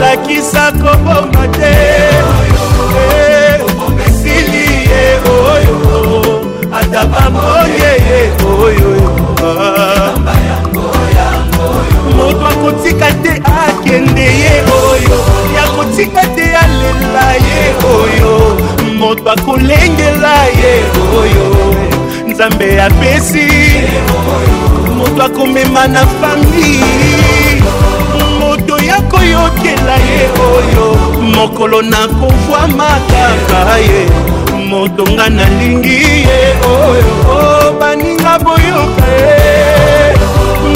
lakisa 0.01 0.63
koboma 0.81 1.43
te 1.57 1.73
esili 4.07 4.65
ye 4.91 5.03
oyo 5.49 5.81
ata 6.79 7.01
bamoye 7.11 7.91
ye 8.09 8.19
oyo 8.63 8.89
moto 12.15 12.45
akotika 12.51 13.09
te 13.23 13.33
akende 13.63 14.27
ye 14.43 14.53
oyo 14.89 15.19
yakotika 15.55 16.23
te 16.35 16.45
alela 16.63 17.27
ye 17.47 17.61
oyo 17.99 18.31
moto 18.99 19.25
akolengela 19.35 20.37
ye 20.59 20.73
oyo 21.19 21.45
nzambe 22.39 22.81
apesi 22.83 23.47
moto 24.97 25.23
akomema 25.23 25.87
na 25.87 26.05
fami 26.05 26.79
moto 28.39 28.79
ya 28.85 29.01
koyokela 29.01 29.95
ye 29.95 30.21
oyo 30.47 31.21
mokolo 31.35 31.81
nakobwama 31.81 32.87
kaka 33.11 33.77
ye 33.79 34.05
moto 34.69 35.03
nga 35.11 35.29
nalingi 35.29 35.99
ye 36.29 36.39
oyo 36.69 37.73
baninga 37.79 38.39
boyoka 38.43 39.07
ye 39.19 40.13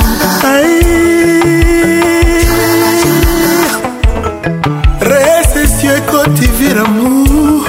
recession 5.09 5.93
ekoti 5.97 6.49
viramour 6.59 7.61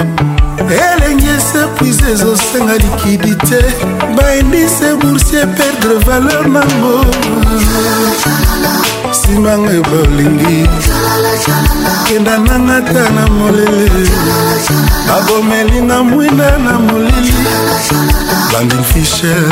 elenge 0.87 1.31
esepuise 1.37 2.07
ezosenga 2.15 2.73
likidité 2.83 3.59
baindise 4.17 4.89
boursier 5.01 5.45
perdre 5.59 5.97
valeur 6.07 6.45
nango 6.55 6.97
nsimanga 9.11 9.71
yo 9.77 9.83
bolingi 9.91 10.59
kenda 12.07 12.35
nanga 12.49 12.77
ta 12.93 13.03
na 13.15 13.23
molele 13.37 14.03
babomeli 15.07 15.79
na 15.89 15.97
mwinda 16.09 16.49
na 16.65 16.73
molili 16.87 17.35
landin 18.53 18.83
fisher 18.91 19.45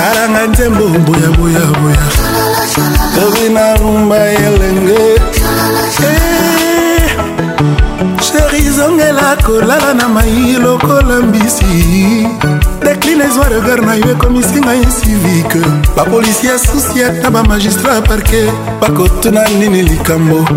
talanga 0.00 0.46
nzembo 0.46 0.84
boyaboyaboya 1.06 2.02
eri 3.22 3.48
na 3.54 3.76
rumba 3.76 4.18
elenge 4.46 5.02
sheri 8.28 8.70
zongela 8.76 9.36
kolala 9.46 9.94
na 9.94 10.08
mai 10.08 10.56
lokola 10.64 11.20
mbisi 11.26 11.72
dekline 12.84 13.24
ezwa 13.24 13.48
regard 13.48 13.84
na 13.86 13.94
yo 13.94 14.10
ekomisi 14.12 14.58
ngai 14.64 14.86
civike 15.00 15.62
bapolisie 15.96 16.58
susi 16.58 17.04
ata 17.04 17.30
bamagistrat 17.30 18.08
parke 18.08 18.48
bakotuna 18.80 19.44
nini 19.48 19.82
likambo 19.82 20.48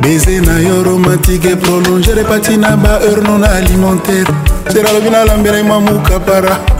beze 0.00 0.40
na 0.40 0.58
yo 0.68 0.82
romantike 0.82 1.56
prolonge 1.56 2.14
repati 2.14 2.56
na 2.56 2.76
baheure 2.76 3.22
non 3.22 3.44
alimentaire 3.44 4.32
seralobi 4.72 5.10
nalambela 5.10 5.58
imwa 5.60 5.80
mukapara 5.80 6.75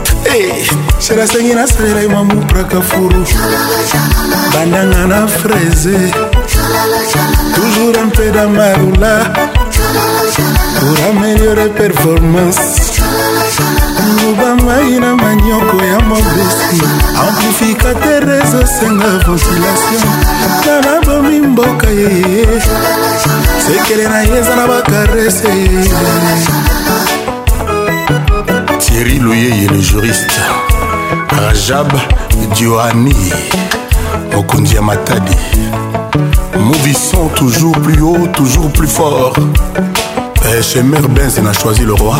sheri 0.99 1.21
asengi 1.21 1.53
nasalela 1.55 2.01
yo 2.01 2.09
mamupraka 2.09 2.81
furu 2.81 3.23
bandanga 4.53 5.05
na 5.07 5.27
fraise 5.27 5.97
toujours 7.55 7.95
un 7.97 8.09
peu 8.11 8.29
d'amarula 8.31 9.33
pour 10.79 10.97
améliorer 11.11 11.69
performance 11.69 12.57
mobamai 14.17 14.99
na 14.99 15.15
manioko 15.15 15.77
ya 15.91 15.99
mobesi 16.05 16.81
amplificateur 17.23 18.23
ezosenga 18.39 19.09
ventilation 19.25 20.05
nga 20.61 20.75
nabomi 20.85 21.39
mboka 21.47 21.87
ye 21.87 22.45
sekele 23.65 24.07
na 24.09 24.21
ye 24.21 24.39
eza 24.39 24.55
na 24.55 24.67
bakarese 24.67 25.57
Thierry 28.97 29.19
Loyeye 29.19 29.67
le 29.67 29.79
juriste 29.79 30.41
Rajab 31.29 31.87
Dioani 32.55 33.13
Okonji 34.35 34.73
ya 34.75 34.81
Matadi 34.81 35.35
Mouvissons 36.57 37.27
toujours 37.35 37.73
plus 37.73 38.01
haut, 38.01 38.25
toujours 38.33 38.71
plus 38.71 38.87
fort 38.87 39.33
Et 40.45 40.57
eh, 40.57 40.63
chez 40.63 40.81
Mère 40.81 41.07
Benz 41.09 41.37
n'a 41.39 41.53
choisi 41.53 41.81
le 41.81 41.93
roi 41.93 42.17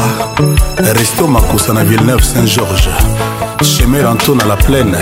Resto 0.78 1.26
Makosa 1.26 1.74
na 1.74 1.84
Villeneuve 1.84 2.22
Saint-Georges 2.24 2.90
Chemer 3.64 4.04
Anton 4.06 4.38
à 4.42 4.46
la 4.46 4.56
plaine 4.56 4.96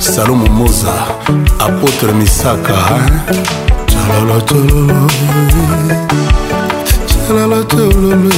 Salomon 0.00 0.50
Moza 0.50 1.06
Apôtre 1.60 2.12
Misaka 2.16 2.72
hein? 2.72 3.36
Tchalalotololo 3.86 5.06
Tchalalotololo 7.06 8.28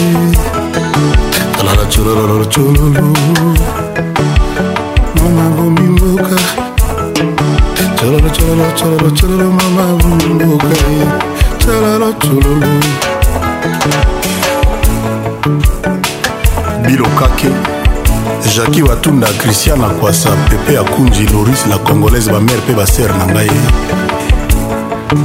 lala 1.66 1.86
colololo 1.89 2.45
cololo 2.45 2.91
mama 5.20 5.51
bombi 5.57 5.82
mboka 5.82 6.36
cololo 7.99 8.31
cololo 8.36 8.70
cololo 8.78 9.11
cololo 9.19 9.51
mama 9.59 9.82
bombi 10.01 10.24
mboka 10.24 10.69
cololo 11.65 12.12
cololo 12.12 12.69
bilokake 16.86 17.49
jaki 18.57 18.82
watunda 18.82 19.27
christian 19.28 19.85
akwasa 19.85 20.31
pepe 20.31 20.78
akunji 20.78 21.27
loris 21.32 21.66
la 21.70 21.78
congolaise 21.78 22.31
bamare 22.32 22.59
mpe 22.59 22.73
basere 22.73 23.15
na 23.19 23.27
ngai 23.27 23.51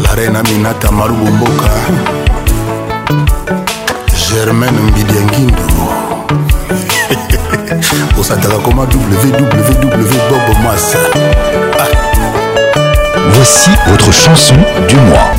la 0.04 0.16
reine 0.16 0.40
aminata 0.40 0.92
marubu 0.92 1.26
mboka 1.32 1.70
germaine 4.30 4.80
mbidiangindo 4.80 5.99
osataka 8.20 8.58
koma 8.66 8.84
www 8.86 10.10
bob 10.30 10.58
mas 10.64 10.96
ah. 10.96 11.86
voici 13.34 13.70
votre 13.88 14.12
chanson 14.12 14.56
du 14.90 14.96
mois 14.96 15.32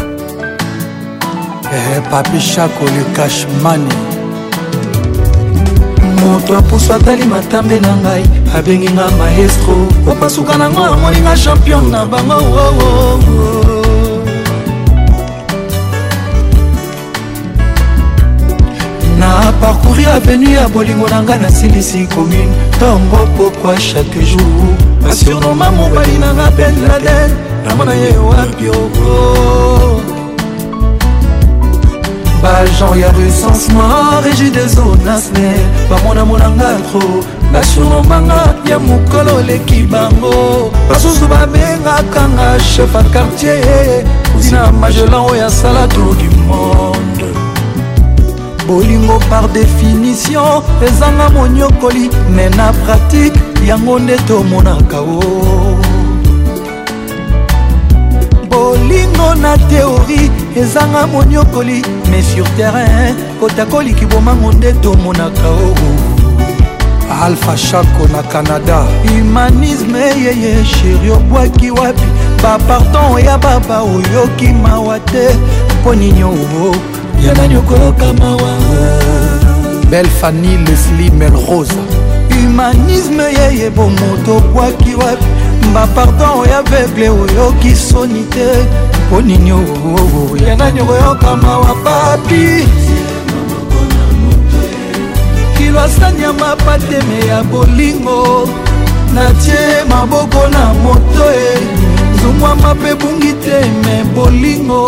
eh, 1.72 2.00
papi 2.10 2.40
chako 2.40 2.84
le 2.86 3.02
cashmani 3.16 3.86
moto 6.20 6.56
apusu 6.58 6.92
atali 6.92 7.24
matambe 7.24 7.80
na 7.80 7.94
ngai 8.02 8.24
abengi 8.56 8.90
nga 8.92 9.06
maestro 9.18 9.74
opasuka 10.10 10.58
nango 10.58 10.84
amoninga 10.84 11.36
champion 11.36 11.88
na 11.90 12.04
bango 12.06 12.34
oh, 12.34 12.82
oh, 12.86 13.18
oh. 13.28 13.79
parcouri 19.60 20.04
avenu 20.06 20.50
ya 20.54 20.68
bolingo 20.68 21.08
na 21.08 21.22
ngai 21.22 21.38
nasilisi 21.42 22.06
commune 22.14 22.48
ntongo 22.76 23.18
pokwa 23.36 23.74
chaque 23.76 24.22
jour 24.24 24.76
basurnoma 25.02 25.70
mobali 25.70 26.18
nanga 26.18 26.48
ben 26.56 26.74
laden 26.88 27.30
namona 27.68 27.94
ye 27.94 28.12
wapi 28.28 28.66
oko 28.68 29.12
bagen 32.42 33.00
ya 33.00 33.12
recensement 33.12 34.20
régi 34.24 34.50
de 34.50 34.64
zonasne 34.66 35.50
bamonamonanga 35.90 36.70
tro 36.90 37.04
basunomanga 37.52 38.40
ya 38.64 38.78
mokolo 38.78 39.36
oleki 39.44 39.82
bango 39.92 40.70
basusu 40.88 41.28
babengakanga 41.28 42.56
chef 42.58 42.94
a 42.96 43.02
quartier 43.12 44.04
tina 44.40 44.72
magelan 44.72 45.22
oyo 45.30 45.46
asala 45.46 45.86
tour 45.88 46.14
du 46.16 46.30
monde 46.48 47.29
bolingo 48.70 49.18
par 49.30 49.48
définition 49.48 50.62
ezanga 50.86 51.28
monyokoli 51.28 52.08
me 52.36 52.48
na 52.48 52.72
pratike 52.72 53.40
yango 53.66 53.98
nde 53.98 54.16
tomonaka 54.16 55.00
o 55.00 55.20
bolingo 58.50 59.34
na 59.34 59.58
teori 59.58 60.30
ezanga 60.56 61.06
monyokoli 61.06 61.82
me 62.10 62.22
sur 62.22 62.46
terrain 62.56 63.14
kotakoliki 63.40 64.06
bomango 64.06 64.52
nde 64.52 64.72
tomonaka 64.72 65.48
o 65.50 65.74
alpha 67.24 67.56
shako 67.58 68.06
na 68.12 68.22
canada 68.22 68.84
humanisme 69.08 69.98
yeye 69.98 70.64
sheri 70.64 71.10
obwaki 71.10 71.70
wapi 71.70 72.08
bapardon 72.42 73.18
ya 73.24 73.38
baba 73.38 73.80
oyoki 73.82 74.48
mawa 74.48 75.00
te 75.00 75.28
mpo 75.80 75.94
nini 75.94 76.22
oo 76.22 76.76
yamani 77.26 77.56
okoloka 77.56 78.12
mawa 78.12 78.56
belle 79.90 80.08
fanny 80.08 80.56
lesli 80.58 81.10
melrose 81.10 81.72
humanisme 82.34 83.22
yeye 83.24 83.70
bomoto 83.70 84.36
obwaki 84.36 84.94
wapi 84.94 85.24
bapardon 85.74 86.30
oyo 86.38 86.56
avegle 86.58 87.08
oyoki 87.10 87.76
soni 87.76 88.22
te 88.22 88.46
mpo 89.08 89.22
nini 89.22 89.50
yanani 90.48 90.80
okoyoka 90.80 91.36
mawa 91.36 91.74
papi 91.84 92.68
kilo 95.58 95.80
asani 95.80 96.22
ya 96.22 96.32
mapateme 96.32 97.26
ya 97.28 97.42
bolingo 97.44 98.48
natie 99.14 99.84
maboko 99.88 100.48
na 100.48 100.74
moto 100.74 101.24
e 101.34 101.89
zungwama 102.22 102.74
mpe 102.74 102.94
bungi 103.00 103.32
te 103.44 103.58
me 103.84 103.96
bolingo 104.14 104.82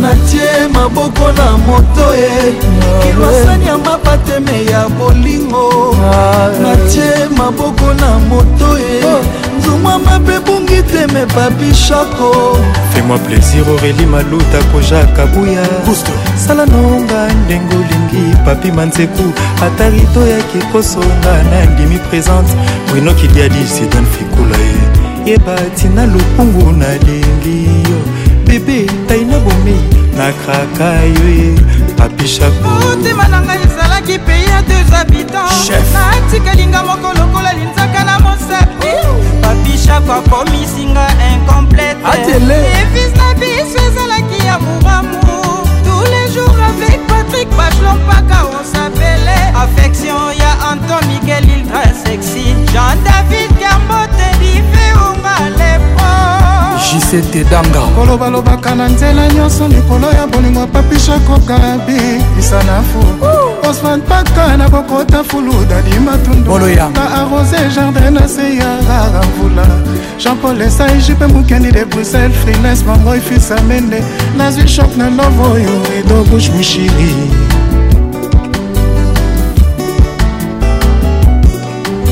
natie 0.00 0.54
maboko 0.74 1.26
na 1.38 1.48
moto 1.66 2.06
ye 2.20 2.34
kilwasani 3.02 3.66
ya 3.66 3.78
mapateme 3.78 4.64
ya 4.64 4.88
bolingo 4.98 5.96
natie 6.62 7.14
maboko 7.38 7.86
na 8.00 8.10
moto 8.28 8.70
ye 8.78 9.02
zungwama 9.64 10.18
mpe 10.18 10.36
bungi 10.46 10.80
te 10.92 11.02
me 11.14 11.22
papishako 11.34 12.28
fais-moi 12.92 13.18
plaisir 13.18 13.64
aurélie 13.72 14.06
maluta 14.06 14.58
koja 14.72 15.00
kabuya 15.16 15.62
sala 16.46 16.66
nonga 16.66 17.22
ndenge 17.44 17.76
olingi 17.76 18.36
papi 18.46 18.72
manzeku 18.72 19.24
ata 19.66 19.88
rido 19.90 20.22
yaki 20.26 20.58
kosonga 20.72 21.32
na 21.50 21.64
ndimi 21.70 21.98
présente 22.08 22.52
winokidiadi 22.94 23.64
sidan 23.74 24.04
fikula 24.14 24.56
ye 24.56 24.81
yeba 25.26 25.56
tina 25.78 26.02
lokungu 26.06 26.72
nalingi 26.72 27.58
yo 27.90 27.98
bebe 28.46 28.86
tai 29.06 29.22
na 29.24 29.38
bomei 29.38 29.78
nakraka 30.18 30.88
yo 31.14 31.26
ye 31.38 31.48
papishakomotema 31.98 33.28
na 33.30 33.38
ngai 33.46 33.58
ezalaki 33.66 34.18
pei 34.26 34.44
ya 34.50 34.58
deux 34.70 34.88
habitants 34.94 35.70
natikalinga 35.94 36.80
moko 36.88 37.14
lokola 37.18 37.52
linzaka 37.58 38.02
na 38.08 38.18
mosapi 38.24 38.92
papishako 39.44 40.12
akomisinga 40.18 41.06
incompleteevis 41.32 43.12
na 43.20 43.28
biso 43.38 43.78
ezalaki 43.88 44.46
ya 44.46 44.58
moramu 44.58 45.16
tous 45.86 46.02
les 46.14 46.26
jours 46.34 46.58
avec 46.72 46.98
patrik 47.12 47.48
bachelon 47.58 47.96
mpaka 48.06 48.38
osapele 48.58 49.36
affection 49.64 50.18
ya 50.42 50.50
anton 50.70 51.02
miguel 51.10 51.44
ildrasexi 51.54 52.44
jean 52.72 52.98
david 53.06 53.51
jct 56.98 57.44
danga 57.50 57.80
kolobalobaka 57.96 58.74
na 58.74 58.88
nzela 58.88 59.28
nyonso 59.28 59.68
likolo 59.68 60.12
ya 60.12 60.26
bolingo 60.26 60.66
papishakokabi 60.66 61.96
isana 62.40 62.82
fu 62.82 63.00
osman 63.70 64.00
paka 64.00 64.56
nakokota 64.56 65.24
fulu 65.24 65.52
dadimatunduna 65.70 66.90
arose 67.14 67.56
jardin 67.74 68.14
na 68.14 68.28
se 68.28 68.56
ya 68.56 68.76
rara 68.88 69.24
mvula 69.26 69.66
jean-paul 70.18 70.62
esai 70.62 70.98
jipe 71.00 71.26
mokendi 71.26 71.72
de 71.72 71.84
bruxelles 71.84 72.36
frines 72.42 72.84
mangoi 72.86 73.20
fisamende 73.20 74.02
nazwi 74.36 74.68
shok 74.68 74.96
na 74.96 75.10
love 75.10 75.42
oyo 75.52 75.72
edo 75.98 76.24
bush 76.24 76.48
mushiri 76.56 77.14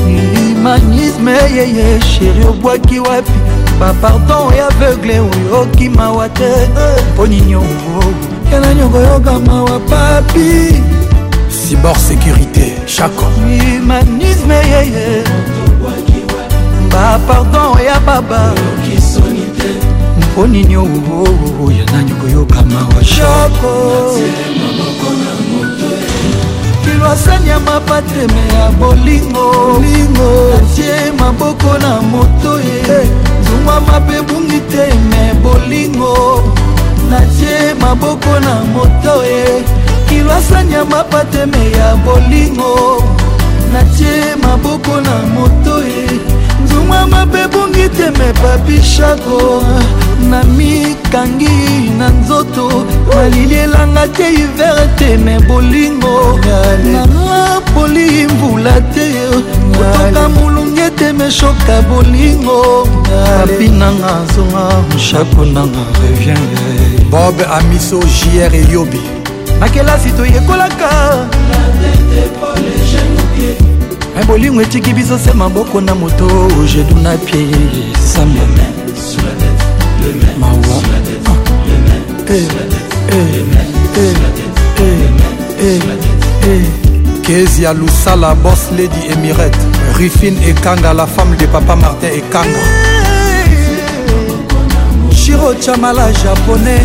humanisme 0.05 1.31
yeye 1.31 2.01
sheri 2.01 2.43
obwaki 2.49 2.99
wapi 2.99 3.60
bapardon 3.81 4.51
ya 4.53 4.67
aveugle 4.67 5.19
oyoki 5.19 5.89
mawa 5.89 6.29
te 6.29 6.49
mpo 7.13 7.23
eh. 7.25 7.29
nini 7.29 7.55
ongo 7.55 8.03
yana 8.51 8.73
nyongo 8.73 8.97
yoka 8.99 9.39
mawa 9.39 9.79
papi 9.79 10.83
cibor 11.55 11.95
sécurité 11.97 12.67
chaco 12.85 13.25
humanisme 13.41 14.55
yeye 14.71 15.23
bapardon 16.91 17.81
ya 17.85 17.99
baba 18.05 18.53
mpo 20.33 20.47
nini 20.47 20.77
oo 20.77 21.71
yana 21.79 22.03
nyongo 22.03 22.27
yoka 22.33 22.61
mawa 22.61 23.01
chako 23.03 23.73
lwasani 27.01 27.49
ya 27.49 27.59
mapatreme 27.59 28.47
ya 28.59 28.69
bolingo 28.69 29.81
atie 30.57 30.89
eh. 30.89 31.13
maboko 31.19 31.77
na 31.77 32.01
moto 32.01 32.59
ye 32.59 33.09
zungwa 33.45 33.81
mabe 33.81 34.21
bungi 34.21 34.59
te 34.71 34.85
me 35.09 35.33
bolingo 35.43 36.43
natie 37.09 37.73
maboko 37.81 38.39
na 38.39 38.53
moto 38.73 39.23
ye 39.25 39.63
kilwasani 40.09 40.73
ya 40.73 40.85
mapatreme 40.85 41.71
ya 41.71 41.95
bolingo 41.95 43.03
natie 43.73 44.35
maboko 44.43 45.01
na 45.01 45.15
moto 45.33 45.79
ye 45.83 46.19
nzungwa 46.63 47.07
mabe 47.07 47.47
bungi 47.47 47.89
te 47.89 48.11
me 48.11 48.33
papishako 48.33 49.61
na 50.29 50.43
mikangi 50.43 51.89
na 51.97 52.09
nzoto 52.09 52.83
malili 53.15 53.55
elanga 53.55 54.07
te 54.07 54.23
hiver 54.29 54.89
te 54.95 55.17
me 55.17 55.39
bolingo 55.47 56.39
napoli 56.93 58.27
mbula 58.27 58.81
te 58.93 59.07
kotoka 59.73 60.29
molunge 60.29 60.89
te 60.97 61.13
meshoka 61.13 61.81
bolingo 61.89 62.87
papi 63.03 63.69
nanga 63.69 64.21
zonga 64.33 64.83
mshako 64.95 65.45
nanga 65.45 65.83
reviendre 66.01 67.03
bob 67.09 67.35
amiso 67.51 67.99
jr 67.99 68.55
eyobi 68.55 69.01
na 69.59 69.69
kelasi 69.69 70.11
toyekolaka 70.11 71.25
me 74.15 74.23
bolingo 74.27 74.61
etiki 74.61 74.93
biso 74.93 75.17
se 75.17 75.33
maboko 75.33 75.81
na 75.81 75.95
moto 75.95 76.47
jedu 76.75 76.95
na 77.03 77.17
pie 77.17 77.47
samba 78.13 78.80
Mawa. 80.39 80.81
Kezi 87.23 87.65
à 87.65 87.73
Loussala, 87.73 88.33
boss 88.35 88.71
lady 88.75 88.97
Emirette. 89.11 89.55
Rifine 89.95 90.37
Ekanga, 90.43 90.93
la 90.93 91.05
femme 91.05 91.35
de 91.37 91.45
papa 91.45 91.75
Martin 91.75 92.07
Ekanga. 92.07 92.49
Shiro 95.11 95.53
Chamala, 95.61 96.11
japonais. 96.13 96.81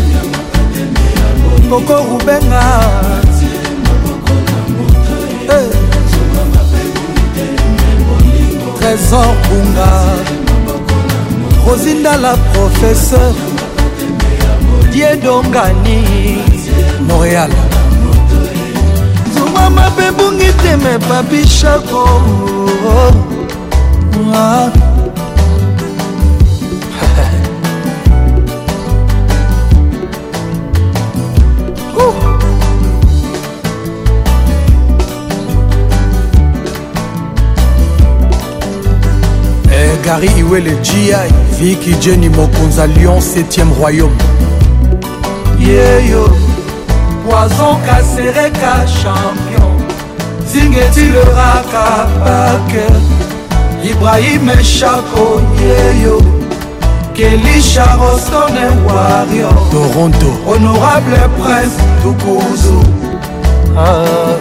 Coco 1.71 1.95
Rubenga. 2.11 2.61
Eh. 5.49 5.71
Trésor 8.79 9.35
Bunga. 9.49 10.36
ozindala 11.71 12.33
professeur 12.55 13.35
diedongani 14.93 15.99
montréal 17.09 17.51
zuma 19.35 19.65
mabe 19.77 20.07
bungi 20.19 20.51
teme 20.63 20.95
babishako 21.09 22.05
ah. 24.45 24.71
eh, 39.79 39.91
gary 40.05 40.31
iwele 40.41 40.75
gi 40.87 41.03
viki 41.61 41.95
jeni 42.01 42.28
mokonza 42.31 42.85
lyon 42.87 43.19
7e 43.20 43.65
royaume 43.81 44.15
yeyo 45.69 46.28
poison 47.27 47.77
kasereka 47.87 48.85
champion 49.03 49.73
zingetileraka 50.53 52.09
bake 52.24 52.87
ibrahim 53.91 54.49
eshako 54.61 55.41
yeyo 55.62 56.20
kelisha 57.15 57.87
rostone 57.97 58.66
wario 58.93 59.51
toronto 59.70 60.27
honorable 60.47 61.19
prince 61.43 61.83
tukuzu 62.03 62.83
ah. 63.78 64.37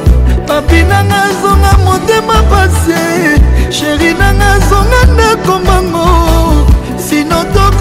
papi 0.48 0.84
nanga 0.84 1.16
azonga 1.24 1.78
motema 1.86 2.42
pase 2.50 3.00
sheri 3.70 4.14
nanga 4.14 4.52
azonga 4.54 5.04
ndako 5.14 5.60
mbango 5.60 6.26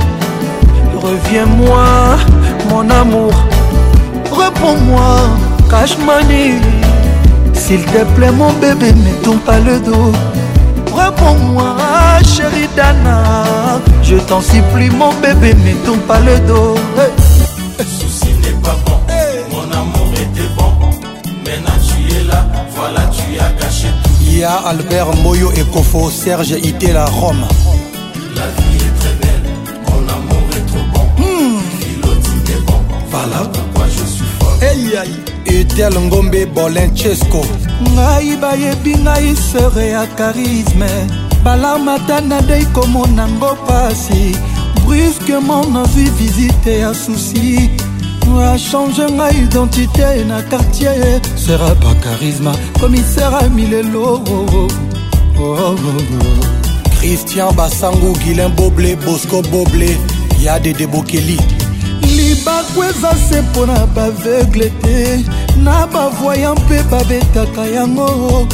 reviens-moi 1.03 1.89
mon 2.69 2.87
amour 3.01 3.35
reprends-moi 4.31 5.11
cashmani 5.71 6.43
s'il 7.61 7.83
te 7.93 8.01
plaît 8.15 8.35
mon 8.41 8.53
bébé 8.63 8.89
ne 9.05 9.13
tourne 9.23 9.41
pas 9.49 9.59
le 9.67 9.77
dos 9.89 10.11
reprends-moi 11.01 11.69
chérie 12.33 12.69
Dana 12.75 13.19
Je 14.09 14.17
t'en 14.29 14.41
supplie 14.41 14.91
mon 15.01 15.13
bébé 15.23 15.49
ne 15.65 15.73
tourne 15.85 16.03
pas 16.11 16.19
le 16.19 16.35
dos 16.47 16.75
hey. 17.01 18.24
pas 18.65 18.77
bon. 18.85 18.99
Mon 19.53 19.67
amour 19.81 20.09
était 20.25 20.51
bon. 20.57 20.71
Maintenant 21.45 21.79
tu 21.87 22.15
es 22.17 22.23
là, 22.31 22.41
voilà 22.75 23.03
tu 23.17 23.25
as 23.39 23.51
caché 23.61 23.87
tout. 24.03 24.09
Il 24.21 24.37
y 24.39 24.43
a 24.43 24.55
Albert 24.71 25.15
Moyo 25.23 25.49
et 25.53 25.63
Kofo, 25.73 26.09
Serge 26.09 26.55
Itela, 26.69 27.05
Rome. 27.05 27.45
La 28.35 28.47
vie 28.57 28.77
est 28.87 28.95
très 28.99 29.15
belle, 29.23 29.47
mon 29.91 30.01
amour 30.17 30.45
est 30.57 30.65
trop 30.71 30.85
bon. 30.93 31.05
Mmh. 31.21 31.61
Philotine 31.79 32.53
est 32.57 32.61
bon. 32.67 32.79
Voilà 33.11 33.39
pourquoi 33.53 33.85
je 33.97 34.03
suis 34.13 34.31
fort. 34.39 34.57
Hey, 34.63 34.97
aïe. 35.01 35.17
etel 35.55 35.93
ngombe 35.97 36.35
bolenchesco 36.55 37.41
ngai 37.93 38.33
bayebi 38.41 38.95
ngai 39.05 39.35
sere 39.37 39.85
ya 39.91 40.03
charisme 40.17 40.89
balamata 41.45 42.19
nadei 42.19 42.65
komona 42.73 43.27
ngo 43.37 43.51
pasi 43.67 44.33
brusquement 44.87 45.69
nazwi 45.71 46.09
visite 46.19 46.73
ya 46.81 46.91
susi 46.93 47.69
achange 48.53 49.03
ngai 49.11 49.43
identité 49.43 50.23
na 50.27 50.41
quartier 50.43 51.21
sera 51.35 51.73
ba 51.75 51.93
charisma 52.03 52.51
commissaire 52.79 53.33
amilelo 53.43 54.21
oh, 54.27 54.67
oh, 55.39 55.41
oh, 55.41 55.75
christian 56.99 57.51
basangu 57.53 58.13
guilin 58.19 58.49
boble 58.55 58.95
bosco 59.05 59.41
boble 59.49 59.97
ya 60.39 60.59
dede 60.59 60.85
bokeli 60.87 61.37
libaku 62.07 62.83
eza 62.89 63.11
se 63.29 63.41
mpo 63.41 63.65
na 63.65 63.85
baveugle 63.95 64.69
te 64.81 65.23
na 65.63 65.87
bavoyan 65.87 66.55
mpe 66.59 66.83
babetaka 66.91 67.65
yango 67.73 68.47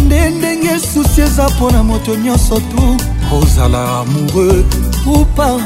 nde 0.00 0.30
ndenge 0.30 0.78
susi 0.92 1.20
eza 1.20 1.48
mpo 1.48 1.70
na 1.70 1.82
moto 1.82 2.16
nyonso 2.16 2.60
tu 2.60 2.82
ozala 3.38 3.98
amoureux 4.00 4.64
ou 5.06 5.24
pas 5.36 5.56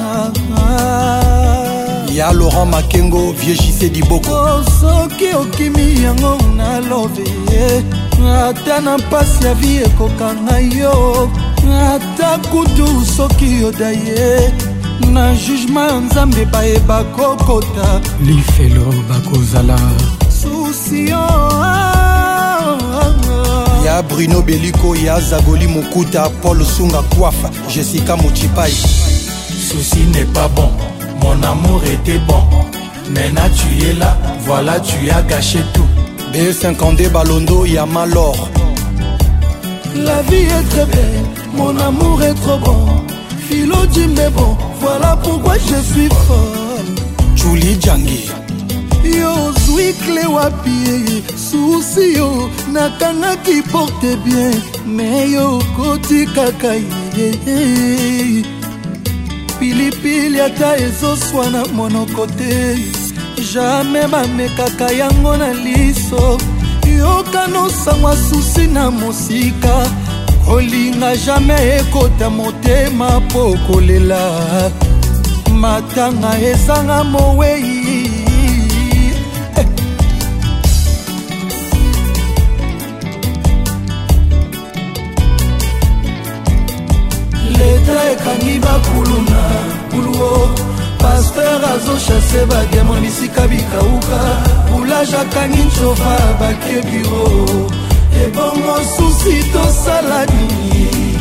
ya 2.14 2.32
laurent 2.32 2.70
makengo 2.70 3.32
viejise 3.32 3.88
diboko 3.88 4.32
oh, 4.32 4.64
soki 4.80 5.34
okimi 5.34 6.02
yango 6.04 6.38
nalobe 6.56 7.22
ye 7.52 7.76
eh, 7.76 7.84
ata 8.38 8.80
na 8.80 8.98
mpasi 8.98 9.44
ya 9.46 9.54
vi 9.54 9.76
ekokanga 9.76 10.58
yo 10.58 11.30
ata 11.82 12.38
kutu 12.38 13.06
soki 13.16 13.60
yoda 13.60 13.90
ye 13.90 14.52
na 15.12 15.34
jugema 15.34 15.84
ya 15.86 16.00
nzambe 16.00 16.44
bayeba 16.44 17.04
kokota 17.04 18.00
lifelo 18.26 18.92
bakozala 19.08 19.78
susio 20.28 21.18
ah, 21.18 22.78
ah, 22.94 23.14
ah. 23.84 23.86
ya 23.86 24.02
bruno 24.02 24.42
beliko 24.42 24.96
ya 24.96 25.20
zagoli 25.20 25.66
mokuta 25.68 26.28
paul 26.28 26.64
sunga 26.66 27.02
kwafa 27.02 27.50
jessica 27.74 28.16
mochipai 28.22 28.72
susi 29.68 30.00
n'est 30.12 30.32
pas 30.34 30.48
bon 30.48 30.91
Mon 31.22 31.40
amour 31.44 31.82
était 31.84 32.18
bon, 32.26 32.42
maintenant 33.10 33.48
tu 33.54 33.86
es 33.86 33.92
là, 33.94 34.16
voilà 34.44 34.80
tu 34.80 35.08
as 35.10 35.22
gâché 35.22 35.60
tout. 35.72 35.86
B52 36.34 37.10
Balondo, 37.10 37.64
Yamalor. 37.64 38.48
La 39.94 40.20
vie 40.22 40.46
est 40.46 40.68
très 40.70 40.84
belle, 40.86 41.22
mon 41.54 41.78
amour 41.78 42.22
est 42.22 42.34
trop 42.34 42.58
bon. 42.58 42.86
Philo 43.48 43.86
dit 43.92 44.08
mais 44.16 44.30
bon, 44.30 44.56
voilà 44.80 45.16
pourquoi 45.22 45.54
je 45.58 45.76
suis 45.94 46.08
folle. 46.08 46.92
Julie 47.36 47.78
Djangi. 47.80 48.28
yo 49.04 49.30
ozwi 49.48 49.88
kle 50.02 50.26
wapi 50.30 51.24
susi 51.36 52.12
yo 52.16 52.28
nakangaki 52.72 53.56
porte 53.72 54.12
bien 54.24 54.52
me 54.86 55.26
yo 55.32 55.58
okoti 55.58 56.24
kaka 56.36 56.70
ye 57.18 58.46
pilipili 59.62 60.40
ata 60.40 60.76
ezoswa 60.76 61.46
na 61.50 61.64
monoko 61.66 62.26
te 62.26 62.78
jamai 63.52 64.06
bamekaka 64.08 64.90
yango 64.90 65.36
na 65.36 65.52
liso 65.52 66.38
yokanosangwa 66.98 68.16
susi 68.16 68.66
na 68.66 68.90
mosika 68.90 69.88
kolinga 70.46 71.16
jamai 71.16 71.68
ekota 71.78 72.30
motema 72.30 73.20
mpo 73.20 73.56
kolela 73.68 74.20
matanga 75.54 76.30
ezanga 76.50 77.04
mowei 77.04 77.71
mpe 92.46 92.54
badiamant 92.54 93.00
bisika 93.02 93.48
bikauka 93.48 94.20
boulage 94.70 95.16
akangi 95.16 95.62
ncofa 95.62 96.14
bake 96.40 96.74
biro 96.86 97.26
ebongo 98.24 98.74
susi 98.96 99.36
tosala 99.52 100.20
nini 100.26 101.18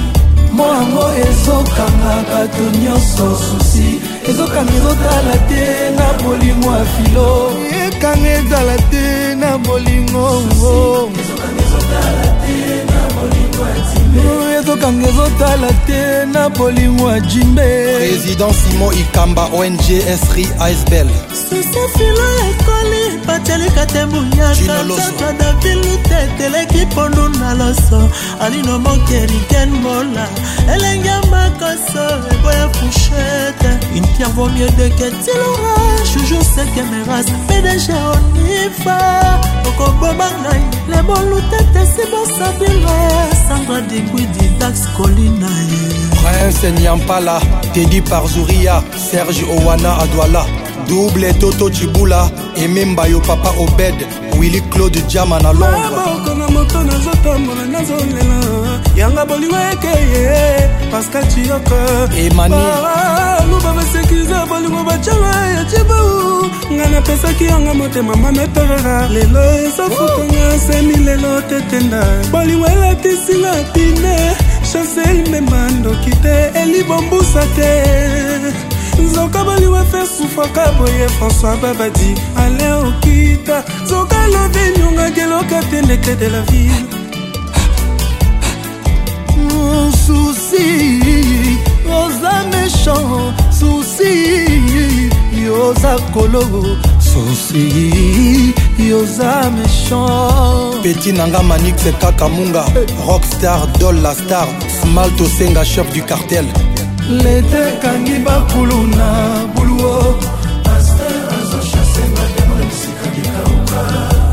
moango 0.58 1.06
ezokanga 1.28 2.16
bato 2.30 2.64
nyonso 2.84 3.28
susi 3.46 3.90
ezokanga 4.30 4.74
ezotala 4.78 5.36
te 5.50 5.66
na 5.98 6.08
bolingo 6.24 6.70
ya 6.78 6.86
filo 6.94 7.30
ekanga 7.84 8.30
ezala 8.40 8.76
te 8.92 9.06
na 9.42 9.50
bolingo 9.66 10.26
ezokanga 11.22 11.62
ezotala 11.68 12.26
te 12.44 12.60
na 12.92 13.02
bolingo 13.16 13.62
ya 13.74 14.01
ezokanga 14.20 15.08
ezotala 15.08 15.68
te 15.88 16.26
na 16.34 16.50
bolingo 16.50 17.10
ya 17.12 17.20
jimbe 17.20 17.98
président 17.98 18.54
simon 18.54 18.94
ikamba 18.94 19.44
ong 19.54 19.80
sri 20.28 20.44
icebel 20.44 21.08
susefilo 21.32 22.61
atyelika 23.42 23.86
te 23.86 24.06
mbuyaka 24.06 24.88
toto 24.88 25.34
davilu 25.40 25.98
te 26.10 26.28
teleki 26.38 26.86
pondu 26.94 27.28
na 27.40 27.54
loso 27.54 28.10
alino 28.42 28.80
mokeriken 28.80 29.70
mola 29.84 30.26
elenge 30.76 31.12
makoso 31.32 32.04
eboya 32.32 32.68
fushete 32.74 33.70
intervo 33.96 34.46
miedeketilora 34.50 35.76
joujur 36.16 36.44
sekemeras 36.54 37.26
pdg 37.48 37.88
onifa 38.14 38.98
okoboma 39.70 40.30
ngai 40.42 40.62
lebolu 40.90 41.42
tete 41.52 41.84
sibosabile 41.94 42.98
sandra 43.48 43.82
diguidi 43.82 44.50
dax 44.60 44.76
kolina 44.98 45.48
prince 46.22 46.72
nyampala 46.82 47.42
tedi 47.74 48.02
par 48.02 48.28
zuria 48.28 48.82
serge 49.12 49.44
owana 49.58 49.92
adwala 50.04 50.46
double 50.90 51.34
toto 51.34 51.70
cibula 51.70 52.30
aime 52.56 52.86
mbayo 52.86 53.20
papa 53.22 53.50
obed 53.60 53.96
willi 54.40 54.62
claude 54.62 55.02
jama 55.02 55.40
na 55.40 55.54
londremoko 55.54 56.34
na 56.36 56.48
moto 56.48 56.84
nazotambola 56.84 57.66
nazolela 57.66 58.82
yanga 58.96 59.26
bolingo 59.26 59.56
ekeye 59.56 60.70
pascal 60.92 61.24
cioka 61.28 61.78
emanuba 62.18 63.74
basekize 63.76 64.34
bolingo 64.50 64.84
bacala 64.84 65.48
ya 65.54 65.66
cibau 65.66 66.46
nga 66.74 66.90
napesaki 66.90 67.44
yanga 67.46 67.74
motema 67.74 68.16
mameperera 68.16 69.08
lelo 69.08 69.42
ezofutanga 69.68 70.60
semi 70.68 70.96
lelo 70.96 71.42
tetenda 71.42 72.04
bolingo 72.32 72.66
elatisinga 72.68 73.54
pine 73.74 74.36
chancel 74.72 75.30
membandoki 75.32 76.12
te 76.22 76.52
elibombusa 76.62 77.42
te 77.56 78.51
nzoka 79.00 79.44
baliwa 79.44 79.86
fe 79.86 80.06
sufaka 80.18 80.72
boye 80.78 81.08
françois 81.08 81.58
babadi 81.62 82.16
ale 82.36 82.72
okita 82.74 83.64
nzoka 83.86 84.28
love 84.28 84.72
nyonga 84.80 85.10
geloka 85.12 85.62
pendeke 85.72 86.16
de 86.16 86.26
la 86.30 86.42
ville 86.42 86.86
mon 89.56 89.92
souci 89.92 91.00
oza 91.88 92.34
méchant 92.52 93.34
souci 93.52 95.10
yoza 95.46 95.96
kolo 96.14 96.42
susi 97.00 98.54
yoza 98.80 99.50
méchant 99.58 100.82
peti 100.84 101.12
nanga 101.14 101.42
manix 101.44 101.76
kaka 102.02 102.28
munga 102.30 102.66
eh. 102.76 102.88
rockstar 103.08 103.68
dol 103.80 103.96
la 104.02 104.14
star 104.14 104.48
smalt 104.82 105.22
osenga 105.22 105.64
chef 105.64 105.92
du 105.94 106.02
cartel 106.04 106.46
lete 107.20 107.60
ekangi 107.72 108.18
bakulu 108.26 108.80
na 108.98 109.08
buluo 109.56 109.98
paster 110.66 111.16
azoshase 111.38 112.04
mademo 112.16 112.56
na 112.60 112.66
bisika 112.70 113.04
likauka 113.16 113.82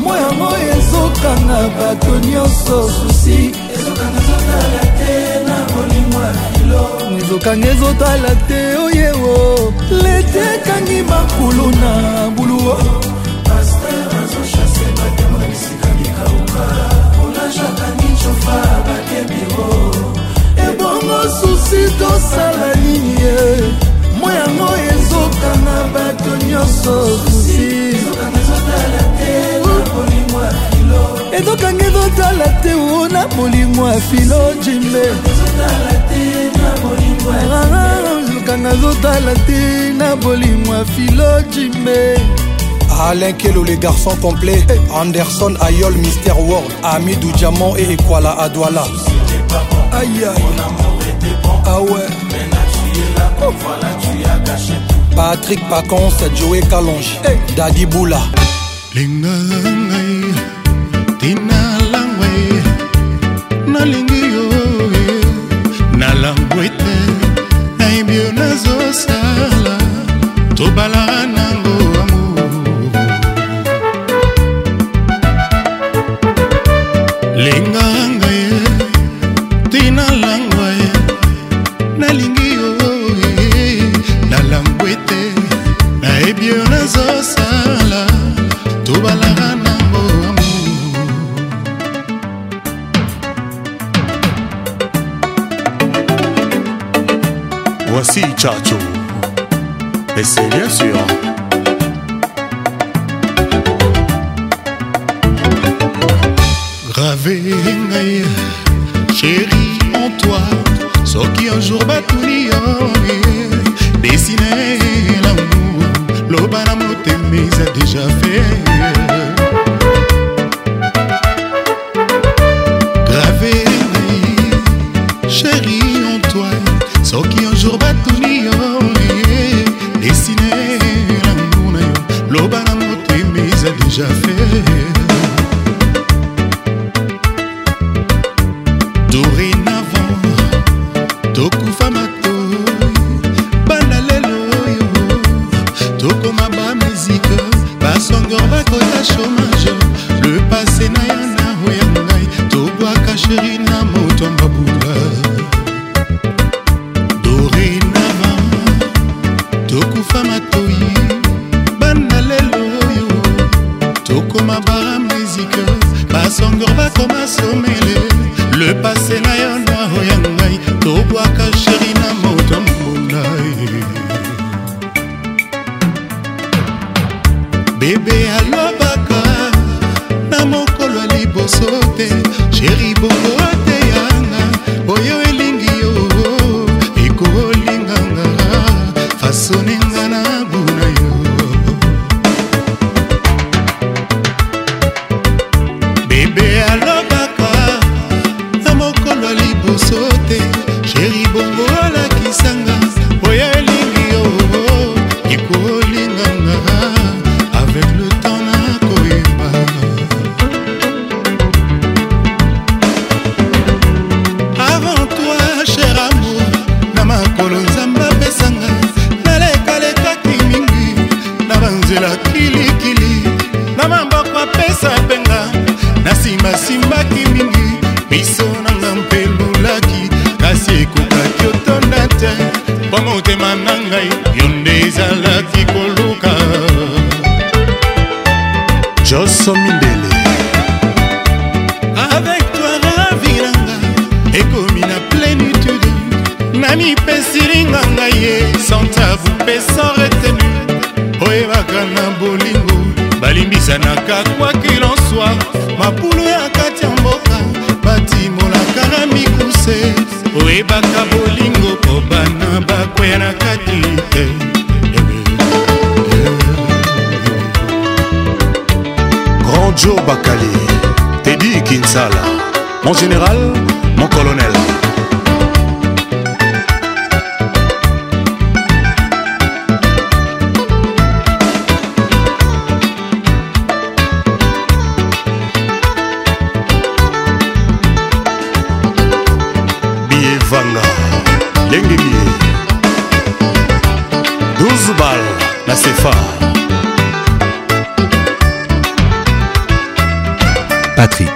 mwa 0.02 0.16
yango 0.20 0.48
ezokanga 0.76 1.60
bato 1.78 2.12
nyonso 2.28 2.78
susi 2.98 3.38
ezokanga 3.74 4.18
ezotala 4.26 4.80
te 4.98 5.16
na 5.46 5.56
molimo 5.72 6.18
ya 6.26 6.34
filo 6.50 6.82
ezokanga 7.20 7.66
ezotala 7.72 8.32
te 8.48 8.60
oyewo 8.84 9.36
lete 10.02 10.42
ekangi 10.54 10.98
makulu 11.10 11.66
na 11.80 11.92
buluo 12.36 12.76
shofa 18.24 18.56
bakebiro 18.88 19.66
ebongo 20.66 21.18
susi 21.38 21.80
tosala 21.98 22.68
nini 22.84 23.12
ye 23.22 23.38
mo 24.18 24.28
yango 24.40 24.68
ezoka 24.92 25.50
na 25.64 25.76
bato 25.94 26.32
nyonso 26.48 26.94
susi 27.24 27.64
ezokanga 31.36 31.82
ezotala 31.88 32.48
te 32.62 32.72
o 32.74 32.98
na 33.14 33.22
molimo 33.36 33.82
ya 33.92 34.00
filo 34.08 34.40
jimbe 34.64 35.04
ah, 35.10 35.66
ah, 35.66 36.80
ah, 37.74 38.16
ezokanga 38.20 38.72
ezotala 38.74 39.34
te 39.46 39.60
na 39.98 40.08
bolimo 40.22 40.70
ya 40.78 40.84
filo 40.94 41.28
jimbe 41.54 41.94
Alain 43.00 43.32
Kelo, 43.32 43.64
les 43.64 43.78
garçons 43.78 44.16
complets. 44.22 44.64
Anderson, 44.92 45.54
Ayol, 45.60 45.94
Mister 45.94 46.32
World. 46.36 46.70
Amidou 46.82 47.30
Diamant 47.32 47.76
et 47.76 47.92
Ekwala 47.92 48.32
Adwala. 48.38 48.84
Aïe 49.92 50.08
aïe. 50.24 51.32
Ah 51.66 51.80
ouais. 51.80 51.88
Oh. 53.48 53.52
Patrick 55.16 55.60
Pacons, 55.68 56.12
Joey 56.36 56.60
Kalonge. 56.68 57.18
Hey. 57.24 57.36
Daddy 57.56 57.86
Boula. 57.86 58.20
Linga, 58.94 59.28
Yes, 100.56 100.83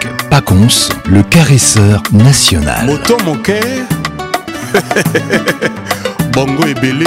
Jacques 0.00 0.28
Paconce, 0.30 0.88
le 1.06 1.22
caresseur 1.22 2.02
national. 2.12 2.86
Moto 2.86 3.16
moke 3.24 3.58
Bongo 6.32 6.66
ebele 6.66 7.06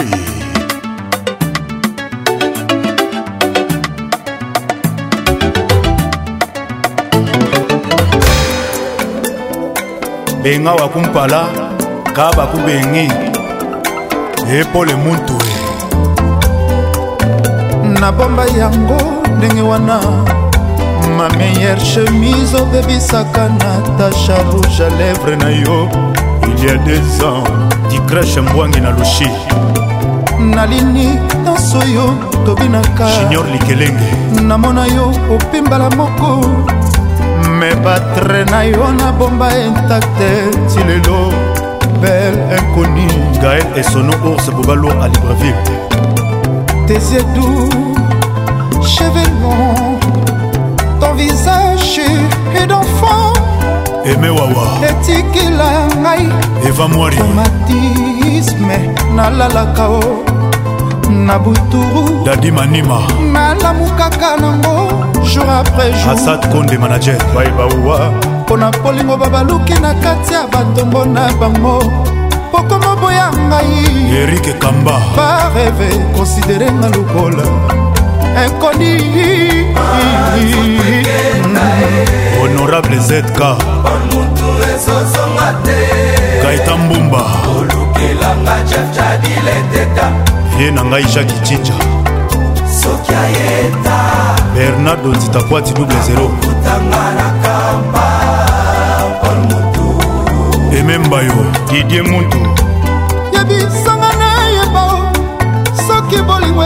benga 10.44 10.72
wakumpala 10.74 11.46
ka 12.16 12.32
bakubengi 12.38 13.08
epole 14.52 14.96
muntu 14.96 15.38
nabomba 18.00 18.46
yango 18.58 18.98
ndenge 19.38 19.62
wana 19.62 20.41
ma 21.22 21.28
meilleure 21.38 21.80
chemise 21.84 22.56
obebisaka 22.58 23.48
natasha 23.60 24.36
rouge 24.50 24.82
à 24.82 24.90
lèvre 24.98 25.36
na 25.38 25.52
yo 25.52 25.88
il 26.48 26.64
y 26.66 26.70
a 26.70 26.76
des 26.78 27.02
ans 27.24 27.44
dicrache 27.90 28.38
mbwangi 28.42 28.82
na 28.82 28.90
lushi 28.90 29.30
nalini 30.56 31.10
nyonso 31.46 31.80
yo 31.96 32.06
tobinaka 32.46 33.06
junior 33.20 33.46
likelenge 33.54 34.10
namona 34.50 34.88
yo 34.88 35.06
opimbala 35.36 35.90
moko 35.90 36.30
me 37.60 37.70
batre 37.84 38.42
na 38.54 38.64
yo 38.64 38.84
na 39.00 39.12
bomba 39.12 39.50
intakte 39.68 40.30
ti 40.74 40.80
lelo 40.88 41.20
belle 42.02 42.42
inconi 42.58 43.06
gaël 43.42 43.66
esono 43.78 44.14
ours 44.26 44.46
bobalo 44.56 44.90
à 45.04 45.08
libreville 45.08 45.62
tes 46.88 47.14
edu 47.18 47.50
chevelon 48.94 50.00
visage 51.22 52.02
d'enfant 52.70 53.34
eme 54.06 54.30
wawa 54.38 54.66
etikila 54.90 55.70
ngai 56.02 56.26
eva 56.68 56.88
mwari 56.88 57.18
matisme 57.38 58.78
nalalaka 59.16 59.86
o 59.90 60.02
na 61.28 61.38
buturu 61.44 62.04
dadi 62.26 62.50
manima 62.52 63.00
nalamukaka 63.34 64.30
nango 64.44 64.74
jour 65.32 65.50
après 65.60 65.92
jour 66.00 66.12
asad 66.14 66.42
konde 66.52 66.76
manager 66.82 67.18
baibawa 67.36 67.98
mpo 68.46 68.58
na 68.58 68.68
polingo 68.82 69.16
babaluki 69.18 69.74
na 69.86 69.94
kati 70.04 70.34
ya 70.34 70.42
batongo 70.54 71.06
na 71.06 71.22
bango 71.40 71.76
pokoma 72.52 72.92
boya 73.02 73.28
ngai 73.38 73.86
erike 74.22 74.54
kamba 74.54 74.96
bareve 75.16 75.90
konsiderenga 76.18 76.88
lokola 76.96 77.46
inconnue 78.40 78.94
honorable 82.42 83.00
zk 83.00 83.40
kaita 86.42 86.78
mbumba 86.78 87.24
vie 90.58 90.72
na 90.72 90.84
ngai 90.86 91.06
jaki 91.06 91.34
cinja 91.44 91.74
bernardo 94.56 95.10
nzitakwati 95.10 95.74
double 95.74 95.98
0 96.16 96.30
emembayo 100.80 101.34
didie 101.72 102.02
muntu 102.02 102.38
yebisanga 103.34 104.12
nayeba 104.20 104.86
soki 105.88 106.18
bolingo 106.22 106.66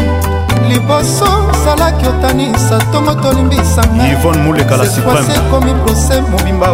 liboso 0.69 1.27
salaki 1.65 2.07
otanisa 2.07 2.79
ntongo 2.89 3.15
tolimbisanga 3.15 4.07
ivone 4.11 4.39
mulekala 4.39 4.87
supreme 4.87 5.29
ekomi 5.35 5.75
prose 5.83 6.21
mobimba 6.21 6.69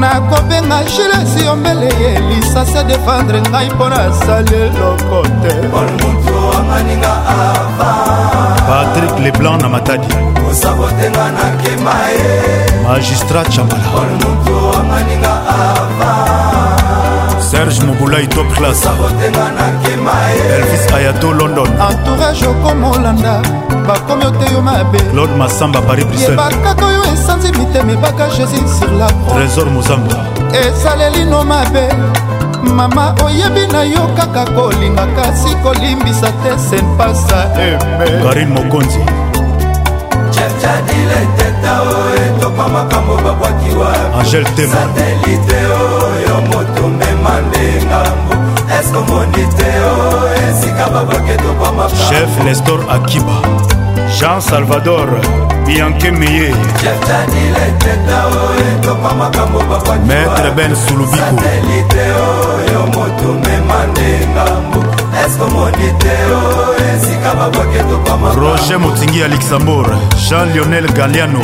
nakobenga 0.00 0.78
gilesi 0.92 1.44
yombele 1.46 1.86
ye 2.02 2.12
lisasi 2.28 2.78
adefendre 2.78 3.40
ngai 3.40 3.68
mpo 3.74 3.84
nasali 3.88 4.54
eloko 4.66 5.18
te 5.42 5.52
patrik 8.68 9.14
leblanc 9.24 9.62
na 9.62 9.68
matadi 9.74 10.14
kosabotenga 10.40 11.24
nakema 11.38 11.94
ye 12.16 12.30
magistrat 12.88 13.48
chambala 13.48 13.86
serge 17.50 17.82
mobulai 17.88 18.26
top 18.34 18.46
class 18.56 18.82
elvis 20.54 20.84
ayato 20.96 21.28
london 21.38 21.66
entourage 21.86 22.44
okomolanda 22.50 23.34
bakomi 23.88 24.24
oteyo 24.30 24.60
mabe 24.66 24.98
claude 25.12 25.34
masamba 25.42 25.80
paris 25.86 26.04
briselebakaka 26.08 26.84
oyo 26.90 27.02
esanzi 27.14 27.50
mitema 27.58 27.92
ebaka 27.94 28.26
jésus 28.36 28.66
sur 28.78 28.90
la 29.00 29.06
trésor 29.30 29.68
mozamba 29.76 30.18
esalelino 30.66 31.40
mabe 31.52 31.86
mama 32.78 33.04
oyebi 33.26 33.64
na 33.74 33.82
yo 33.94 34.04
kaka 34.18 34.44
kolinga 34.56 35.06
kasi 35.16 35.54
kolimbisa 35.62 36.30
te 36.42 36.50
senpasa 36.70 37.40
eme 37.68 38.06
karine 38.24 38.52
mokonzi 38.60 39.02
jadileteta 40.68 41.72
o 41.82 41.94
etoka 42.24 42.64
makambo 42.74 43.14
babwaki 43.24 43.70
wasatelite 43.80 45.60
oyo 45.80 46.34
moto 46.50 46.84
mema 46.98 47.34
nde 47.46 47.64
ngambo 47.86 48.32
eskomoni 48.78 49.44
te 49.58 49.70
o 49.92 49.96
esika 50.44 50.84
babwaki 50.94 51.30
etoka 51.36 51.68
makambo 51.78 52.04
chef 52.08 52.30
nestor 52.44 52.80
akiba 52.96 53.36
jean 54.18 54.40
salvador 54.40 55.08
bianke 55.68 56.10
meye 56.10 56.48
maître 60.06 60.52
ben 60.56 60.74
sulubiko 60.74 61.24
roger 68.40 68.78
motingi 68.80 69.18
ya 69.18 69.28
luxembourg 69.28 69.90
jean 70.28 70.46
lionel 70.54 70.86
galiano 70.94 71.40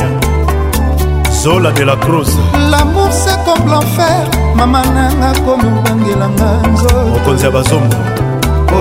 zola 1.41 1.71
de 1.71 1.83
la 1.85 1.95
cruz 1.95 2.29
lamour 2.71 3.09
c'est 3.11 3.37
comme 3.45 3.71
l'enfer 3.71 4.23
mama 4.55 4.81
nanga 4.95 5.39
komobangelanga 5.41 6.67
nzo 6.73 7.05
mokonzi 7.13 7.45
ya 7.45 7.51
bazombo 7.51 7.95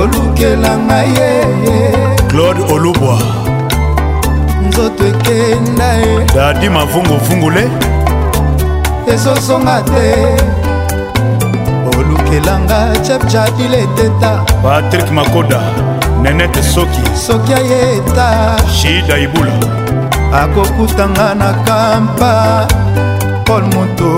olukela 0.01 0.77
ngai 0.79 1.09
ye 1.19 2.01
claude 2.29 2.63
olubwa 2.73 3.19
nzoto 4.75 5.07
ekenda 5.07 5.95
e 6.03 6.25
dadi 6.35 6.69
mavunguvungule 6.71 7.65
ezosonga 9.13 9.81
te 9.91 10.07
olukelanga 11.99 12.79
chepchadile 13.07 13.79
eteta 13.87 14.31
patrik 14.63 15.11
makoda 15.11 15.61
nenete 16.23 16.63
soki 16.63 17.01
soki 17.27 17.55
ayeta 17.55 18.57
shida 18.77 19.19
ibula 19.19 19.55
akokutanga 20.43 21.35
na 21.35 21.53
kampa 21.65 22.67
paul 23.45 23.63
moto 23.75 24.11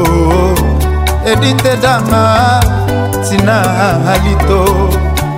edite 1.33 1.73
danga 1.83 2.23
tina 3.29 3.59
alito 4.13 4.65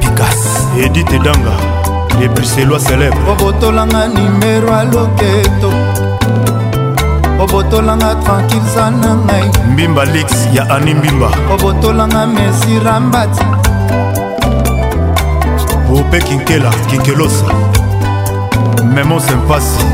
pikas 0.01 0.41
edite 0.85 1.19
danga 1.19 1.78
epuselwa 2.23 2.79
célèbre 2.79 3.19
obotolanga 3.31 4.09
nimero 4.09 4.75
aloketo 4.75 5.71
obotolanga 7.41 8.15
tranquillza 8.25 8.91
na 8.91 9.15
ngai 9.15 9.51
mbimba 9.73 10.05
lix 10.05 10.31
ya 10.53 10.69
ani 10.75 10.95
mbimba 10.95 11.29
obotolanga 11.55 12.27
mesi 12.27 12.79
rambati 12.85 13.45
ope 15.99 16.19
kinkela 16.21 16.71
kinkelosa 16.91 17.47
memo 18.95 19.21
sempasi 19.21 19.87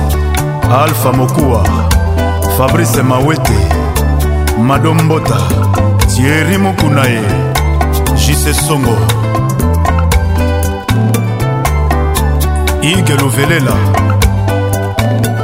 alpha 0.82 1.12
mokuwa 1.12 1.62
fabrice 2.58 3.02
mawete 3.02 3.58
madombota 4.66 5.36
tieri 6.06 6.58
mokuna 6.58 7.02
ye 7.06 7.22
jise 8.26 8.54
songo 8.54 8.96
ige 12.92 13.12
luvelela 13.16 13.72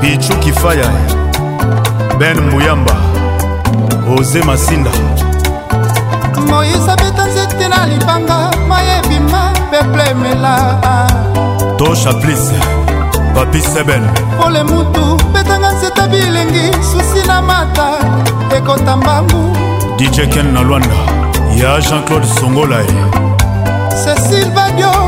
pichu 0.01 0.33
kifaya 0.41 0.89
ben 2.19 2.39
muyamba 2.51 2.97
oze 4.19 4.43
masinda 4.43 4.91
moise 6.49 6.91
abeta 6.93 7.25
nzete 7.31 7.69
na 7.69 7.87
libanga 7.87 8.39
mayebima 8.69 9.43
peplemela 9.71 10.55
tosha 11.79 12.13
plis 12.21 12.45
papi 13.35 13.61
seben 13.61 14.05
pole 14.39 14.63
mutu 14.63 15.03
betanga 15.33 15.71
nzeta 15.73 16.05
bilengi 16.13 16.67
susi 16.89 17.27
na 17.29 17.43
mata 17.43 17.87
ekota 18.57 18.97
mbangu 18.97 19.43
djken 19.99 20.53
na 20.55 20.61
lwanda 20.63 20.99
ya 21.63 21.81
jean-claude 21.81 22.29
songolae 22.41 22.93
cecil 24.03 24.51
badio 24.57 25.00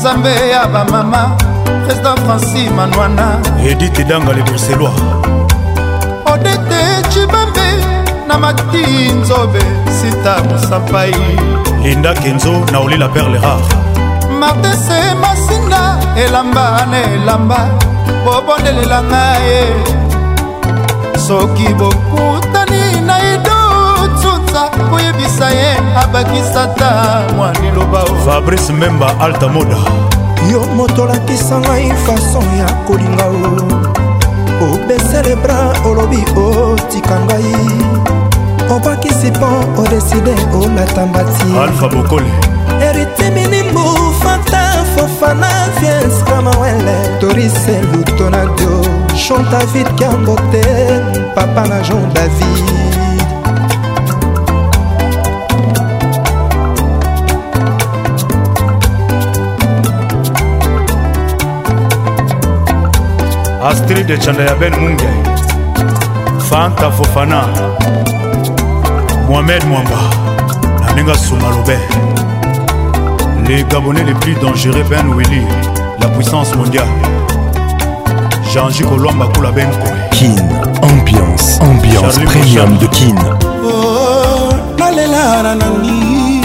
nzambe 0.00 0.50
ya 0.50 0.66
bamama 0.66 1.36
président 1.86 2.16
franci 2.24 2.70
manwana 2.76 3.26
edite 3.70 4.02
danga 4.08 4.32
le 4.32 4.42
bruxellois 4.42 4.96
odete 6.32 6.80
cibambe 7.12 7.68
na 8.28 8.38
mati 8.38 8.80
nzobe 9.20 9.58
sita 9.98 10.32
mosapai 10.48 11.12
linda 11.82 12.14
kenzo 12.14 12.52
na 12.72 12.78
olila 12.80 13.08
perle 13.08 13.38
rare 13.44 13.72
martese 14.40 14.98
masinda 15.22 15.82
elamba 16.24 16.86
na 16.90 16.98
elamba 17.14 17.58
bobondelelanga 18.24 19.22
ye 19.46 19.62
soki 21.26 21.68
bokuta 21.74 22.49
abakisa 25.30 25.50
ye 25.50 25.74
abakisa 26.02 26.66
ta 26.76 27.22
mwa 27.36 27.52
liloba 27.60 28.04
fabrice 28.24 28.72
memba 28.72 29.06
alta 29.20 29.48
moda 29.48 29.76
yo 30.52 30.60
moto 30.76 31.02
olakisa 31.02 31.56
ngai 31.60 31.90
fason 32.04 32.44
ya 32.58 32.66
kolinga 32.86 33.24
o 33.26 34.74
obesele 34.74 35.34
bra 35.42 35.58
olobi 35.88 36.20
otika 36.34 37.20
ngai 37.20 37.54
obakisi 38.74 39.30
mpo 39.30 39.46
odeside 39.82 40.34
olata 40.60 41.06
mbati 41.06 41.46
alfa 41.62 41.88
bokole 41.88 42.30
eritiminimu 42.88 43.84
fata 44.22 44.62
fofana 44.94 45.50
viens 45.80 46.14
kamawele 46.26 46.96
torise 47.20 47.76
lutonadio 47.92 48.74
chantavid 49.28 49.86
kiambote 49.94 50.62
papa 51.34 51.62
na 51.68 51.80
jean 51.82 52.14
david 52.14 53.09
astrid 63.62 64.06
de 64.06 64.16
chanda 64.20 64.44
ya 64.44 64.54
ben 64.60 64.72
munge 64.80 65.06
fanta 66.48 66.90
fofana 66.90 67.42
mohamed 69.28 69.62
mwamba 69.68 69.98
na 70.80 70.92
ndenge 70.92 71.10
asuma 71.12 71.48
lobe 71.50 71.76
les 73.46 73.62
gabonais 73.64 74.04
les 74.04 74.14
plus 74.14 74.32
dangereux 74.36 74.84
ben 74.90 75.08
willi 75.14 75.42
la 76.00 76.08
puissance 76.08 76.54
mondiale 76.56 76.88
jean-ji 78.54 78.82
kolwamba 78.84 79.26
kula 79.34 79.50
ben 79.52 79.68
koe 79.82 79.92
kin 80.10 80.36
ambiance 80.82 81.60
ambiance 81.62 82.14
Charlie 82.14 82.24
premium 82.26 82.70
Moussa. 82.70 82.80
de 82.86 82.86
kin 82.96 83.14
oh, 83.62 84.78
nalela 84.78 85.42
na 85.42 85.54
nani 85.54 86.40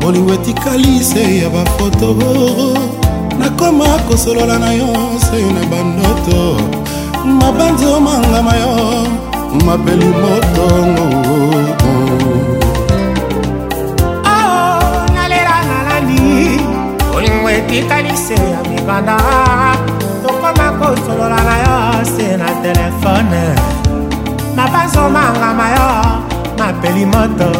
bolingo 0.00 0.32
etikali 0.32 1.04
se 1.04 1.38
ya 1.40 1.48
bafoto 1.50 2.16
nakoma 3.38 3.84
kosolola 4.08 4.58
na 4.58 4.72
yo 4.72 5.13
masei 5.24 5.46
na 5.52 5.60
bandoto 5.70 6.56
mabanzi 7.24 7.84
omangama 7.86 8.52
yo 8.60 8.76
mabeli 9.66 10.06
motongo 10.20 11.06
bolingo 17.12 17.50
etikali 17.50 18.16
se 18.24 18.34
ya 18.34 18.60
mikanda 18.68 19.16
tokoma 20.22 20.68
kosolola 20.78 21.40
na 21.48 21.54
yo 21.62 21.76
se 22.16 22.36
na 22.36 22.48
telefone 22.64 23.42
mabazomangama 24.56 25.66
yo 25.74 25.88
mapeli 26.58 27.04
moto 27.06 27.50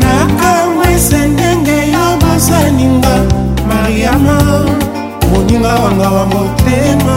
nakamwise 0.00 1.28
ndenge 1.28 1.78
yo 1.92 2.04
bosaninga 2.22 3.43
mariama 3.84 4.38
moninga 5.32 5.74
wanga 5.84 6.08
wa 6.16 6.26
motema 6.26 7.16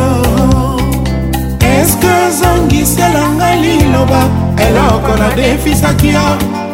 eske 1.72 2.12
ozongiselanga 2.28 3.56
liloba 3.62 4.22
eloko 4.68 5.12
nadefisaki 5.20 6.08
yo 6.16 6.26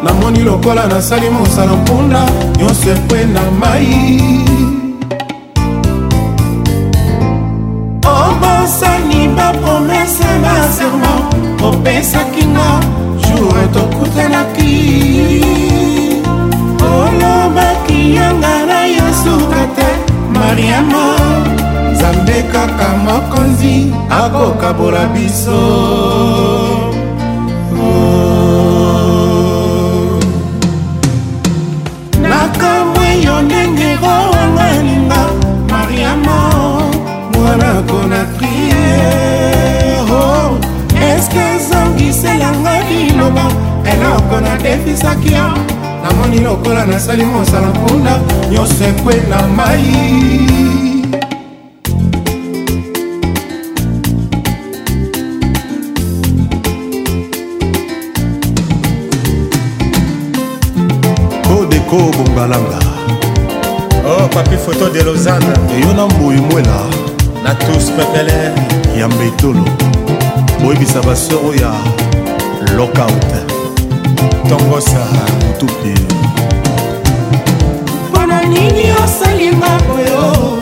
namoni 0.02 0.42
lokola 0.42 0.86
nasali 0.92 1.30
mosala 1.36 1.72
mpunda 1.76 2.22
nyonso 2.58 2.88
ekwe 2.96 3.18
na 3.34 3.42
mai 3.60 4.40
obosani 8.18 9.20
bapromese 9.36 10.30
baserma 10.44 11.12
opesaki 11.68 12.42
nga 12.54 12.66
jour 13.22 13.56
tokutanaki 13.74 14.72
olobaki 16.94 18.00
yanga 18.16 18.63
mariamo 20.54 21.04
nzambe 21.92 22.36
kaka 22.52 22.88
mokonzi 23.06 23.76
akokabola 24.22 25.02
biso 25.14 25.60
oh. 27.80 27.82
nakamwe 32.28 33.06
yo 33.26 33.36
ndenge 33.46 33.90
owanga 34.16 34.66
linga 34.86 35.22
mariamo 35.72 36.40
mwana 37.34 37.70
konatrie 37.88 38.96
oh. 40.20 40.48
eske 41.12 41.40
ezongiselanga 41.56 42.74
liloba 42.88 43.44
eloko 43.92 44.34
nadefisaki 44.44 45.30
yo 45.38 45.44
namoni 46.14 46.38
lokola 46.38 46.84
nasali 46.86 47.24
mosala 47.24 47.66
mpunda 47.66 48.20
nyonso 48.50 48.84
ekwe 48.90 49.14
na 49.30 49.38
mai 49.56 49.86
ko 61.90 61.96
bongalanga 62.16 62.78
oh 64.06 64.28
papi 64.34 64.56
photo 64.56 64.88
de 64.90 65.02
lausanne 65.04 65.52
eyo 65.76 65.94
na 65.94 66.06
mbui 66.06 66.36
mwela 66.36 66.78
na 67.44 67.54
tous 67.54 67.90
pepele 67.96 68.52
ya 68.98 69.08
mbetolo 69.08 69.64
boyebisa 70.64 71.00
baser 71.02 71.38
oyo 71.48 71.54
ya 71.62 71.72
lockout 72.76 73.44
tongosa 74.48 75.06
tupi 75.58 75.94
mpona 78.08 78.42
nini 78.42 78.84
osalinga 79.04 79.70
boyo 79.88 80.56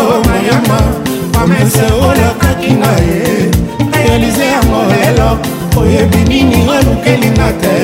omayama 0.00 0.74
oh, 0.76 1.32
pamese 1.32 1.82
olakaki 2.08 2.70
na 2.72 2.86
ye 2.92 3.50
realize 3.92 4.44
yango 4.46 4.82
lelo 4.92 5.38
oyebi 5.80 6.16
nini 6.28 6.68
olukelinga 6.68 7.48
te 7.60 7.74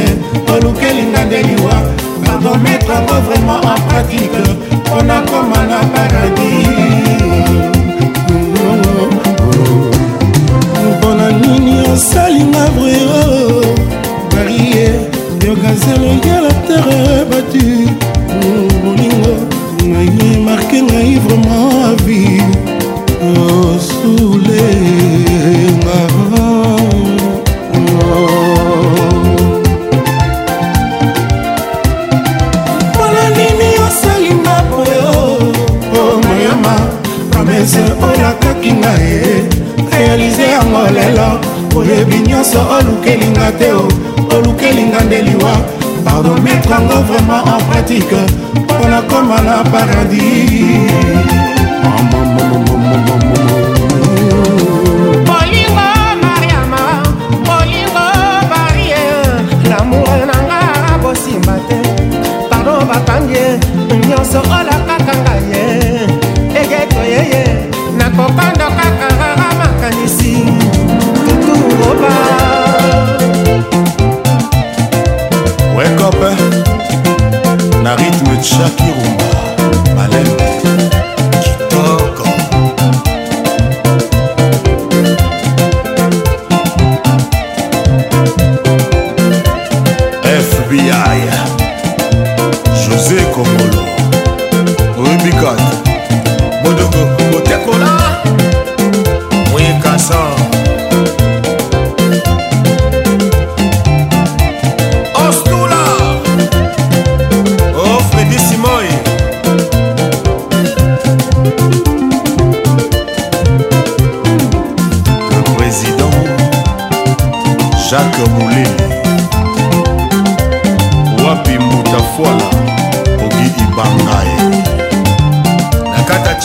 olukelinga 0.55 1.25
ndeliwa 1.25 1.77
akometre 2.35 2.95
yango 2.95 3.15
vraimen 3.25 3.63
en 3.73 3.81
pratique 3.89 4.43
mpona 4.73 5.21
koma 5.21 5.67
na 5.67 5.79
paradis 5.79 6.55
mpona 10.97 11.31
nini 11.33 11.81
osalinga 11.95 12.67
boyo 12.77 13.80
marie 14.41 14.89
yokazelengela 15.47 16.53
tere 16.67 17.01
bati 17.31 17.71
bolingo 18.83 19.35
ngai 19.89 20.29
marke 20.47 20.79
ngai 20.87 21.15
vraiment 21.25 21.71
avi 21.89 22.25
osulenga 23.33 25.99
mpona 32.93 33.25
nini 33.37 33.69
osalinga 33.87 34.55
poyo 34.71 35.05
o 35.49 35.51
oh, 36.01 36.15
mayama 36.27 36.75
promese 37.31 37.83
oyo 38.07 38.25
akaki 38.33 38.71
ngai 38.81 39.11
réalize 39.93 40.47
yango 40.55 40.83
lelo 40.97 41.29
oyebi 41.79 42.17
nyonso 42.29 42.61
olukelinga 42.77 43.49
te 43.61 43.69
o 43.73 43.75
olukelinga 44.37 45.01
nde 45.05 45.19
liwa 45.27 45.53
barometre 46.07 46.71
yango 46.71 46.97
vraiment 47.09 47.43
en 47.53 47.61
pratique 47.69 48.21
mpona 48.55 49.01
koma 49.11 49.39
na 49.47 49.55
paradis 49.73 50.87
bolingo 55.29 55.91
mariama 56.25 56.85
bolingo 57.47 58.05
barie 58.51 59.05
lamour 59.71 60.21
nanga 60.31 60.61
bosimba 61.03 61.55
te 61.69 61.79
pardon 62.51 62.79
bakangie 62.91 63.47
nyonso 64.09 64.39
olakaka 64.55 65.15
ngai 65.23 65.60
Shakira. 78.43 79.00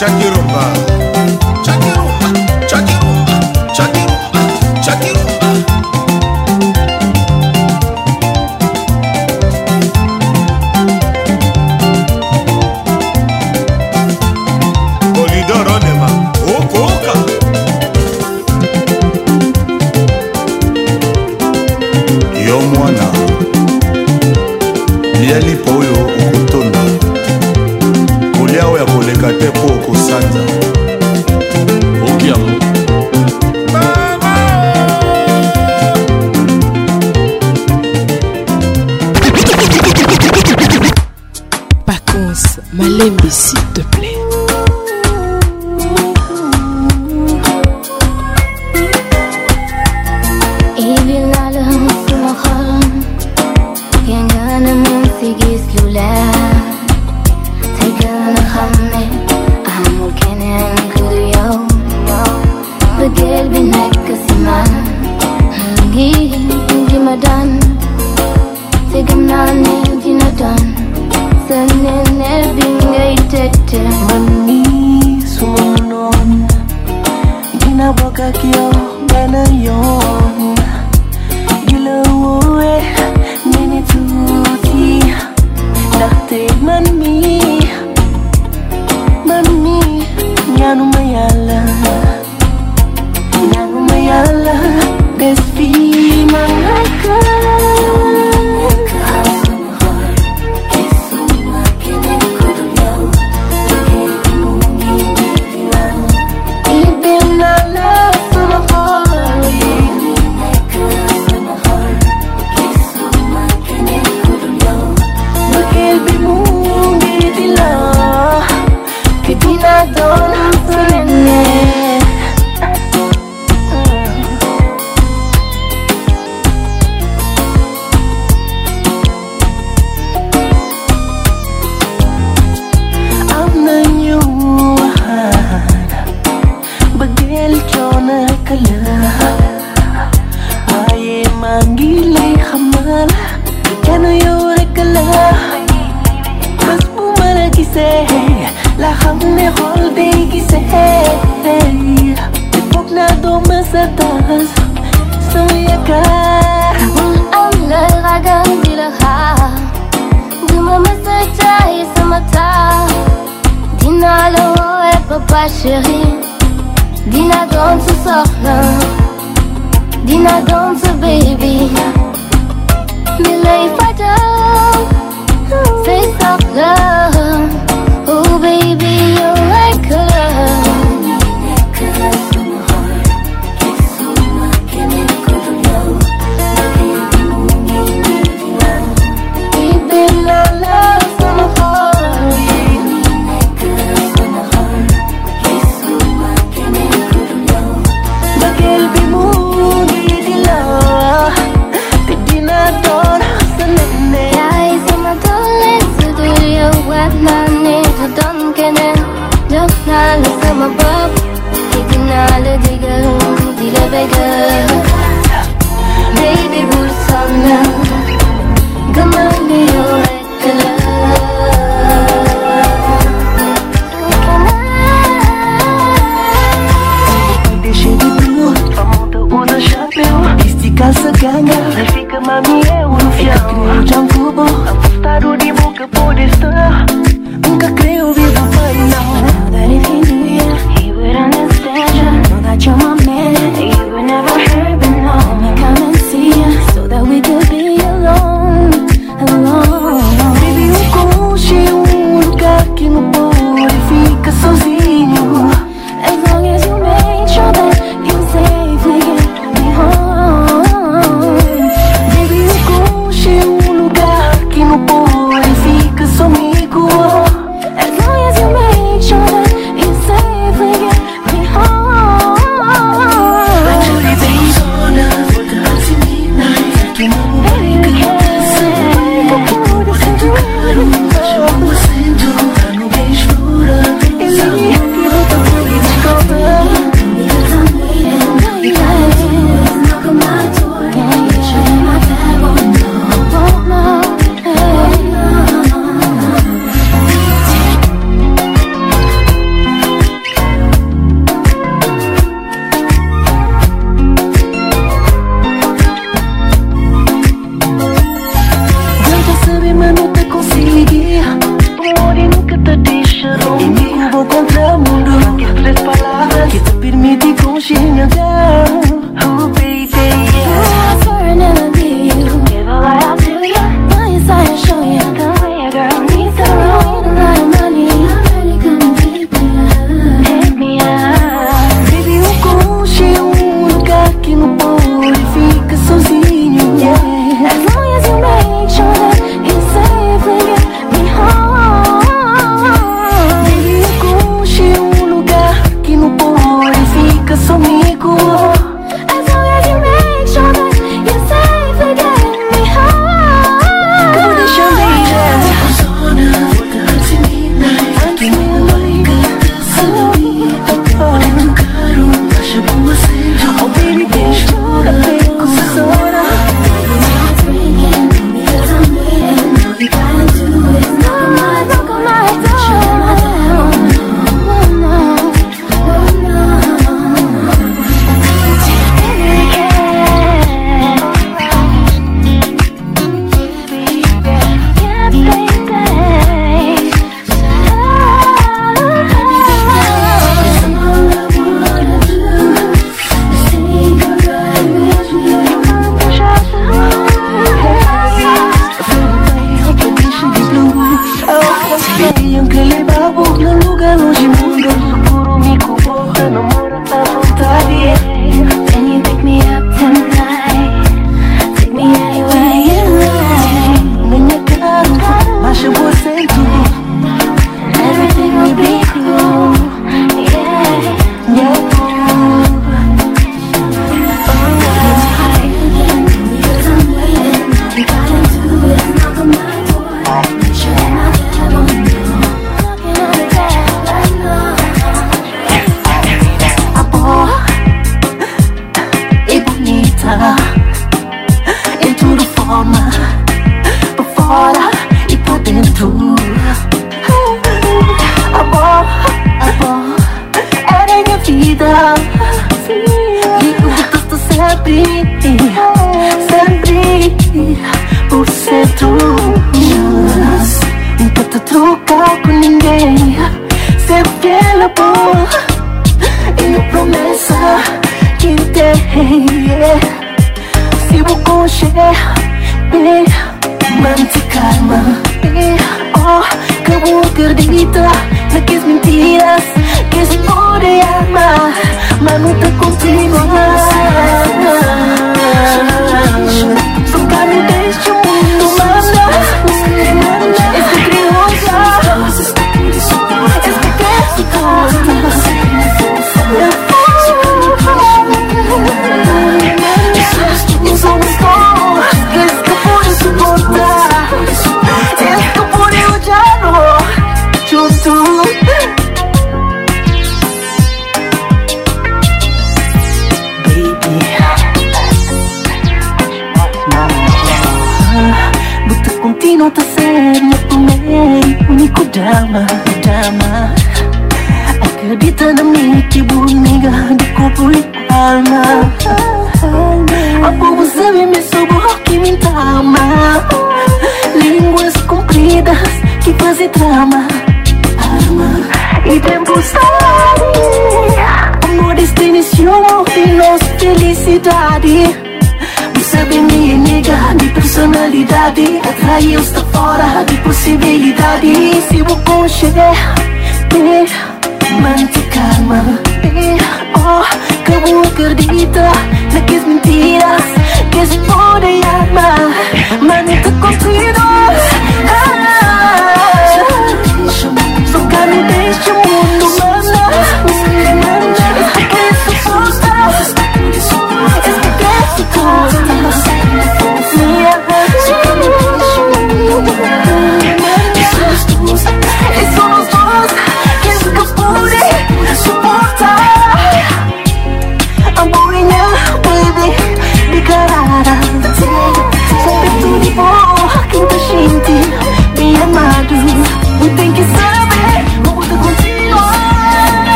kaçak 0.00 0.24
yorumlar. 0.24 0.95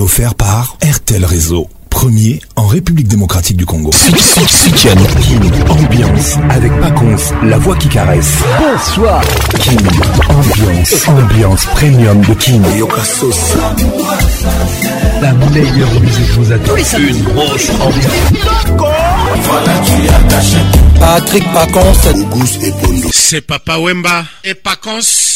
offert 0.00 0.34
par 0.34 0.76
RTL 0.82 1.24
Réseau, 1.24 1.68
premier 1.90 2.40
en 2.56 2.66
République 2.66 3.08
démocratique 3.08 3.56
du 3.56 3.66
Congo. 3.66 3.90
King, 3.90 5.50
ambiance 5.68 6.36
avec 6.50 6.72
Paconce, 6.80 7.32
la 7.42 7.58
voix 7.58 7.76
qui 7.76 7.88
caresse. 7.88 8.32
Bonsoir. 8.58 9.22
King, 9.60 9.78
ambiance, 10.28 11.08
ambiance 11.08 11.64
premium 11.66 12.20
de 12.20 12.34
King. 12.34 12.62
La 15.20 15.32
meilleure 15.32 16.00
musique 16.00 16.30
vous 16.36 16.52
attend. 16.52 16.72
Une 16.76 17.22
grosse 17.22 17.70
ambiance. 17.80 18.72
Voilà, 19.42 19.72
Patrick 21.00 21.52
Paconce. 21.52 22.08
C'est 23.12 23.40
Papa 23.40 23.78
Wemba 23.78 24.24
et 24.44 24.54
Pac'ons 24.54 25.00